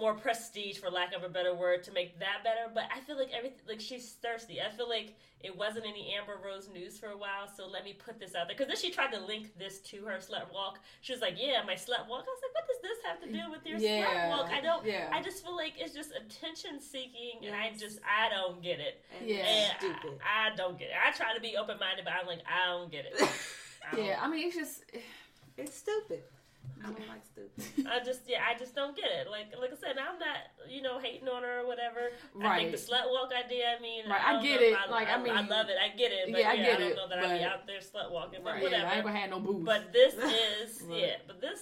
more 0.00 0.14
prestige, 0.14 0.78
for 0.78 0.90
lack 0.90 1.14
of 1.14 1.22
a 1.22 1.28
better 1.28 1.54
word, 1.54 1.82
to 1.84 1.92
make 1.92 2.18
that 2.18 2.42
better. 2.42 2.70
But 2.74 2.84
I 2.94 3.00
feel 3.00 3.16
like 3.18 3.30
everything, 3.36 3.58
like 3.68 3.80
she's 3.80 4.12
thirsty. 4.22 4.60
I 4.60 4.70
feel 4.70 4.88
like 4.88 5.14
it 5.42 5.56
wasn't 5.56 5.86
any 5.86 6.14
Amber 6.18 6.38
Rose 6.44 6.68
news 6.72 6.98
for 6.98 7.06
a 7.10 7.16
while, 7.16 7.46
so 7.54 7.66
let 7.66 7.84
me 7.84 7.92
put 7.94 8.18
this 8.18 8.34
out 8.34 8.48
there. 8.48 8.56
Because 8.56 8.66
then 8.68 8.76
she 8.76 8.90
tried 8.90 9.12
to 9.12 9.20
link 9.20 9.56
this 9.58 9.78
to 9.90 10.04
her 10.04 10.18
slut 10.18 10.52
walk. 10.52 10.80
She 11.02 11.12
was 11.12 11.20
like, 11.22 11.34
"Yeah, 11.38 11.62
my 11.66 11.74
slut 11.74 12.08
walk." 12.08 12.24
I 12.26 12.32
was 12.32 12.40
like, 12.42 12.54
"What 12.54 12.66
does 12.66 12.82
this 12.82 12.98
have 13.06 13.20
to 13.22 13.32
do 13.32 13.50
with 13.50 13.64
your 13.66 13.78
Yeah. 13.78 14.30
slut 14.32 14.38
walk?" 14.38 14.50
I 14.50 14.60
don't. 14.60 14.84
Yeah. 14.86 15.08
I 15.12 15.22
just 15.22 15.44
feel 15.44 15.54
like 15.56 15.74
it's 15.78 15.94
just 15.94 16.10
attention 16.12 16.80
seeking, 16.80 17.44
and 17.46 17.54
I 17.54 17.72
just 17.78 18.00
I 18.04 18.28
don't 18.28 18.62
get 18.62 18.80
it. 18.80 19.02
Yeah. 19.24 19.36
And 19.46 19.72
stupid. 19.78 20.18
I, 20.26 20.50
I 20.52 20.56
don't 20.56 20.78
get 20.78 20.88
it. 20.88 20.94
I 21.06 21.10
try 21.12 21.34
to 21.34 21.40
be 21.40 21.56
open 21.56 21.78
minded, 21.78 22.04
but 22.04 22.14
I'm 22.20 22.26
like 22.26 22.40
I 22.46 22.66
don't 22.66 22.90
get 22.90 23.04
it. 23.06 23.14
I 23.92 23.96
don't- 23.96 24.04
Yeah, 24.04 24.18
I 24.20 24.28
mean 24.28 24.48
it's 24.48 24.56
just 24.56 24.84
it's 25.56 25.76
stupid. 25.76 26.22
I 26.82 26.86
don't 26.86 27.08
like 27.08 27.24
stupid. 27.26 27.86
I 27.86 28.02
just 28.02 28.20
yeah, 28.26 28.38
I 28.48 28.58
just 28.58 28.74
don't 28.74 28.96
get 28.96 29.06
it. 29.10 29.30
Like 29.30 29.52
like 29.60 29.70
I 29.70 29.76
said, 29.76 29.96
I'm 29.98 30.18
not 30.18 30.36
you 30.68 30.80
know 30.80 30.98
hating 30.98 31.28
on 31.28 31.42
her 31.42 31.60
or 31.60 31.66
whatever. 31.66 32.10
I 32.40 32.42
Right. 32.42 32.58
think 32.58 32.72
the 32.72 32.78
slut 32.78 33.10
walk 33.10 33.30
idea. 33.36 33.76
I 33.76 33.82
mean, 33.82 34.08
Right, 34.08 34.20
I 34.24 34.32
don't 34.32 34.42
get 34.42 34.62
it. 34.62 34.74
I, 34.74 34.90
Like, 34.90 35.08
I 35.08 35.14
I, 35.14 35.22
mean- 35.22 35.32
I 35.36 35.46
love 35.46 35.68
it. 35.68 35.76
I 35.76 35.94
get 35.94 36.10
it. 36.10 36.32
But 36.32 36.40
Yeah, 36.40 36.50
I 36.50 36.52
yeah, 36.54 36.62
get 36.64 36.74
I 36.76 36.80
don't 36.80 36.90
it, 36.92 36.96
know 36.96 37.08
that 37.08 37.18
I'd 37.18 37.38
be 37.38 37.44
out 37.44 37.66
there 37.66 37.80
slut 37.80 38.10
walking, 38.10 38.40
but 38.42 38.54
Right. 38.54 38.62
whatever. 38.62 38.82
Yeah, 38.84 38.90
I 38.90 38.94
ain't 38.96 39.04
gonna 39.04 39.18
have 39.18 39.30
no 39.30 39.40
booze. 39.40 39.64
But 39.64 39.92
this 39.92 40.14
is 40.14 40.82
Right. 40.82 40.98
yeah, 41.00 41.16
but 41.26 41.40
this 41.40 41.60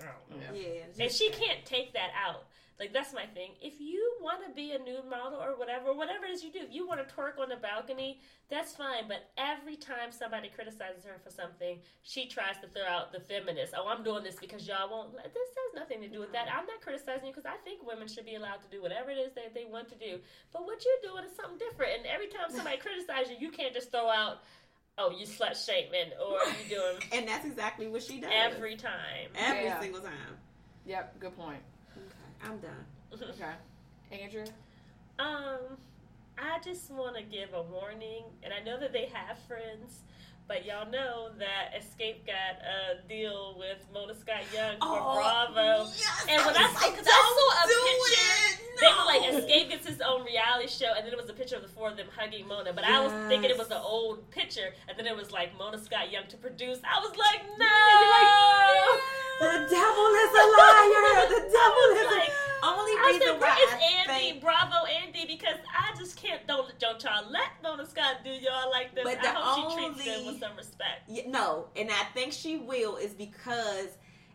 I 0.00 0.04
don't 0.06 0.40
know. 0.40 0.58
Yeah. 0.58 0.82
Yeah. 0.98 1.04
And 1.04 1.12
she 1.12 1.30
can't 1.30 1.64
take 1.64 1.92
that 1.92 2.10
out. 2.16 2.46
Like 2.80 2.94
that's 2.96 3.12
my 3.12 3.26
thing. 3.36 3.52
If 3.60 3.76
you 3.78 4.00
want 4.24 4.40
to 4.48 4.50
be 4.56 4.72
a 4.72 4.78
nude 4.78 5.04
model 5.04 5.36
or 5.36 5.52
whatever, 5.60 5.92
whatever 5.92 6.24
it 6.24 6.30
is 6.32 6.42
you 6.42 6.50
do, 6.50 6.60
if 6.64 6.72
you 6.72 6.88
want 6.88 7.06
to 7.06 7.14
twerk 7.14 7.36
on 7.38 7.50
the 7.52 7.60
balcony, 7.60 8.20
that's 8.48 8.72
fine. 8.72 9.04
But 9.06 9.28
every 9.36 9.76
time 9.76 10.08
somebody 10.08 10.48
criticizes 10.48 11.04
her 11.04 11.20
for 11.22 11.28
something, 11.28 11.76
she 12.00 12.24
tries 12.26 12.56
to 12.64 12.68
throw 12.72 12.88
out 12.88 13.12
the 13.12 13.20
feminist. 13.20 13.74
Oh, 13.76 13.86
I'm 13.86 14.02
doing 14.02 14.24
this 14.24 14.36
because 14.40 14.66
y'all 14.66 14.88
won't. 14.88 15.12
Let 15.14 15.28
this 15.28 15.44
has 15.52 15.76
nothing 15.76 16.00
to 16.00 16.08
do 16.08 16.20
with 16.20 16.32
that. 16.32 16.48
I'm 16.48 16.64
not 16.64 16.80
criticizing 16.80 17.26
you 17.28 17.32
because 17.36 17.44
I 17.44 17.60
think 17.68 17.84
women 17.84 18.08
should 18.08 18.24
be 18.24 18.36
allowed 18.36 18.64
to 18.64 18.70
do 18.72 18.80
whatever 18.80 19.10
it 19.10 19.20
is 19.20 19.34
that 19.34 19.52
they 19.52 19.66
want 19.68 19.90
to 19.90 19.96
do. 20.00 20.16
But 20.50 20.64
what 20.64 20.80
you're 20.80 21.12
doing 21.12 21.28
is 21.28 21.36
something 21.36 21.60
different. 21.60 22.00
And 22.00 22.06
every 22.08 22.28
time 22.32 22.48
somebody 22.48 22.78
criticizes 22.80 23.36
you, 23.36 23.44
you 23.44 23.52
can't 23.52 23.74
just 23.76 23.92
throw 23.92 24.08
out, 24.08 24.40
"Oh, 24.96 25.12
you 25.12 25.26
slut 25.28 25.52
shaming" 25.52 26.16
or 26.16 26.40
"You 26.64 26.80
doing." 26.80 26.96
And 27.12 27.28
that's 27.28 27.44
exactly 27.44 27.88
what 27.92 28.02
she 28.02 28.24
does. 28.24 28.32
Every 28.32 28.76
time. 28.76 29.28
Every 29.36 29.68
Yeah. 29.68 29.80
single 29.84 30.00
time. 30.00 30.40
Yep, 30.86 31.20
good 31.20 31.36
point. 31.36 31.60
Okay, 32.42 32.50
I'm 32.50 32.58
done. 32.58 32.86
Okay. 33.30 34.22
Andrew? 34.24 34.44
Um, 35.18 35.76
I 36.38 36.58
just 36.64 36.90
want 36.90 37.16
to 37.16 37.22
give 37.22 37.50
a 37.54 37.62
warning, 37.62 38.24
and 38.42 38.52
I 38.52 38.62
know 38.64 38.78
that 38.80 38.92
they 38.92 39.06
have 39.12 39.38
friends, 39.46 40.00
but 40.48 40.64
y'all 40.64 40.90
know 40.90 41.28
that 41.38 41.74
Xscape 41.76 42.26
got 42.26 42.58
a 42.64 43.06
deal 43.08 43.54
with 43.58 43.78
Mona 43.92 44.14
Scott 44.14 44.42
Young 44.52 44.74
for 44.80 44.98
Bravo. 44.98 45.84
Yes, 45.94 46.26
And 46.28 46.44
when 46.44 46.56
I 46.56 46.62
was 46.66 46.72
saw, 46.72 46.86
like, 46.86 46.92
because 46.96 47.06
I 47.06 47.20
saw 47.36 47.48
a 47.60 47.66
picture, 47.68 48.32
it, 48.48 48.80
they 48.80 48.86
were 48.88 49.04
like. 49.06 49.44
Xscape 49.44 49.68
gets 49.70 49.86
his 49.86 50.00
own 50.00 50.24
reality 50.24 50.66
show, 50.68 50.92
and 50.96 51.04
then 51.06 51.12
it 51.12 51.20
was 51.20 51.28
a 51.28 51.34
picture 51.34 51.54
of 51.56 51.62
the 51.62 51.68
four 51.68 51.90
of 51.90 51.96
them 51.96 52.06
hugging 52.16 52.48
Mona. 52.48 52.72
But 52.72 52.84
I 52.84 52.98
was 53.04 53.12
thinking 53.28 53.50
it 53.50 53.58
was 53.58 53.68
Yes. 53.70 53.78
an 53.78 53.84
old 53.84 54.28
picture, 54.30 54.72
and 54.88 54.98
then 54.98 55.06
it 55.06 55.14
was 55.14 55.30
like 55.30 55.56
Mona 55.58 55.78
Scott 55.78 56.10
Young 56.10 56.26
to 56.28 56.36
produce. 56.38 56.78
I 56.82 56.98
was 56.98 57.14
like, 57.16 57.42
no! 57.58 57.76
The 59.40 59.70
devil 59.70 60.08
is 60.20 60.32
a 60.34 60.46
liar. 60.50 61.28
The 61.30 61.42
devil 61.46 61.84
is 61.94 62.06
Like, 62.10 62.16
a 62.16 62.19
only 63.00 63.14
I 63.14 63.18
reason 63.18 63.28
said, 63.32 63.40
why 63.40 63.56
where 63.56 63.66
is 63.68 64.08
Andy? 64.08 64.30
think. 64.30 64.40
Bravo, 64.42 64.86
Andy, 64.86 65.24
because 65.26 65.58
I 65.74 65.96
just 65.98 66.16
can't. 66.16 66.46
Don't 66.46 66.78
don't 66.78 67.02
y'all 67.02 67.30
let 67.30 67.50
Mona 67.62 67.86
Scott 67.86 68.16
do 68.24 68.30
y'all 68.30 68.70
like 68.70 68.94
this. 68.94 69.04
But 69.04 69.18
I 69.18 69.22
the 69.22 69.28
hope 69.38 69.70
she 69.72 69.76
treats 69.94 70.04
them 70.04 70.26
with 70.26 70.40
some 70.40 70.56
respect. 70.56 71.08
Yeah, 71.08 71.22
no, 71.28 71.66
and 71.76 71.90
I 71.90 72.04
think 72.14 72.32
she 72.32 72.56
will 72.58 72.96
is 72.96 73.12
because 73.12 73.88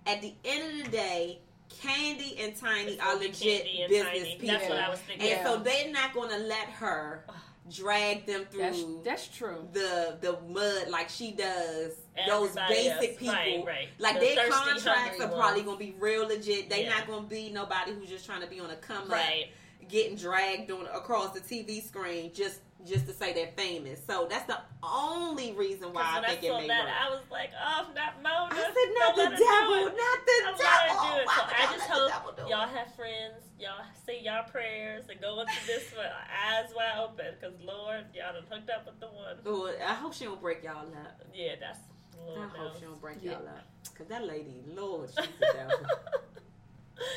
at 0.07 0.21
the 0.21 0.33
end 0.43 0.79
of 0.79 0.85
the 0.85 0.91
day, 0.91 1.39
Kandi 1.81 2.43
and 2.43 2.55
Tiny 2.55 2.91
It's 2.93 3.01
are 3.03 3.15
legit 3.17 3.65
Kandi 3.65 3.87
business 3.89 4.07
Tiny. 4.13 4.31
people. 4.39 4.47
That's 4.47 4.69
what 4.69 4.77
I 4.79 4.89
was 4.89 4.99
thinking. 4.99 5.21
And 5.27 5.29
Yeah. 5.29 5.43
so 5.45 5.57
they're 5.59 5.91
not 5.91 6.13
going 6.13 6.29
to 6.29 6.37
let 6.37 6.67
her 6.69 7.25
drag 7.73 8.25
them 8.27 8.45
That's 8.55 8.79
through 8.79 9.01
that's 9.03 9.27
true. 9.27 9.67
the 9.73 10.17
the 10.21 10.37
mud 10.47 10.87
like 10.89 11.09
she 11.09 11.31
does 11.31 11.93
those 12.27 12.55
basic 12.69 13.09
else. 13.11 13.17
people. 13.17 13.33
Right, 13.33 13.63
right. 13.65 13.87
Like 13.99 14.19
The 14.19 14.35
their 14.35 14.49
contracts 14.49 15.19
are 15.21 15.27
probably 15.29 15.63
gonna 15.63 15.77
be 15.77 15.95
real 15.99 16.27
legit. 16.27 16.69
They 16.69 16.83
Yeah. 16.83 16.89
not 16.91 17.07
gonna 17.07 17.27
be 17.27 17.49
nobody 17.49 17.93
who's 17.93 18.09
just 18.09 18.25
trying 18.25 18.41
to 18.41 18.47
be 18.47 18.59
on 18.59 18.69
a 18.69 18.75
come 18.77 19.03
up, 19.03 19.09
Right. 19.09 19.49
getting 19.89 20.15
dragged 20.17 20.71
on 20.71 20.87
across 20.87 21.31
the 21.31 21.41
TV 21.41 21.81
screen 21.81 22.33
just 22.33 22.61
just 22.85 23.07
to 23.07 23.13
say 23.13 23.33
they're 23.33 23.51
famous. 23.57 23.99
So 24.05 24.27
that's 24.29 24.45
the 24.45 24.59
only 24.83 25.53
reason 25.53 25.91
why 25.91 26.03
I 26.05 26.15
when 26.19 26.25
I, 26.25 26.27
think 26.35 26.43
it 26.43 26.51
may 26.53 26.67
that, 26.67 26.85
work. 26.85 26.93
I 26.93 27.09
was 27.09 27.23
like, 27.31 27.49
oh, 27.57 27.87
not 27.95 28.21
Mona. 28.21 28.53
I 28.53 28.61
said, 28.61 28.93
not 28.99 29.15
the 29.15 29.21
let 29.23 29.31
her 29.31 29.37
do 29.37 29.43
devil, 29.43 29.85
not 29.85 30.19
the 30.21 30.37
Don't 30.45 30.57
devil. 30.59 30.97
her 31.01 31.15
do 31.15 31.21
it. 31.21 31.27
So 31.29 31.41
I 31.49 31.73
just 31.73 31.89
hope 31.89 32.09
devil 32.11 32.31
do 32.37 32.41
it? 32.43 32.49
y'all 32.49 32.67
have 32.67 32.93
friends. 32.93 33.41
Y'all 33.57 33.81
say 34.05 34.21
y'all 34.21 34.43
prayers 34.51 35.05
and 35.09 35.19
go 35.19 35.39
into 35.39 35.53
this 35.65 35.89
with 35.97 36.05
eyes 36.05 36.69
wide 36.75 36.99
open. 37.01 37.25
Because 37.39 37.55
Lord, 37.63 38.05
y'all 38.13 38.33
done 38.33 38.43
hooked 38.51 38.69
up 38.69 38.85
with 38.85 38.99
the 38.99 39.07
one. 39.07 39.37
Lord, 39.43 39.75
I 39.81 39.93
hope 39.95 40.13
she 40.13 40.25
don't 40.25 40.39
break 40.39 40.63
y'all 40.63 40.85
up. 40.85 41.23
Yeah, 41.33 41.55
that's 41.59 41.79
Lord 42.25 42.39
I 42.39 42.43
knows. 42.43 42.51
hope 42.57 42.75
she 42.79 42.85
don't 42.85 43.01
break 43.01 43.17
Yeah. 43.21 43.31
y'all 43.31 43.47
up. 43.47 43.65
Cause 43.97 44.07
that 44.07 44.25
lady, 44.25 44.63
Lord, 44.67 45.09
she's 45.09 45.27
the 45.39 45.47
devil. 45.53 45.85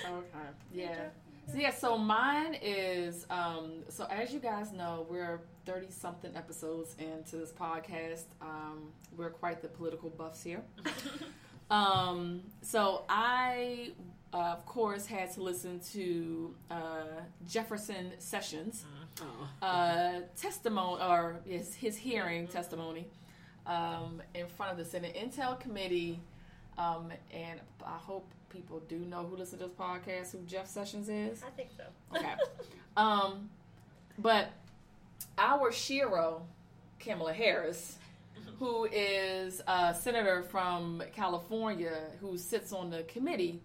Okay. 0.07 0.49
Yeah. 0.73 0.97
So 1.51 1.57
yeah, 1.57 1.71
so 1.73 1.97
mine 1.97 2.57
is 2.61 3.27
um 3.31 3.85
so 3.89 4.07
as 4.11 4.33
you 4.33 4.41
guys 4.41 4.73
know, 4.73 5.07
we're 5.09 5.41
30 5.67 5.87
something 5.91 6.37
episodes 6.37 6.95
into 6.99 7.37
this 7.37 7.53
podcast. 7.53 8.25
Um 8.43 8.93
we're 9.17 9.31
quite 9.31 9.63
the 9.63 9.69
political 9.69 10.11
buffs 10.11 10.43
here. 10.43 10.63
Um 11.71 12.41
so 12.63 13.05
I 13.11 13.93
uh, 14.33 14.39
of 14.57 14.65
course 14.67 15.05
had 15.07 15.33
to 15.35 15.43
listen 15.43 15.81
to 15.93 16.55
uh 16.71 17.21
Jefferson 17.47 18.13
Sessions 18.19 18.85
Oh. 19.21 19.67
uh 19.67 20.21
testimony 20.37 21.03
or 21.03 21.41
his 21.45 21.75
his 21.75 21.97
hearing 21.97 22.47
testimony 22.49 23.07
um 23.69 24.21
in 24.35 24.47
front 24.49 24.73
of 24.73 24.79
the 24.79 24.85
Senate 24.85 25.15
Intel 25.15 25.59
Committee 25.61 26.19
um 26.77 27.13
and 27.33 27.61
I 27.85 27.97
hope 27.99 28.27
people 28.51 28.81
do 28.89 28.99
know 28.99 29.25
who 29.25 29.37
listen 29.37 29.59
to 29.59 29.67
this 29.67 29.75
podcast 29.75 30.33
who 30.33 30.39
Jeff 30.47 30.67
Sessions 30.67 31.09
is. 31.09 31.43
I 31.43 31.51
think 31.51 31.71
so. 31.77 31.85
Okay. 32.17 32.35
Um, 32.97 33.51
but 34.19 34.51
our 35.37 35.71
Shiro, 35.71 36.43
Kamala 36.99 37.33
Harris, 37.33 37.97
who 38.59 38.89
is 38.91 39.63
a 39.69 39.95
senator 39.95 40.43
from 40.43 41.03
California 41.15 42.01
who 42.21 42.37
sits 42.37 42.73
on 42.73 42.91
the 42.91 43.05
committee, 43.05 43.61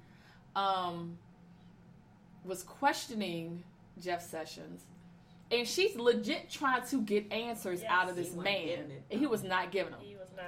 um, 0.56 1.18
was 2.46 2.62
questioning 2.64 3.64
Jeff 4.00 4.22
Sessions. 4.22 4.82
And 5.54 5.68
she's 5.68 5.96
legit 5.96 6.50
trying 6.50 6.86
to 6.88 7.02
get 7.02 7.32
answers 7.32 7.82
Yes, 7.82 7.92
out 7.92 8.10
of 8.10 8.16
this 8.16 8.34
man. 8.34 8.92
And 9.12 9.20
he 9.20 9.28
was 9.28 9.44
not 9.44 9.72
giving 9.72 9.92
them. 9.92 10.02
he 10.02 10.16
was 10.16 10.30
not. 10.36 10.46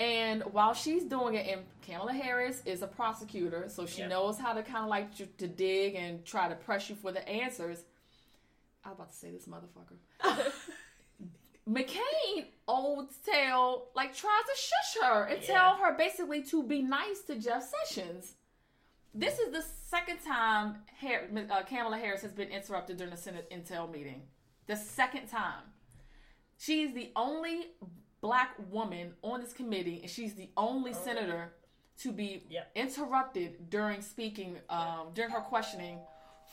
And 0.00 0.42
while 0.52 0.72
she's 0.72 1.04
doing 1.04 1.34
it, 1.34 1.46
and 1.46 1.60
Kamala 1.82 2.12
Harris 2.14 2.62
is 2.64 2.80
a 2.80 2.86
prosecutor, 2.86 3.66
so 3.68 3.84
she 3.84 4.00
Yep. 4.00 4.08
knows 4.10 4.38
how 4.38 4.54
to 4.54 4.62
kind 4.62 4.84
of 4.84 4.88
like 4.88 5.14
to, 5.16 5.26
to 5.26 5.46
dig 5.46 5.94
and 5.94 6.24
try 6.24 6.48
to 6.48 6.54
press 6.54 6.88
you 6.88 6.96
for 6.96 7.12
the 7.12 7.28
answers. 7.28 7.84
I'm 8.82 8.92
about 8.92 9.10
to 9.10 9.14
say 9.16 9.30
this 9.30 9.46
motherfucker. 9.46 9.98
McCain 11.68 12.46
old 12.66 13.10
tell 13.24 13.88
like 13.94 14.14
tries 14.16 14.42
to 14.44 14.56
shush 14.56 15.02
her 15.04 15.24
and 15.24 15.40
Yeah. 15.42 15.46
tell 15.46 15.74
her 15.76 15.92
basically 15.96 16.42
to 16.44 16.62
be 16.62 16.82
nice 16.82 17.20
to 17.26 17.36
Jeff 17.36 17.62
Sessions. 17.84 18.34
This 19.14 19.38
is 19.38 19.52
the 19.52 19.62
second 19.88 20.18
time 20.24 20.76
Har- 21.00 21.28
uh, 21.50 21.62
Kamala 21.64 21.98
Harris 21.98 22.22
has 22.22 22.32
been 22.32 22.48
interrupted 22.48 22.96
during 22.96 23.10
the 23.10 23.16
Senate 23.16 23.50
Intel 23.50 23.90
meeting. 23.90 24.22
The 24.66 24.76
second 24.76 25.26
time. 25.28 25.64
She's 26.58 26.92
the 26.94 27.10
only 27.16 27.68
black 28.20 28.54
woman 28.70 29.14
on 29.22 29.40
this 29.40 29.52
committee, 29.52 30.00
and 30.02 30.10
she's 30.10 30.34
the 30.34 30.50
only 30.56 30.92
senator 30.92 31.52
to 31.98 32.12
be 32.12 32.44
Yep. 32.50 32.70
interrupted 32.76 33.70
during 33.70 34.00
speaking, 34.02 34.58
um, 34.68 35.08
during 35.14 35.30
her 35.30 35.40
questioning 35.40 35.98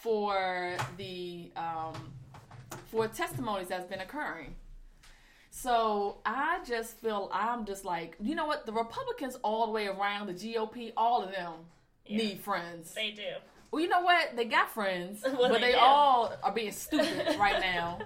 for 0.01 0.75
the 0.97 1.51
um, 1.55 2.13
for 2.87 3.07
testimonies 3.07 3.67
that's 3.67 3.85
been 3.89 3.99
occurring. 3.99 4.55
So 5.51 6.21
I 6.25 6.59
just 6.65 6.97
feel 6.99 7.29
I'm 7.33 7.65
just 7.65 7.83
like, 7.85 8.15
you 8.21 8.33
know 8.35 8.45
what? 8.45 8.65
The 8.65 8.73
Republicans 8.73 9.35
all 9.43 9.65
the 9.67 9.71
way 9.73 9.87
around 9.87 10.27
the 10.27 10.33
GOP, 10.33 10.91
all 10.95 11.21
of 11.23 11.31
them 11.31 11.53
Yeah. 12.09 12.17
need 12.17 12.39
friends. 12.41 12.93
They 12.93 13.11
do. 13.11 13.23
Well, 13.71 13.81
you 13.81 13.89
know 13.89 14.01
what? 14.01 14.35
They 14.35 14.45
got 14.45 14.69
friends, 14.69 15.21
Well, 15.25 15.49
but 15.49 15.61
they 15.61 15.71
they 15.71 15.73
all 15.73 16.33
are 16.43 16.51
being 16.53 16.71
stupid 16.71 17.35
right 17.39 17.59
now 17.59 17.99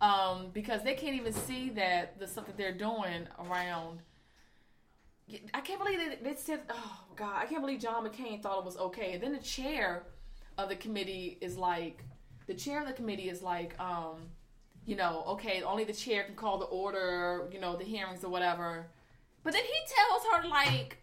um, 0.00 0.50
because 0.52 0.82
they 0.82 0.94
can't 0.94 1.14
even 1.14 1.32
see 1.32 1.70
that 1.70 2.18
the 2.18 2.26
stuff 2.26 2.46
that 2.46 2.56
they're 2.56 2.72
doing 2.72 3.26
around. 3.38 4.00
I 5.54 5.60
can't 5.60 5.78
believe 5.78 5.98
that 5.98 6.24
they 6.24 6.34
said, 6.34 6.60
"Oh 6.70 7.00
God!" 7.14 7.36
I 7.36 7.46
can't 7.46 7.60
believe 7.60 7.80
John 7.80 8.04
McCain 8.08 8.42
thought 8.42 8.58
it 8.58 8.64
was 8.64 8.76
okay. 8.76 9.12
And 9.12 9.22
then 9.22 9.32
the 9.32 9.38
chair 9.38 10.04
of 10.58 10.68
the 10.68 10.76
committee 10.76 11.38
is 11.40 11.56
like, 11.56 12.04
the 12.46 12.54
chair 12.54 12.80
of 12.80 12.86
the 12.88 12.92
committee 12.92 13.28
is 13.28 13.40
like, 13.42 13.78
um, 13.78 14.16
you 14.86 14.96
know, 14.96 15.22
okay, 15.28 15.62
only 15.62 15.84
the 15.84 15.92
chair 15.92 16.24
can 16.24 16.34
call 16.34 16.58
the 16.58 16.64
order, 16.66 17.48
you 17.52 17.60
know, 17.60 17.76
the 17.76 17.84
hearings 17.84 18.24
or 18.24 18.28
whatever. 18.28 18.86
But 19.44 19.52
then 19.52 19.62
he 19.62 19.94
tells 19.94 20.42
her 20.42 20.48
like, 20.48 20.98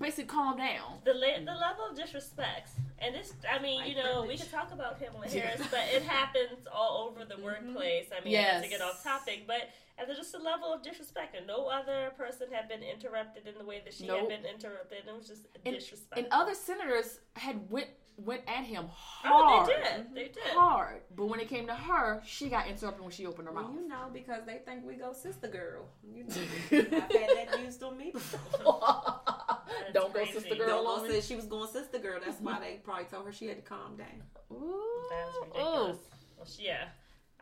basically 0.00 0.24
calm 0.24 0.56
down. 0.56 0.98
The 1.04 1.14
la- 1.14 1.38
the 1.38 1.58
level 1.58 1.86
of 1.90 1.96
disrespect, 1.96 2.70
and 2.98 3.14
this, 3.14 3.32
I 3.50 3.60
mean, 3.62 3.86
you 3.86 3.94
know, 3.94 4.22
we 4.22 4.28
privilege. 4.28 4.40
could 4.40 4.50
talk 4.50 4.72
about 4.72 4.98
Kamala 5.00 5.28
Harris, 5.28 5.60
but 5.70 5.80
it 5.92 6.02
happens 6.02 6.66
all 6.72 7.08
over 7.08 7.24
the 7.24 7.34
mm-hmm. 7.34 7.44
workplace. 7.44 8.06
I 8.16 8.24
mean, 8.24 8.32
Yes. 8.32 8.54
not 8.54 8.64
to 8.64 8.70
get 8.70 8.80
off 8.80 9.02
topic, 9.04 9.44
but 9.46 9.68
and 9.98 10.08
there's 10.08 10.18
just 10.18 10.34
a 10.34 10.38
level 10.38 10.72
of 10.72 10.82
disrespect, 10.82 11.36
and 11.36 11.46
no 11.46 11.66
other 11.68 12.12
person 12.16 12.48
had 12.50 12.68
been 12.68 12.82
interrupted 12.82 13.46
in 13.46 13.58
the 13.58 13.64
way 13.64 13.82
that 13.84 13.92
she 13.92 14.06
Nope. 14.06 14.20
had 14.20 14.42
been 14.42 14.44
interrupted. 14.46 14.98
It 15.06 15.14
was 15.14 15.28
just 15.28 15.42
And- 15.64 15.74
disrespect. 15.74 16.18
And 16.18 16.26
other 16.32 16.54
senators 16.54 17.20
had 17.36 17.70
went 17.70 17.88
went 18.16 18.42
at 18.46 18.64
him 18.64 18.84
oh, 18.84 18.92
hard. 19.28 19.66
they 19.68 19.72
did, 19.72 19.82
they 20.14 20.20
mm-hmm. 20.24 20.32
did. 20.34 20.54
Hard. 20.54 21.00
But 21.16 21.26
when 21.26 21.40
it 21.40 21.48
came 21.48 21.66
to 21.68 21.74
her, 21.74 22.22
she 22.26 22.48
got 22.50 22.66
interrupted 22.66 23.02
when 23.02 23.10
she 23.12 23.26
opened 23.26 23.48
her 23.48 23.54
Well, 23.54 23.64
mouth. 23.64 23.74
you 23.74 23.88
know, 23.88 24.10
because 24.12 24.44
they 24.44 24.58
think 24.58 24.84
we 24.84 24.94
go 24.96 25.12
sister 25.14 25.48
girl. 25.48 25.86
You 26.04 26.24
know, 26.28 26.34
I've 26.70 26.90
had 26.90 27.48
that 27.48 27.60
used 27.64 27.82
on 27.82 27.96
me 27.96 28.12
before. 29.70 29.82
That's 29.82 29.94
Don't 29.94 30.14
go 30.14 30.24
sister 30.26 30.54
girl. 30.54 30.66
Don't 30.84 30.86
on 30.86 31.06
go 31.08 31.14
me. 31.14 31.20
she 31.20 31.36
was 31.36 31.46
going 31.46 31.68
sister 31.70 31.98
girl. 31.98 32.20
That's 32.24 32.40
why 32.40 32.58
they 32.60 32.80
probably 32.84 33.04
told 33.04 33.26
her 33.26 33.32
she 33.32 33.46
had 33.46 33.56
to 33.56 33.62
calm 33.62 33.96
down. 33.96 34.22
Ooh, 34.52 34.82
That's 35.10 35.36
ooh. 35.36 35.40
ridiculous. 35.42 35.96
Well, 36.36 36.46
she- 36.46 36.64
yeah. 36.66 36.84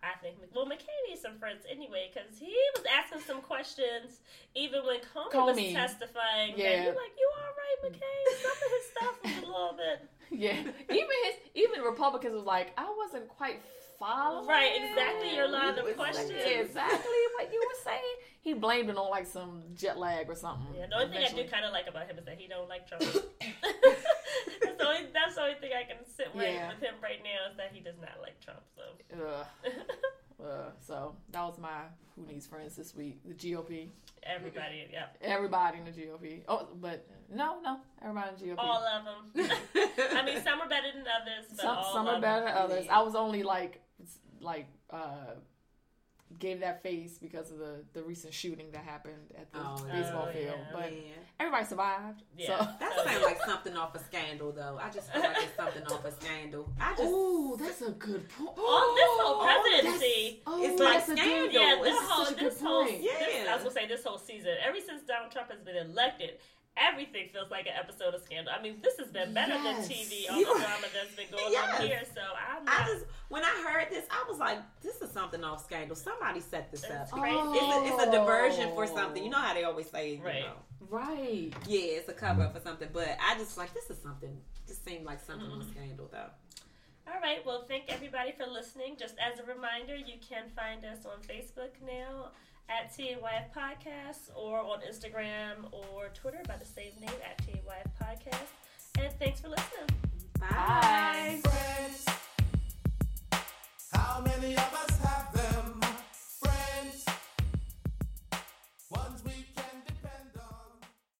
I 0.00 0.16
think 0.22 0.36
well, 0.54 0.64
McCain 0.64 0.94
needs 1.08 1.20
some 1.22 1.38
friends 1.40 1.64
anyway 1.68 2.08
because 2.14 2.38
he 2.38 2.54
was 2.76 2.84
asking 2.86 3.18
some 3.26 3.40
questions 3.40 4.20
even 4.54 4.86
when 4.86 4.98
Comey, 5.00 5.32
Comey. 5.32 5.74
was 5.74 5.74
testifying. 5.74 6.54
Yeah. 6.56 6.70
Yeah, 6.70 6.84
you're 6.84 6.94
like, 6.94 7.14
you 7.18 7.30
all 7.34 7.52
right, 7.58 7.92
McCain? 7.92 8.42
Some 8.42 8.52
of 8.52 8.70
his 8.78 8.86
stuff 8.92 9.18
was 9.24 9.32
a 9.42 9.46
little 9.50 9.76
bit 9.76 10.08
Yeah, 10.30 10.60
even 10.60 11.16
his 11.24 11.34
even 11.56 11.80
Republicans 11.82 12.32
was 12.32 12.44
like, 12.44 12.72
I 12.78 12.86
wasn't 12.96 13.26
quite 13.28 13.60
Right, 14.00 14.72
exactly 14.76 15.34
your 15.34 15.48
line 15.48 15.76
of 15.78 15.84
was 15.84 15.96
like, 15.96 16.14
exactly 16.14 17.20
what 17.36 17.52
you 17.52 17.60
were 17.60 17.80
saying. 17.84 18.14
He 18.40 18.54
blamed 18.54 18.88
it 18.90 18.96
on 18.96 19.10
like 19.10 19.26
some 19.26 19.62
jet 19.74 19.98
lag 19.98 20.28
or 20.28 20.34
something. 20.34 20.74
Yeah, 20.76 20.86
the 20.86 21.02
only 21.02 21.16
thing 21.16 21.26
I 21.26 21.32
do 21.32 21.48
kind 21.50 21.64
of 21.64 21.72
like 21.72 21.88
about 21.88 22.06
him 22.06 22.18
is 22.18 22.24
that 22.24 22.38
he 22.38 22.46
don't 22.46 22.68
like 22.68 22.88
Trump. 22.88 23.02
that's, 24.62 24.78
the 24.78 24.86
only, 24.86 25.06
that's 25.12 25.34
the 25.34 25.42
only 25.42 25.54
thing 25.60 25.70
I 25.76 25.84
can 25.84 26.04
sit 26.06 26.34
with 26.34 26.44
Yeah. 26.44 26.68
with 26.68 26.80
him 26.80 26.94
right 27.02 27.20
now 27.22 27.50
is 27.50 27.56
that 27.56 27.70
he 27.72 27.80
does 27.80 27.96
not 28.00 28.20
like 28.22 28.40
Trump. 28.40 28.60
So. 28.76 28.82
Uh, 30.44 30.70
so 30.80 31.16
that 31.32 31.42
was 31.42 31.58
my 31.58 31.82
who 32.14 32.26
needs 32.26 32.46
friends 32.46 32.76
this 32.76 32.94
week. 32.94 33.20
The 33.24 33.34
GOP, 33.34 33.88
everybody, 34.22 34.86
yeah, 34.92 35.06
everybody 35.20 35.78
in 35.78 35.84
the 35.84 35.90
GOP. 35.90 36.42
Oh, 36.48 36.68
but 36.80 37.06
no, 37.32 37.60
no, 37.62 37.78
everybody 38.02 38.30
in 38.30 38.48
the 38.48 38.54
GOP. 38.54 38.58
all 38.58 38.82
of 38.82 39.04
them. 39.04 39.50
I 40.14 40.24
mean, 40.24 40.42
some 40.42 40.60
are 40.60 40.68
better 40.68 40.92
than 40.94 41.02
others, 41.02 41.46
but 41.50 41.60
some 41.60 41.78
some 41.92 42.06
are 42.08 42.20
better 42.20 42.46
than 42.46 42.54
others. 42.54 42.86
I 42.90 43.02
was 43.02 43.14
only 43.14 43.42
like 43.42 43.80
like 44.40 44.66
uh 44.90 45.34
gave 46.38 46.60
that 46.60 46.82
face 46.82 47.16
because 47.18 47.50
of 47.50 47.58
the 47.58 47.82
the 47.94 48.02
recent 48.02 48.34
shooting 48.34 48.70
that 48.72 48.84
happened 48.84 49.32
at 49.34 49.50
the 49.50 49.58
Oh, 49.60 49.82
baseball 49.90 50.26
yeah. 50.26 50.32
field. 50.32 50.56
Yeah. 50.58 50.72
But 50.74 50.92
yeah. 50.92 50.98
everybody 51.40 51.64
survived. 51.64 52.22
Yeah. 52.36 52.46
So 52.58 52.64
That 52.78 52.92
Oh, 52.98 53.04
sounds 53.06 53.24
like 53.24 53.38
something 53.46 53.76
off 53.76 53.94
a 53.94 53.98
scandal, 53.98 54.52
though. 54.52 54.78
I 54.80 54.90
just 54.90 55.10
feel 55.10 55.22
like 55.22 55.36
it's 55.38 55.56
something 55.56 55.82
off 55.86 56.04
a 56.04 56.12
scandal. 56.12 56.70
I 56.78 56.90
just. 56.90 57.02
Ooh, 57.02 57.56
that's 57.58 57.80
a 57.80 57.92
good 57.92 58.28
point. 58.28 58.50
On 58.58 58.94
this 58.94 59.08
whole 59.24 59.40
Oh, 59.40 59.62
presidency, 59.62 60.42
that's- 60.44 60.70
it's 60.70 60.80
oh, 60.80 60.84
like 60.84 60.92
that's 60.98 61.08
a 61.08 61.14
good- 61.14 61.18
scandal. 61.18 61.52
Yeah, 61.62 61.74
It's 61.76 61.82
this 61.84 61.98
such 61.98 62.08
whole 62.10 62.26
a 62.26 62.30
good 62.34 62.38
this 62.52 62.60
whole 62.60 62.84
point. 62.84 63.02
this, 63.02 63.48
I 63.48 63.54
was 63.54 63.62
gonna 63.62 63.74
say 63.74 63.86
this 63.88 64.04
whole 64.04 64.18
season. 64.18 64.50
Ever 64.62 64.76
since 64.86 65.02
Donald 65.08 65.32
Trump 65.32 65.50
has 65.50 65.60
been 65.62 65.76
elected, 65.76 66.38
everything 66.80 67.28
feels 67.32 67.50
like 67.50 67.66
an 67.66 67.72
episode 67.78 68.14
of 68.14 68.22
Scandal. 68.22 68.52
I 68.56 68.62
mean, 68.62 68.80
this 68.82 68.96
has 68.98 69.08
been 69.08 69.32
better 69.34 69.54
Yes. 69.54 69.88
than 69.88 69.96
TV, 69.96 70.28
all 70.30 70.38
You- 70.38 70.44
the 70.54 70.60
drama 70.60 70.86
that's 70.92 71.14
been 71.14 71.30
going 71.30 71.52
Yes. 71.52 71.80
on 71.80 71.86
here. 71.86 72.02
So 72.14 72.20
I'm 72.20 72.68
I 72.68 72.84
just 72.86 73.06
when 73.28 73.44
I 73.44 73.64
heard 73.70 73.90
this, 73.90 74.06
I 74.10 74.24
was 74.28 74.38
like, 74.38 74.58
"This 74.80 75.00
is 75.02 75.10
something 75.10 75.44
off 75.44 75.64
scandal. 75.64 75.96
Somebody 75.96 76.40
set 76.40 76.70
this 76.70 76.84
It's 76.84 76.92
up. 76.92 77.10
crazy. 77.10 77.36
It's 77.36 77.74
a, 77.76 77.94
it's 77.94 78.02
a 78.04 78.10
diversion 78.10 78.70
for 78.74 78.86
something. 78.86 79.22
You 79.22 79.30
know 79.30 79.38
how 79.38 79.54
they 79.54 79.64
always 79.64 79.90
say, 79.90 80.14
you 80.14 80.22
Right. 80.22 80.42
know, 80.42 80.56
Right. 80.88 81.52
yeah, 81.66 81.98
it's 81.98 82.08
a 82.08 82.14
cover 82.14 82.42
up 82.42 82.54
for 82.54 82.60
something. 82.60 82.88
But 82.92 83.16
I 83.20 83.36
just 83.36 83.56
like 83.58 83.72
this 83.74 83.90
is 83.90 84.00
something. 84.02 84.40
This 84.66 84.78
seemed 84.78 85.04
like 85.04 85.20
something 85.20 85.50
on 85.50 85.60
Mhm. 85.62 85.70
scandal, 85.70 86.08
though. 86.08 86.30
All 87.10 87.20
right. 87.22 87.44
Well, 87.46 87.64
thank 87.66 87.84
everybody 87.88 88.32
for 88.32 88.46
listening. 88.46 88.96
Just 88.98 89.14
as 89.18 89.38
a 89.38 89.42
reminder, 89.44 89.96
you 89.96 90.18
can 90.20 90.50
find 90.50 90.84
us 90.84 91.06
on 91.06 91.22
Facebook 91.22 91.80
now 91.80 92.32
at 92.68 92.92
TAYF 92.96 93.52
Podcast 93.54 94.30
or 94.36 94.58
on 94.60 94.80
Instagram 94.80 95.72
or 95.72 96.08
Twitter 96.14 96.40
by 96.46 96.56
the 96.56 96.64
same 96.64 96.92
name 97.00 97.10
at 97.24 97.38
TAYF 97.38 97.88
Podcast. 98.02 99.00
And 99.00 99.12
thanks 99.18 99.40
for 99.40 99.48
listening. 99.48 99.88
Bye. 100.38 100.48
Bye. 100.50 101.40
Friends, 101.44 102.06
how 103.92 104.20
many 104.20 104.54
of 104.54 104.74
us 104.74 104.98
have 105.00 105.32